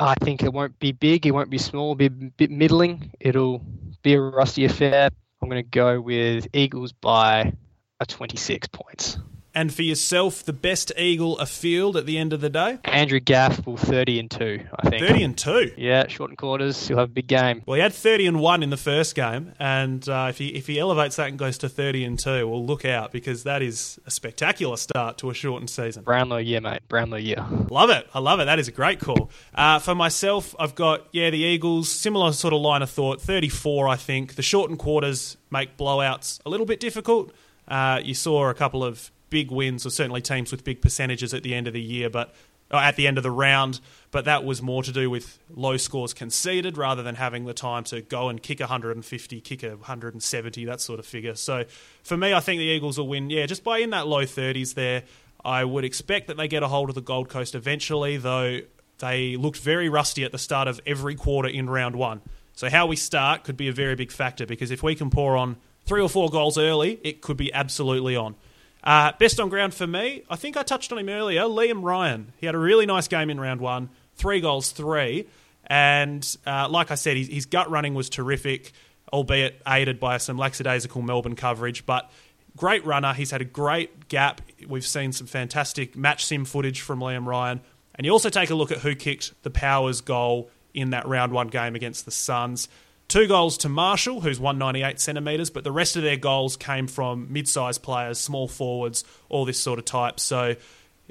I 0.00 0.14
think 0.14 0.42
it 0.42 0.52
won't 0.52 0.76
be 0.80 0.90
big, 0.90 1.24
it 1.24 1.30
won't 1.30 1.50
be 1.50 1.58
small, 1.58 1.92
it'll 1.92 1.94
be 1.94 2.06
a 2.06 2.10
bit 2.10 2.50
middling. 2.50 3.12
It'll 3.20 3.62
be 4.02 4.14
a 4.14 4.20
rusty 4.20 4.64
affair. 4.64 5.08
I'm 5.40 5.48
going 5.48 5.62
to 5.62 5.70
go 5.70 6.00
with 6.00 6.48
Eagles 6.52 6.92
by 6.92 7.52
a 8.00 8.06
26 8.06 8.66
points. 8.68 9.18
And 9.54 9.72
for 9.72 9.82
yourself, 9.82 10.44
the 10.44 10.52
best 10.52 10.90
eagle 10.96 11.38
afield 11.38 11.96
at 11.96 12.06
the 12.06 12.18
end 12.18 12.32
of 12.32 12.40
the 12.40 12.50
day? 12.50 12.78
Andrew 12.84 13.20
Gaff 13.20 13.64
will 13.64 13.76
30 13.76 14.18
and 14.18 14.30
2, 14.30 14.60
I 14.80 14.90
think. 14.90 15.06
30 15.06 15.22
and 15.22 15.38
2? 15.38 15.72
Yeah, 15.76 16.08
short 16.08 16.30
and 16.30 16.38
quarters. 16.38 16.88
He'll 16.88 16.98
have 16.98 17.10
a 17.10 17.12
big 17.12 17.28
game. 17.28 17.62
Well, 17.64 17.76
he 17.76 17.80
had 17.80 17.92
30 17.94 18.26
and 18.26 18.40
1 18.40 18.62
in 18.64 18.70
the 18.70 18.76
first 18.76 19.14
game. 19.14 19.52
And 19.60 20.08
uh, 20.08 20.26
if, 20.30 20.38
he, 20.38 20.48
if 20.48 20.66
he 20.66 20.80
elevates 20.80 21.16
that 21.16 21.28
and 21.28 21.38
goes 21.38 21.58
to 21.58 21.68
30 21.68 22.04
and 22.04 22.18
2, 22.18 22.48
well, 22.48 22.66
look 22.66 22.84
out 22.84 23.12
because 23.12 23.44
that 23.44 23.62
is 23.62 24.00
a 24.06 24.10
spectacular 24.10 24.76
start 24.76 25.18
to 25.18 25.30
a 25.30 25.34
shortened 25.34 25.70
season. 25.70 26.02
Brownlow 26.02 26.38
year, 26.38 26.60
mate. 26.60 26.80
Brownlow 26.88 27.18
year. 27.18 27.46
Love 27.70 27.90
it. 27.90 28.08
I 28.12 28.18
love 28.18 28.40
it. 28.40 28.46
That 28.46 28.58
is 28.58 28.66
a 28.66 28.72
great 28.72 28.98
call. 28.98 29.30
Uh, 29.54 29.78
for 29.78 29.94
myself, 29.94 30.56
I've 30.58 30.74
got, 30.74 31.06
yeah, 31.12 31.30
the 31.30 31.38
Eagles, 31.38 31.88
similar 31.88 32.32
sort 32.32 32.54
of 32.54 32.60
line 32.60 32.82
of 32.82 32.90
thought. 32.90 33.20
34, 33.20 33.86
I 33.86 33.94
think. 33.96 34.34
The 34.34 34.42
shortened 34.42 34.80
quarters 34.80 35.36
make 35.52 35.76
blowouts 35.76 36.40
a 36.44 36.50
little 36.50 36.66
bit 36.66 36.80
difficult. 36.80 37.32
Uh, 37.68 38.00
you 38.02 38.14
saw 38.14 38.50
a 38.50 38.54
couple 38.54 38.84
of 38.84 39.10
big 39.34 39.50
wins, 39.50 39.84
or 39.84 39.90
certainly 39.90 40.20
teams 40.20 40.52
with 40.52 40.62
big 40.62 40.80
percentages 40.80 41.34
at 41.34 41.42
the 41.42 41.56
end 41.56 41.66
of 41.66 41.72
the 41.72 41.82
year, 41.82 42.08
but 42.08 42.32
at 42.70 42.94
the 42.94 43.08
end 43.08 43.16
of 43.16 43.24
the 43.24 43.32
round. 43.32 43.80
But 44.12 44.26
that 44.26 44.44
was 44.44 44.62
more 44.62 44.84
to 44.84 44.92
do 44.92 45.10
with 45.10 45.40
low 45.50 45.76
scores 45.76 46.14
conceded 46.14 46.78
rather 46.78 47.02
than 47.02 47.16
having 47.16 47.44
the 47.44 47.52
time 47.52 47.82
to 47.84 48.00
go 48.00 48.28
and 48.28 48.40
kick 48.40 48.60
150, 48.60 49.40
kick 49.40 49.64
a 49.64 49.70
170, 49.70 50.64
that 50.66 50.80
sort 50.80 51.00
of 51.00 51.06
figure. 51.06 51.34
So 51.34 51.64
for 52.04 52.16
me, 52.16 52.32
I 52.32 52.38
think 52.38 52.60
the 52.60 52.64
Eagles 52.66 52.96
will 52.96 53.08
win. 53.08 53.28
Yeah, 53.28 53.46
just 53.46 53.64
by 53.64 53.78
in 53.78 53.90
that 53.90 54.06
low 54.06 54.22
30s 54.22 54.74
there. 54.74 55.02
I 55.44 55.64
would 55.64 55.84
expect 55.84 56.28
that 56.28 56.36
they 56.36 56.46
get 56.46 56.62
a 56.62 56.68
hold 56.68 56.90
of 56.90 56.94
the 56.94 57.02
Gold 57.02 57.28
Coast 57.28 57.56
eventually, 57.56 58.16
though 58.16 58.60
they 58.98 59.36
looked 59.36 59.58
very 59.58 59.88
rusty 59.88 60.22
at 60.22 60.30
the 60.30 60.38
start 60.38 60.68
of 60.68 60.80
every 60.86 61.16
quarter 61.16 61.48
in 61.48 61.68
round 61.68 61.96
one. 61.96 62.22
So 62.54 62.70
how 62.70 62.86
we 62.86 62.94
start 62.94 63.42
could 63.42 63.56
be 63.56 63.66
a 63.66 63.72
very 63.72 63.96
big 63.96 64.12
factor 64.12 64.46
because 64.46 64.70
if 64.70 64.80
we 64.82 64.94
can 64.94 65.10
pour 65.10 65.36
on 65.36 65.56
three 65.86 66.00
or 66.00 66.08
four 66.08 66.30
goals 66.30 66.56
early, 66.56 67.00
it 67.02 67.20
could 67.20 67.36
be 67.36 67.52
absolutely 67.52 68.14
on. 68.14 68.36
Uh, 68.84 69.12
best 69.18 69.40
on 69.40 69.48
ground 69.48 69.72
for 69.72 69.86
me, 69.86 70.22
I 70.28 70.36
think 70.36 70.58
I 70.58 70.62
touched 70.62 70.92
on 70.92 70.98
him 70.98 71.08
earlier. 71.08 71.42
Liam 71.42 71.82
Ryan. 71.82 72.32
He 72.36 72.46
had 72.46 72.54
a 72.54 72.58
really 72.58 72.84
nice 72.84 73.08
game 73.08 73.30
in 73.30 73.40
round 73.40 73.60
one, 73.60 73.88
three 74.14 74.40
goals, 74.42 74.70
three. 74.72 75.26
And 75.66 76.36
uh, 76.46 76.68
like 76.68 76.90
I 76.90 76.94
said, 76.94 77.16
his, 77.16 77.28
his, 77.28 77.46
gut 77.46 77.70
running 77.70 77.94
was 77.94 78.10
terrific, 78.10 78.72
albeit 79.10 79.60
aided 79.66 79.98
by 79.98 80.18
some 80.18 80.36
lackadaisical 80.36 81.00
Melbourne 81.00 81.34
coverage. 81.36 81.86
But 81.86 82.10
great 82.56 82.84
runner. 82.84 83.14
He's 83.14 83.30
had 83.30 83.40
a 83.40 83.46
great 83.46 84.08
gap. 84.08 84.42
We've 84.68 84.86
seen 84.86 85.12
some 85.12 85.26
fantastic 85.26 85.96
match 85.96 86.26
sim 86.26 86.44
footage 86.44 86.82
from 86.82 87.00
Liam 87.00 87.26
Ryan. 87.26 87.62
And 87.94 88.04
you 88.04 88.12
also 88.12 88.28
take 88.28 88.50
a 88.50 88.54
look 88.54 88.70
at 88.70 88.78
who 88.78 88.94
kicked 88.94 89.32
the 89.42 89.50
Powers 89.50 90.02
goal 90.02 90.50
in 90.74 90.90
that 90.90 91.06
round 91.06 91.32
one 91.32 91.48
game 91.48 91.74
against 91.74 92.04
the 92.04 92.10
Suns. 92.10 92.68
Two 93.08 93.26
goals 93.26 93.58
to 93.58 93.68
Marshall, 93.68 94.22
who's 94.22 94.40
198 94.40 94.98
centimetres, 94.98 95.50
but 95.50 95.62
the 95.62 95.70
rest 95.70 95.96
of 95.96 96.02
their 96.02 96.16
goals 96.16 96.56
came 96.56 96.86
from 96.86 97.32
mid 97.32 97.48
sized 97.48 97.82
players, 97.82 98.18
small 98.18 98.48
forwards, 98.48 99.04
all 99.28 99.44
this 99.44 99.58
sort 99.60 99.78
of 99.78 99.84
type. 99.84 100.18
So, 100.18 100.56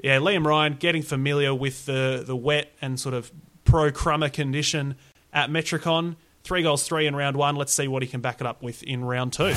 yeah, 0.02 0.18
Liam 0.18 0.44
Ryan 0.44 0.74
getting 0.74 1.02
familiar 1.02 1.54
with 1.54 1.86
the, 1.86 2.22
the 2.26 2.36
wet 2.36 2.72
and 2.82 2.98
sort 2.98 3.14
of 3.14 3.32
pro 3.64 3.92
crummer 3.92 4.28
condition 4.28 4.96
at 5.32 5.50
Metricon. 5.50 6.16
Three 6.42 6.62
goals, 6.62 6.86
three 6.86 7.06
in 7.06 7.16
round 7.16 7.36
one. 7.36 7.56
Let's 7.56 7.72
see 7.72 7.88
what 7.88 8.02
he 8.02 8.08
can 8.08 8.20
back 8.20 8.40
it 8.40 8.46
up 8.46 8.62
with 8.62 8.82
in 8.82 9.04
round 9.04 9.32
two. 9.32 9.54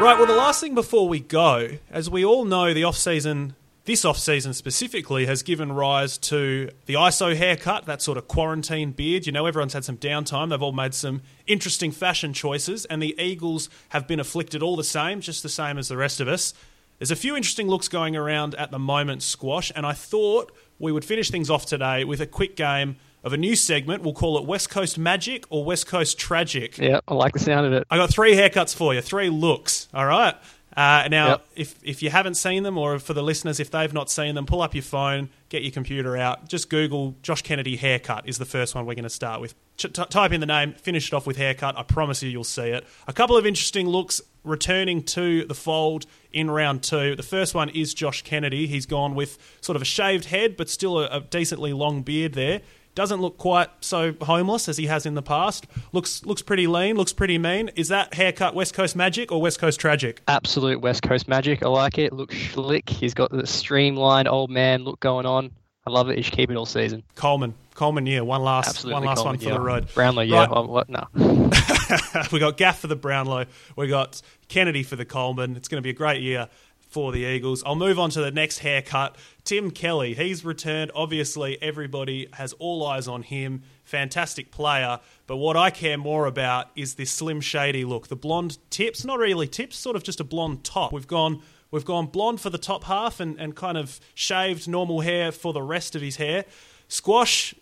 Right, 0.00 0.16
well, 0.18 0.26
the 0.26 0.34
last 0.34 0.60
thing 0.60 0.74
before 0.74 1.06
we 1.06 1.20
go, 1.20 1.78
as 1.88 2.10
we 2.10 2.24
all 2.24 2.44
know, 2.44 2.74
the 2.74 2.82
off 2.82 2.96
season 2.96 3.54
this 3.84 4.04
off 4.04 4.18
season 4.18 4.54
specifically 4.54 5.26
has 5.26 5.42
given 5.42 5.72
rise 5.72 6.16
to 6.16 6.70
the 6.86 6.94
ISO 6.94 7.36
haircut, 7.36 7.86
that 7.86 8.00
sort 8.00 8.16
of 8.16 8.28
quarantine 8.28 8.92
beard. 8.92 9.26
You 9.26 9.32
know, 9.32 9.46
everyone's 9.46 9.72
had 9.72 9.84
some 9.84 9.96
downtime. 9.96 10.50
They've 10.50 10.62
all 10.62 10.72
made 10.72 10.94
some 10.94 11.22
interesting 11.46 11.90
fashion 11.90 12.32
choices, 12.32 12.84
and 12.84 13.02
the 13.02 13.14
Eagles 13.20 13.68
have 13.88 14.06
been 14.06 14.20
afflicted 14.20 14.62
all 14.62 14.76
the 14.76 14.84
same, 14.84 15.20
just 15.20 15.42
the 15.42 15.48
same 15.48 15.78
as 15.78 15.88
the 15.88 15.96
rest 15.96 16.20
of 16.20 16.28
us. 16.28 16.54
There's 16.98 17.10
a 17.10 17.16
few 17.16 17.34
interesting 17.34 17.66
looks 17.66 17.88
going 17.88 18.14
around 18.14 18.54
at 18.54 18.70
the 18.70 18.78
moment, 18.78 19.24
Squash, 19.24 19.72
and 19.74 19.84
I 19.84 19.92
thought 19.92 20.52
we 20.78 20.92
would 20.92 21.04
finish 21.04 21.30
things 21.30 21.50
off 21.50 21.66
today 21.66 22.04
with 22.04 22.20
a 22.20 22.26
quick 22.26 22.54
game 22.54 22.96
of 23.24 23.32
a 23.32 23.36
new 23.36 23.56
segment. 23.56 24.04
We'll 24.04 24.14
call 24.14 24.38
it 24.38 24.44
West 24.44 24.70
Coast 24.70 24.98
Magic 24.98 25.44
or 25.50 25.64
West 25.64 25.88
Coast 25.88 26.18
Tragic. 26.18 26.78
Yeah, 26.78 27.00
I 27.08 27.14
like 27.14 27.32
the 27.32 27.40
sound 27.40 27.66
of 27.66 27.72
it. 27.72 27.86
I 27.90 27.96
got 27.96 28.10
three 28.10 28.34
haircuts 28.34 28.74
for 28.74 28.94
you, 28.94 29.00
three 29.00 29.30
looks. 29.30 29.88
All 29.92 30.06
right. 30.06 30.36
Uh, 30.76 31.06
now, 31.10 31.28
yep. 31.28 31.46
if 31.54 31.78
if 31.82 32.02
you 32.02 32.10
haven't 32.10 32.34
seen 32.34 32.62
them, 32.62 32.78
or 32.78 32.98
for 32.98 33.12
the 33.12 33.22
listeners, 33.22 33.60
if 33.60 33.70
they've 33.70 33.92
not 33.92 34.10
seen 34.10 34.34
them, 34.34 34.46
pull 34.46 34.62
up 34.62 34.74
your 34.74 34.82
phone, 34.82 35.28
get 35.50 35.62
your 35.62 35.72
computer 35.72 36.16
out, 36.16 36.48
just 36.48 36.70
Google 36.70 37.14
Josh 37.22 37.42
Kennedy 37.42 37.76
haircut 37.76 38.26
is 38.26 38.38
the 38.38 38.44
first 38.46 38.74
one 38.74 38.86
we're 38.86 38.94
going 38.94 39.02
to 39.04 39.10
start 39.10 39.40
with. 39.40 39.54
Ch- 39.76 39.92
t- 39.92 40.04
type 40.04 40.32
in 40.32 40.40
the 40.40 40.46
name, 40.46 40.72
finish 40.72 41.08
it 41.08 41.14
off 41.14 41.26
with 41.26 41.36
haircut. 41.36 41.76
I 41.76 41.82
promise 41.82 42.22
you, 42.22 42.30
you'll 42.30 42.44
see 42.44 42.68
it. 42.68 42.86
A 43.06 43.12
couple 43.12 43.36
of 43.36 43.44
interesting 43.44 43.86
looks 43.86 44.22
returning 44.44 45.02
to 45.02 45.44
the 45.44 45.54
fold 45.54 46.06
in 46.32 46.50
round 46.50 46.82
two. 46.82 47.16
The 47.16 47.22
first 47.22 47.54
one 47.54 47.68
is 47.68 47.92
Josh 47.92 48.22
Kennedy. 48.22 48.66
He's 48.66 48.86
gone 48.86 49.14
with 49.14 49.38
sort 49.60 49.76
of 49.76 49.82
a 49.82 49.86
shaved 49.86 50.26
head, 50.26 50.56
but 50.56 50.70
still 50.70 50.98
a, 50.98 51.06
a 51.08 51.20
decently 51.20 51.72
long 51.72 52.02
beard 52.02 52.32
there. 52.32 52.62
Doesn't 52.94 53.20
look 53.22 53.38
quite 53.38 53.70
so 53.80 54.14
homeless 54.20 54.68
as 54.68 54.76
he 54.76 54.86
has 54.86 55.06
in 55.06 55.14
the 55.14 55.22
past. 55.22 55.66
Looks 55.92 56.26
looks 56.26 56.42
pretty 56.42 56.66
lean. 56.66 56.96
Looks 56.96 57.12
pretty 57.12 57.38
mean. 57.38 57.70
Is 57.74 57.88
that 57.88 58.12
haircut 58.14 58.54
West 58.54 58.74
Coast 58.74 58.94
magic 58.94 59.32
or 59.32 59.40
West 59.40 59.58
Coast 59.58 59.80
tragic? 59.80 60.20
Absolute 60.28 60.80
West 60.80 61.02
Coast 61.02 61.26
magic. 61.26 61.62
I 61.62 61.68
like 61.68 61.96
it. 61.96 62.12
Looks 62.12 62.36
slick. 62.36 62.90
He's 62.90 63.14
got 63.14 63.30
the 63.30 63.46
streamlined 63.46 64.28
old 64.28 64.50
man 64.50 64.84
look 64.84 65.00
going 65.00 65.24
on. 65.24 65.52
I 65.86 65.90
love 65.90 66.10
it. 66.10 66.16
He 66.16 66.22
should 66.22 66.34
keep 66.34 66.50
it 66.50 66.56
all 66.56 66.66
season. 66.66 67.02
Coleman, 67.16 67.54
Coleman, 67.74 68.06
yeah, 68.06 68.20
one 68.20 68.42
last, 68.42 68.68
Absolutely 68.68 68.94
one 68.94 69.04
last 69.04 69.16
Coleman, 69.18 69.32
one 69.32 69.38
for 69.38 69.48
yeah. 69.48 69.54
the 69.54 69.60
road. 69.60 69.94
Brownlow, 69.94 70.22
yeah. 70.22 70.36
Right. 70.36 70.48
Oh, 70.52 70.66
what? 70.66 70.88
No. 70.88 71.08
we 72.32 72.38
got 72.38 72.56
Gaff 72.56 72.78
for 72.78 72.86
the 72.86 72.94
Brownlow. 72.94 73.46
We 73.74 73.88
got 73.88 74.22
Kennedy 74.48 74.84
for 74.84 74.94
the 74.94 75.04
Coleman. 75.04 75.56
It's 75.56 75.66
going 75.66 75.78
to 75.78 75.82
be 75.82 75.90
a 75.90 75.94
great 75.94 76.22
year 76.22 76.48
for 76.92 77.10
the 77.10 77.20
Eagles. 77.20 77.62
I'll 77.64 77.74
move 77.74 77.98
on 77.98 78.10
to 78.10 78.20
the 78.20 78.30
next 78.30 78.58
haircut. 78.58 79.16
Tim 79.44 79.70
Kelly, 79.70 80.14
he's 80.14 80.44
returned. 80.44 80.90
Obviously, 80.94 81.60
everybody 81.62 82.28
has 82.34 82.52
all 82.54 82.86
eyes 82.86 83.08
on 83.08 83.22
him. 83.22 83.62
Fantastic 83.84 84.50
player. 84.50 85.00
But 85.26 85.38
what 85.38 85.56
I 85.56 85.70
care 85.70 85.96
more 85.96 86.26
about 86.26 86.68
is 86.76 86.94
this 86.94 87.10
slim 87.10 87.40
shady 87.40 87.84
look. 87.84 88.08
The 88.08 88.16
blonde 88.16 88.58
tips, 88.70 89.04
not 89.04 89.18
really 89.18 89.48
tips, 89.48 89.76
sort 89.76 89.96
of 89.96 90.02
just 90.02 90.20
a 90.20 90.24
blonde 90.24 90.64
top. 90.64 90.92
We've 90.92 91.06
gone 91.06 91.42
we've 91.70 91.84
gone 91.84 92.06
blonde 92.06 92.40
for 92.40 92.50
the 92.50 92.58
top 92.58 92.84
half 92.84 93.18
and, 93.18 93.40
and 93.40 93.56
kind 93.56 93.78
of 93.78 93.98
shaved 94.14 94.68
normal 94.68 95.00
hair 95.00 95.32
for 95.32 95.52
the 95.52 95.62
rest 95.62 95.96
of 95.96 96.02
his 96.02 96.16
hair. 96.16 96.44
Squash, 96.88 97.54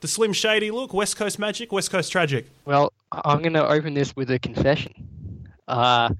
the 0.00 0.08
slim 0.08 0.32
shady 0.32 0.70
look, 0.70 0.94
West 0.94 1.16
Coast 1.16 1.38
magic, 1.38 1.70
West 1.72 1.90
Coast 1.90 2.10
tragic. 2.10 2.46
Well, 2.64 2.92
I'm 3.12 3.40
going 3.40 3.52
to 3.52 3.68
open 3.68 3.94
this 3.94 4.16
with 4.16 4.30
a 4.30 4.38
confession. 4.38 4.94
Uh, 5.66 6.10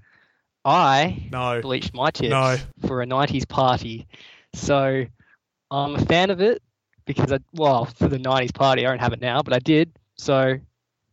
I 0.68 1.28
no. 1.33 1.61
bleached 1.61 1.94
my 1.94 2.11
tips 2.11 2.31
no. 2.31 2.57
for 2.87 3.02
a 3.02 3.07
90s 3.07 3.48
party. 3.48 4.07
So 4.54 5.07
I'm 5.70 5.96
a 5.96 6.04
fan 6.04 6.31
of 6.31 6.40
it 6.40 6.62
because, 7.07 7.33
I, 7.33 7.38
well, 7.54 7.87
for 7.87 8.09
the 8.09 8.18
90s 8.18 8.54
party, 8.54 8.87
I 8.87 8.90
don't 8.90 9.00
have 9.00 9.12
it 9.12 9.20
now, 9.20 9.42
but 9.42 9.54
I 9.54 9.59
did. 9.59 9.90
So 10.16 10.59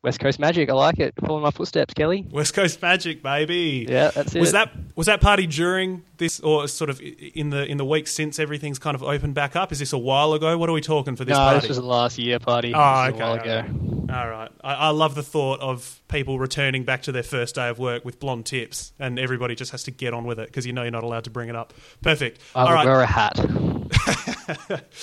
West 0.05 0.19
Coast 0.19 0.39
Magic. 0.39 0.69
I 0.69 0.73
like 0.73 0.99
it. 0.99 1.15
Following 1.19 1.41
my 1.41 1.49
footsteps, 1.49 1.95
Kelly. 1.95 2.27
West 2.29 2.53
Coast 2.53 2.79
Magic, 2.79 3.23
baby. 3.23 3.87
Yeah, 3.89 4.11
that's 4.11 4.35
it. 4.35 4.39
Was 4.39 4.51
that 4.51 4.71
was 4.95 5.07
that 5.07 5.19
party 5.19 5.47
during 5.47 6.03
this, 6.17 6.39
or 6.41 6.67
sort 6.67 6.91
of 6.91 7.01
in 7.01 7.49
the 7.49 7.65
in 7.65 7.77
the 7.77 7.85
week 7.85 8.07
since 8.07 8.37
everything's 8.37 8.77
kind 8.77 8.93
of 8.93 9.01
opened 9.01 9.33
back 9.33 9.55
up? 9.55 9.71
Is 9.71 9.79
this 9.79 9.93
a 9.93 9.97
while 9.97 10.33
ago? 10.33 10.59
What 10.59 10.69
are 10.69 10.73
we 10.73 10.81
talking 10.81 11.15
for 11.15 11.25
this 11.25 11.33
no, 11.33 11.39
party? 11.39 11.61
this 11.61 11.69
was 11.69 11.77
the 11.77 11.83
last 11.83 12.19
year 12.19 12.37
party. 12.37 12.71
Oh, 12.75 13.05
okay. 13.07 13.23
All 13.23 13.37
right. 13.37 13.65
All 14.07 14.29
right. 14.29 14.51
I, 14.63 14.73
I, 14.75 14.89
love 14.89 15.15
the 15.15 15.23
thought 15.23 15.59
of 15.61 15.99
people 16.07 16.37
returning 16.37 16.83
back 16.83 17.01
to 17.03 17.11
their 17.11 17.23
first 17.23 17.55
day 17.55 17.69
of 17.69 17.79
work 17.79 18.05
with 18.05 18.19
blonde 18.19 18.45
tips, 18.45 18.93
and 18.99 19.17
everybody 19.17 19.55
just 19.55 19.71
has 19.71 19.81
to 19.85 19.91
get 19.91 20.13
on 20.13 20.25
with 20.25 20.39
it 20.39 20.45
because 20.47 20.67
you 20.67 20.73
know 20.73 20.83
you're 20.83 20.91
not 20.91 21.03
allowed 21.03 21.23
to 21.23 21.31
bring 21.31 21.49
it 21.49 21.55
up. 21.55 21.73
Perfect. 22.03 22.39
I 22.53 22.65
will 22.65 22.71
right. 22.73 22.85
wear 22.85 23.01
a 23.01 23.07
hat. 23.07 23.39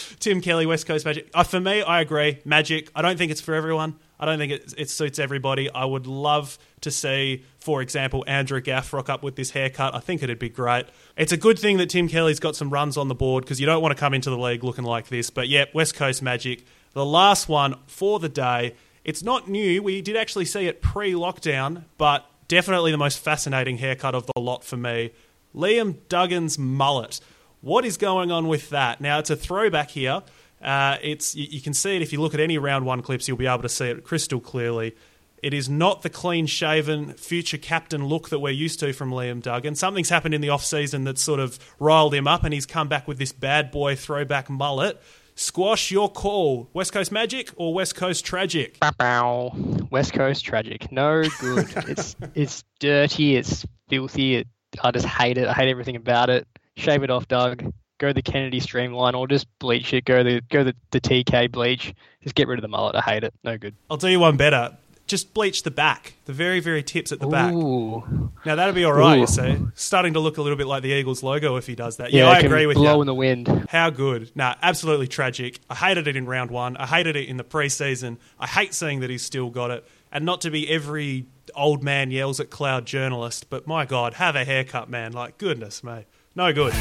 Tim 0.20 0.40
Kelly, 0.40 0.66
West 0.66 0.86
Coast 0.86 1.04
Magic. 1.04 1.28
Uh, 1.34 1.42
for 1.42 1.58
me, 1.58 1.82
I 1.82 2.00
agree. 2.00 2.38
Magic. 2.44 2.90
I 2.94 3.02
don't 3.02 3.18
think 3.18 3.32
it's 3.32 3.40
for 3.40 3.54
everyone. 3.54 3.96
I 4.22 4.24
don't 4.24 4.38
think 4.38 4.52
it, 4.52 4.74
it 4.78 4.88
suits 4.88 5.18
everybody. 5.18 5.68
I 5.68 5.85
would 5.85 6.06
love 6.06 6.56
to 6.82 6.92
see, 6.92 7.44
for 7.58 7.82
example, 7.82 8.22
Andrew 8.28 8.61
Gaff 8.61 8.92
rock 8.92 9.08
up 9.08 9.24
with 9.24 9.35
this 9.35 9.50
haircut. 9.50 9.96
I 9.96 9.98
think 9.98 10.22
it'd 10.22 10.38
be 10.38 10.48
great. 10.48 10.87
It's 11.16 11.32
a 11.32 11.37
good 11.37 11.59
thing 11.59 11.78
that 11.78 11.90
Tim 11.90 12.07
Kelly's 12.07 12.38
got 12.38 12.55
some 12.55 12.70
runs 12.70 12.97
on 12.97 13.09
the 13.09 13.16
board 13.16 13.42
because 13.42 13.59
you 13.59 13.66
don't 13.66 13.82
want 13.82 13.97
to 13.97 13.99
come 13.99 14.14
into 14.14 14.30
the 14.30 14.38
league 14.38 14.62
looking 14.62 14.84
like 14.84 15.09
this. 15.09 15.28
But 15.28 15.49
yeah, 15.49 15.64
West 15.74 15.97
Coast 15.97 16.22
Magic. 16.22 16.64
The 16.92 17.05
last 17.05 17.49
one 17.49 17.74
for 17.88 18.20
the 18.20 18.28
day. 18.28 18.76
It's 19.05 19.24
not 19.24 19.49
new. 19.49 19.82
We 19.82 20.01
did 20.01 20.16
actually 20.16 20.44
see 20.44 20.68
it 20.68 20.80
pre 20.80 21.14
lockdown, 21.14 21.86
but 21.99 22.24
definitely 22.47 22.92
the 22.92 22.99
most 22.99 23.18
fascinating 23.18 23.78
haircut 23.78 24.14
of 24.14 24.26
the 24.26 24.40
lot 24.40 24.62
for 24.62 24.76
me. 24.76 25.11
Liam 25.53 25.97
Duggan's 26.09 26.61
mullet. 26.61 27.18
What 27.61 27.84
is 27.84 27.97
going 27.97 28.30
on 28.30 28.47
with 28.47 28.70
that? 28.70 29.01
Now, 29.01 29.18
it's 29.18 29.30
a 29.30 29.36
throwback 29.36 29.90
here. 29.90 30.22
Uh, 30.62 30.96
it's 31.02 31.34
you, 31.34 31.46
you 31.50 31.60
can 31.60 31.74
see 31.74 31.96
it 31.96 32.02
if 32.02 32.12
you 32.12 32.20
look 32.20 32.34
at 32.34 32.40
any 32.40 32.58
round 32.58 32.86
one 32.86 33.02
clips. 33.02 33.28
You'll 33.28 33.36
be 33.36 33.46
able 33.46 33.62
to 33.62 33.68
see 33.68 33.86
it 33.86 34.04
crystal 34.04 34.40
clearly. 34.40 34.94
It 35.42 35.52
is 35.52 35.68
not 35.68 36.02
the 36.02 36.10
clean 36.10 36.46
shaven 36.46 37.14
future 37.14 37.58
captain 37.58 38.06
look 38.06 38.28
that 38.28 38.38
we're 38.38 38.50
used 38.50 38.78
to 38.80 38.92
from 38.92 39.10
Liam 39.10 39.42
Duggan. 39.42 39.74
Something's 39.74 40.08
happened 40.08 40.34
in 40.34 40.40
the 40.40 40.50
off 40.50 40.64
season 40.64 41.02
that's 41.02 41.20
sort 41.20 41.40
of 41.40 41.58
riled 41.80 42.14
him 42.14 42.28
up, 42.28 42.44
and 42.44 42.54
he's 42.54 42.64
come 42.64 42.88
back 42.88 43.08
with 43.08 43.18
this 43.18 43.32
bad 43.32 43.72
boy 43.72 43.96
throwback 43.96 44.48
mullet. 44.48 45.02
Squash 45.34 45.90
your 45.90 46.08
call. 46.08 46.68
West 46.74 46.92
Coast 46.92 47.10
Magic 47.10 47.50
or 47.56 47.74
West 47.74 47.96
Coast 47.96 48.24
Tragic? 48.24 48.78
Bow. 48.98 49.52
West 49.90 50.12
Coast 50.12 50.44
Tragic. 50.44 50.92
No 50.92 51.24
good. 51.40 51.66
it's 51.88 52.14
it's 52.34 52.64
dirty. 52.78 53.36
It's 53.36 53.66
filthy. 53.88 54.36
It, 54.36 54.48
I 54.80 54.92
just 54.92 55.06
hate 55.06 55.38
it. 55.38 55.48
I 55.48 55.54
hate 55.54 55.68
everything 55.70 55.96
about 55.96 56.30
it. 56.30 56.46
Shave 56.76 57.02
it 57.02 57.10
off, 57.10 57.26
Doug. 57.26 57.72
Go 58.03 58.12
the 58.12 58.20
Kennedy 58.20 58.59
streamline 58.59 59.14
or 59.14 59.28
just 59.28 59.46
bleach 59.61 59.94
it. 59.94 60.05
Go 60.05 60.24
the 60.24 60.40
go 60.50 60.64
the, 60.64 60.74
the 60.90 61.00
TK 61.00 61.53
bleach. 61.53 61.94
Just 62.20 62.34
get 62.34 62.48
rid 62.48 62.59
of 62.59 62.62
the 62.62 62.68
mullet. 62.68 62.96
I 62.96 63.00
hate 63.00 63.22
it. 63.22 63.32
No 63.44 63.57
good. 63.57 63.76
I'll 63.88 63.96
do 63.96 64.09
you 64.09 64.18
one 64.18 64.36
better 64.36 64.76
just 65.12 65.34
bleach 65.34 65.62
the 65.62 65.70
back, 65.70 66.14
the 66.24 66.32
very, 66.32 66.59
very 66.59 66.82
tips 66.82 67.12
at 67.12 67.20
the 67.20 67.26
back. 67.26 67.53
Now 67.53 68.55
that'll 68.55 68.72
be 68.72 68.84
all 68.84 68.94
right, 68.94 69.18
Ooh. 69.18 69.20
you 69.20 69.26
see. 69.26 69.59
Starting 69.74 70.14
to 70.14 70.20
look 70.20 70.38
a 70.38 70.42
little 70.42 70.57
bit 70.57 70.66
like 70.66 70.82
the 70.82 70.90
Eagles 70.90 71.22
logo 71.22 71.57
if 71.57 71.66
he 71.66 71.74
does 71.74 71.98
that. 71.98 72.12
Yeah, 72.12 72.24
yeah 72.24 72.30
I 72.30 72.38
agree 72.38 72.66
with 72.66 72.76
blow 72.76 72.84
you. 72.84 72.90
Blow 72.92 73.00
in 73.03 73.07
the 73.07 73.14
wind. 73.14 73.66
How 73.68 73.90
good. 73.90 74.30
Nah, 74.34 74.55
absolutely 74.62 75.09
tragic. 75.09 75.61
I 75.68 75.74
hated 75.74 76.09
it 76.09 76.16
in 76.16 76.24
round 76.24 76.50
one. 76.50 76.78
I 76.78 76.86
hated 76.86 77.14
it 77.14 77.28
in 77.28 77.36
the 77.36 77.44
preseason. 77.44 78.16
I 78.40 78.46
hate 78.46 78.72
seeing 78.72 79.00
that 79.00 79.11
he's 79.11 79.22
still 79.22 79.50
got 79.50 79.70
it. 79.70 79.86
And 80.11 80.24
not 80.24 80.40
to 80.42 80.50
be 80.50 80.70
every 80.70 81.26
old 81.55 81.82
man 81.82 82.11
yells 82.11 82.40
at 82.40 82.48
cloud 82.48 82.86
journalist, 82.86 83.50
but 83.50 83.66
my 83.66 83.84
God, 83.84 84.14
have 84.14 84.34
a 84.34 84.46
haircut, 84.46 84.88
man. 84.88 85.12
Like, 85.12 85.36
goodness 85.36 85.84
me. 85.84 86.07
No 86.34 86.55
good. 86.55 86.72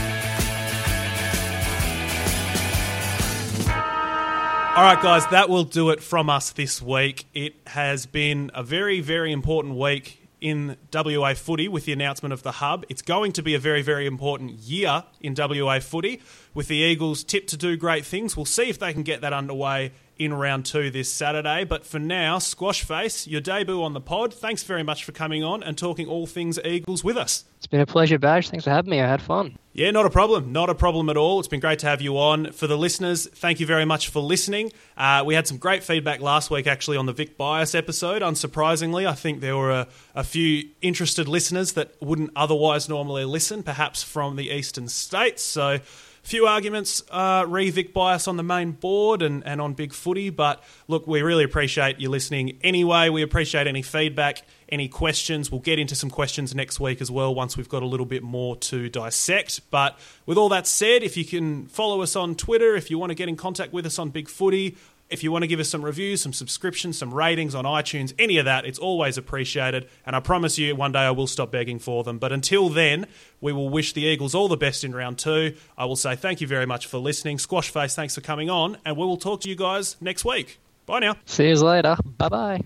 All 4.73 4.83
right, 4.83 5.01
guys, 5.03 5.27
that 5.27 5.49
will 5.49 5.65
do 5.65 5.89
it 5.89 6.01
from 6.01 6.29
us 6.29 6.51
this 6.51 6.81
week. 6.81 7.25
It 7.33 7.55
has 7.67 8.05
been 8.05 8.51
a 8.53 8.63
very, 8.63 9.01
very 9.01 9.33
important 9.33 9.75
week 9.75 10.29
in 10.39 10.77
WA 10.93 11.33
footy 11.33 11.67
with 11.67 11.83
the 11.83 11.91
announcement 11.91 12.31
of 12.31 12.41
the 12.43 12.53
hub. 12.53 12.85
It's 12.87 13.01
going 13.01 13.33
to 13.33 13.43
be 13.43 13.53
a 13.53 13.59
very, 13.59 13.81
very 13.81 14.05
important 14.05 14.51
year 14.51 15.03
in 15.19 15.35
WA 15.37 15.81
footy 15.81 16.21
with 16.53 16.69
the 16.69 16.77
Eagles 16.77 17.25
tipped 17.25 17.49
to 17.49 17.57
do 17.57 17.75
great 17.75 18.05
things. 18.05 18.37
We'll 18.37 18.45
see 18.45 18.69
if 18.69 18.79
they 18.79 18.93
can 18.93 19.03
get 19.03 19.19
that 19.19 19.33
underway 19.33 19.91
in 20.23 20.33
round 20.33 20.65
two 20.65 20.91
this 20.91 21.11
Saturday. 21.11 21.63
But 21.63 21.85
for 21.85 21.97
now, 21.97 22.37
Squash 22.37 22.83
Face, 22.83 23.25
your 23.27 23.41
debut 23.41 23.81
on 23.81 23.93
the 23.93 24.01
pod. 24.01 24.33
Thanks 24.33 24.63
very 24.63 24.83
much 24.83 25.03
for 25.03 25.11
coming 25.11 25.43
on 25.43 25.63
and 25.63 25.77
talking 25.77 26.07
all 26.07 26.27
things 26.27 26.59
Eagles 26.63 27.03
with 27.03 27.17
us. 27.17 27.45
It's 27.57 27.67
been 27.67 27.81
a 27.81 27.85
pleasure, 27.85 28.19
Badge. 28.19 28.49
Thanks 28.49 28.63
for 28.63 28.71
having 28.71 28.91
me. 28.91 29.01
I 29.01 29.07
had 29.07 29.21
fun. 29.21 29.57
Yeah, 29.73 29.91
not 29.91 30.05
a 30.05 30.09
problem. 30.09 30.51
Not 30.51 30.69
a 30.69 30.75
problem 30.75 31.09
at 31.09 31.17
all. 31.17 31.39
It's 31.39 31.47
been 31.47 31.59
great 31.59 31.79
to 31.79 31.87
have 31.87 32.01
you 32.01 32.17
on. 32.17 32.51
For 32.51 32.67
the 32.67 32.77
listeners, 32.77 33.27
thank 33.27 33.59
you 33.59 33.65
very 33.65 33.85
much 33.85 34.09
for 34.09 34.19
listening. 34.19 34.71
Uh, 34.97 35.23
we 35.25 35.33
had 35.33 35.47
some 35.47 35.57
great 35.57 35.83
feedback 35.83 36.21
last 36.21 36.51
week, 36.51 36.67
actually, 36.67 36.97
on 36.97 37.05
the 37.05 37.13
Vic 37.13 37.37
Bias 37.37 37.73
episode. 37.73 38.21
Unsurprisingly, 38.21 39.07
I 39.07 39.13
think 39.13 39.41
there 39.41 39.55
were 39.55 39.71
a, 39.71 39.87
a 40.13 40.23
few 40.23 40.69
interested 40.81 41.27
listeners 41.27 41.73
that 41.73 41.95
wouldn't 42.01 42.31
otherwise 42.35 42.89
normally 42.89 43.25
listen, 43.25 43.63
perhaps 43.63 44.03
from 44.03 44.35
the 44.35 44.49
eastern 44.49 44.87
states. 44.87 45.41
So, 45.41 45.79
few 46.21 46.45
arguments 46.45 47.03
uh, 47.09 47.45
re 47.47 47.69
Vic 47.69 47.93
bias 47.93 48.27
on 48.27 48.37
the 48.37 48.43
main 48.43 48.71
board 48.71 49.21
and, 49.21 49.45
and 49.45 49.59
on 49.59 49.73
Big 49.73 49.93
Footy, 49.93 50.29
but 50.29 50.63
look, 50.87 51.07
we 51.07 51.21
really 51.21 51.43
appreciate 51.43 51.99
you 51.99 52.09
listening 52.09 52.59
anyway. 52.63 53.09
We 53.09 53.21
appreciate 53.21 53.67
any 53.67 53.81
feedback, 53.81 54.43
any 54.69 54.87
questions. 54.87 55.51
We'll 55.51 55.61
get 55.61 55.79
into 55.79 55.95
some 55.95 56.09
questions 56.09 56.53
next 56.53 56.79
week 56.79 57.01
as 57.01 57.09
well 57.09 57.33
once 57.33 57.57
we've 57.57 57.69
got 57.69 57.83
a 57.83 57.87
little 57.87 58.05
bit 58.05 58.23
more 58.23 58.55
to 58.57 58.89
dissect. 58.89 59.61
But 59.71 59.97
with 60.25 60.37
all 60.37 60.49
that 60.49 60.67
said, 60.67 61.03
if 61.03 61.17
you 61.17 61.25
can 61.25 61.67
follow 61.67 62.01
us 62.01 62.15
on 62.15 62.35
Twitter, 62.35 62.75
if 62.75 62.91
you 62.91 62.99
want 62.99 63.09
to 63.09 63.15
get 63.15 63.27
in 63.27 63.35
contact 63.35 63.73
with 63.73 63.85
us 63.85 63.97
on 63.97 64.09
Big 64.09 64.29
Footy, 64.29 64.77
if 65.11 65.23
you 65.23 65.31
want 65.31 65.43
to 65.43 65.47
give 65.47 65.59
us 65.59 65.69
some 65.69 65.83
reviews, 65.83 66.21
some 66.21 66.33
subscriptions, 66.33 66.97
some 66.97 67.13
ratings 67.13 67.53
on 67.53 67.65
iTunes, 67.65 68.13
any 68.17 68.37
of 68.37 68.45
that, 68.45 68.65
it's 68.65 68.79
always 68.79 69.17
appreciated. 69.17 69.87
And 70.05 70.15
I 70.15 70.19
promise 70.19 70.57
you, 70.57 70.75
one 70.75 70.91
day 70.91 70.99
I 70.99 71.11
will 71.11 71.27
stop 71.27 71.51
begging 71.51 71.79
for 71.79 72.03
them. 72.03 72.17
But 72.17 72.31
until 72.31 72.69
then, 72.69 73.07
we 73.39 73.53
will 73.53 73.69
wish 73.69 73.93
the 73.93 74.01
Eagles 74.03 74.33
all 74.33 74.47
the 74.47 74.57
best 74.57 74.83
in 74.83 74.95
round 74.95 75.19
two. 75.19 75.55
I 75.77 75.85
will 75.85 75.95
say 75.95 76.15
thank 76.15 76.41
you 76.41 76.47
very 76.47 76.65
much 76.65 76.87
for 76.87 76.97
listening. 76.97 77.37
Squash 77.39 77.69
Face, 77.69 77.95
thanks 77.95 78.15
for 78.15 78.21
coming 78.21 78.49
on. 78.49 78.77
And 78.85 78.97
we 78.97 79.05
will 79.05 79.17
talk 79.17 79.41
to 79.41 79.49
you 79.49 79.55
guys 79.55 79.97
next 80.01 80.25
week. 80.25 80.59
Bye 80.85 80.99
now. 80.99 81.15
See 81.25 81.47
you 81.47 81.55
later. 81.55 81.95
Bye 82.17 82.29
bye. 82.29 82.59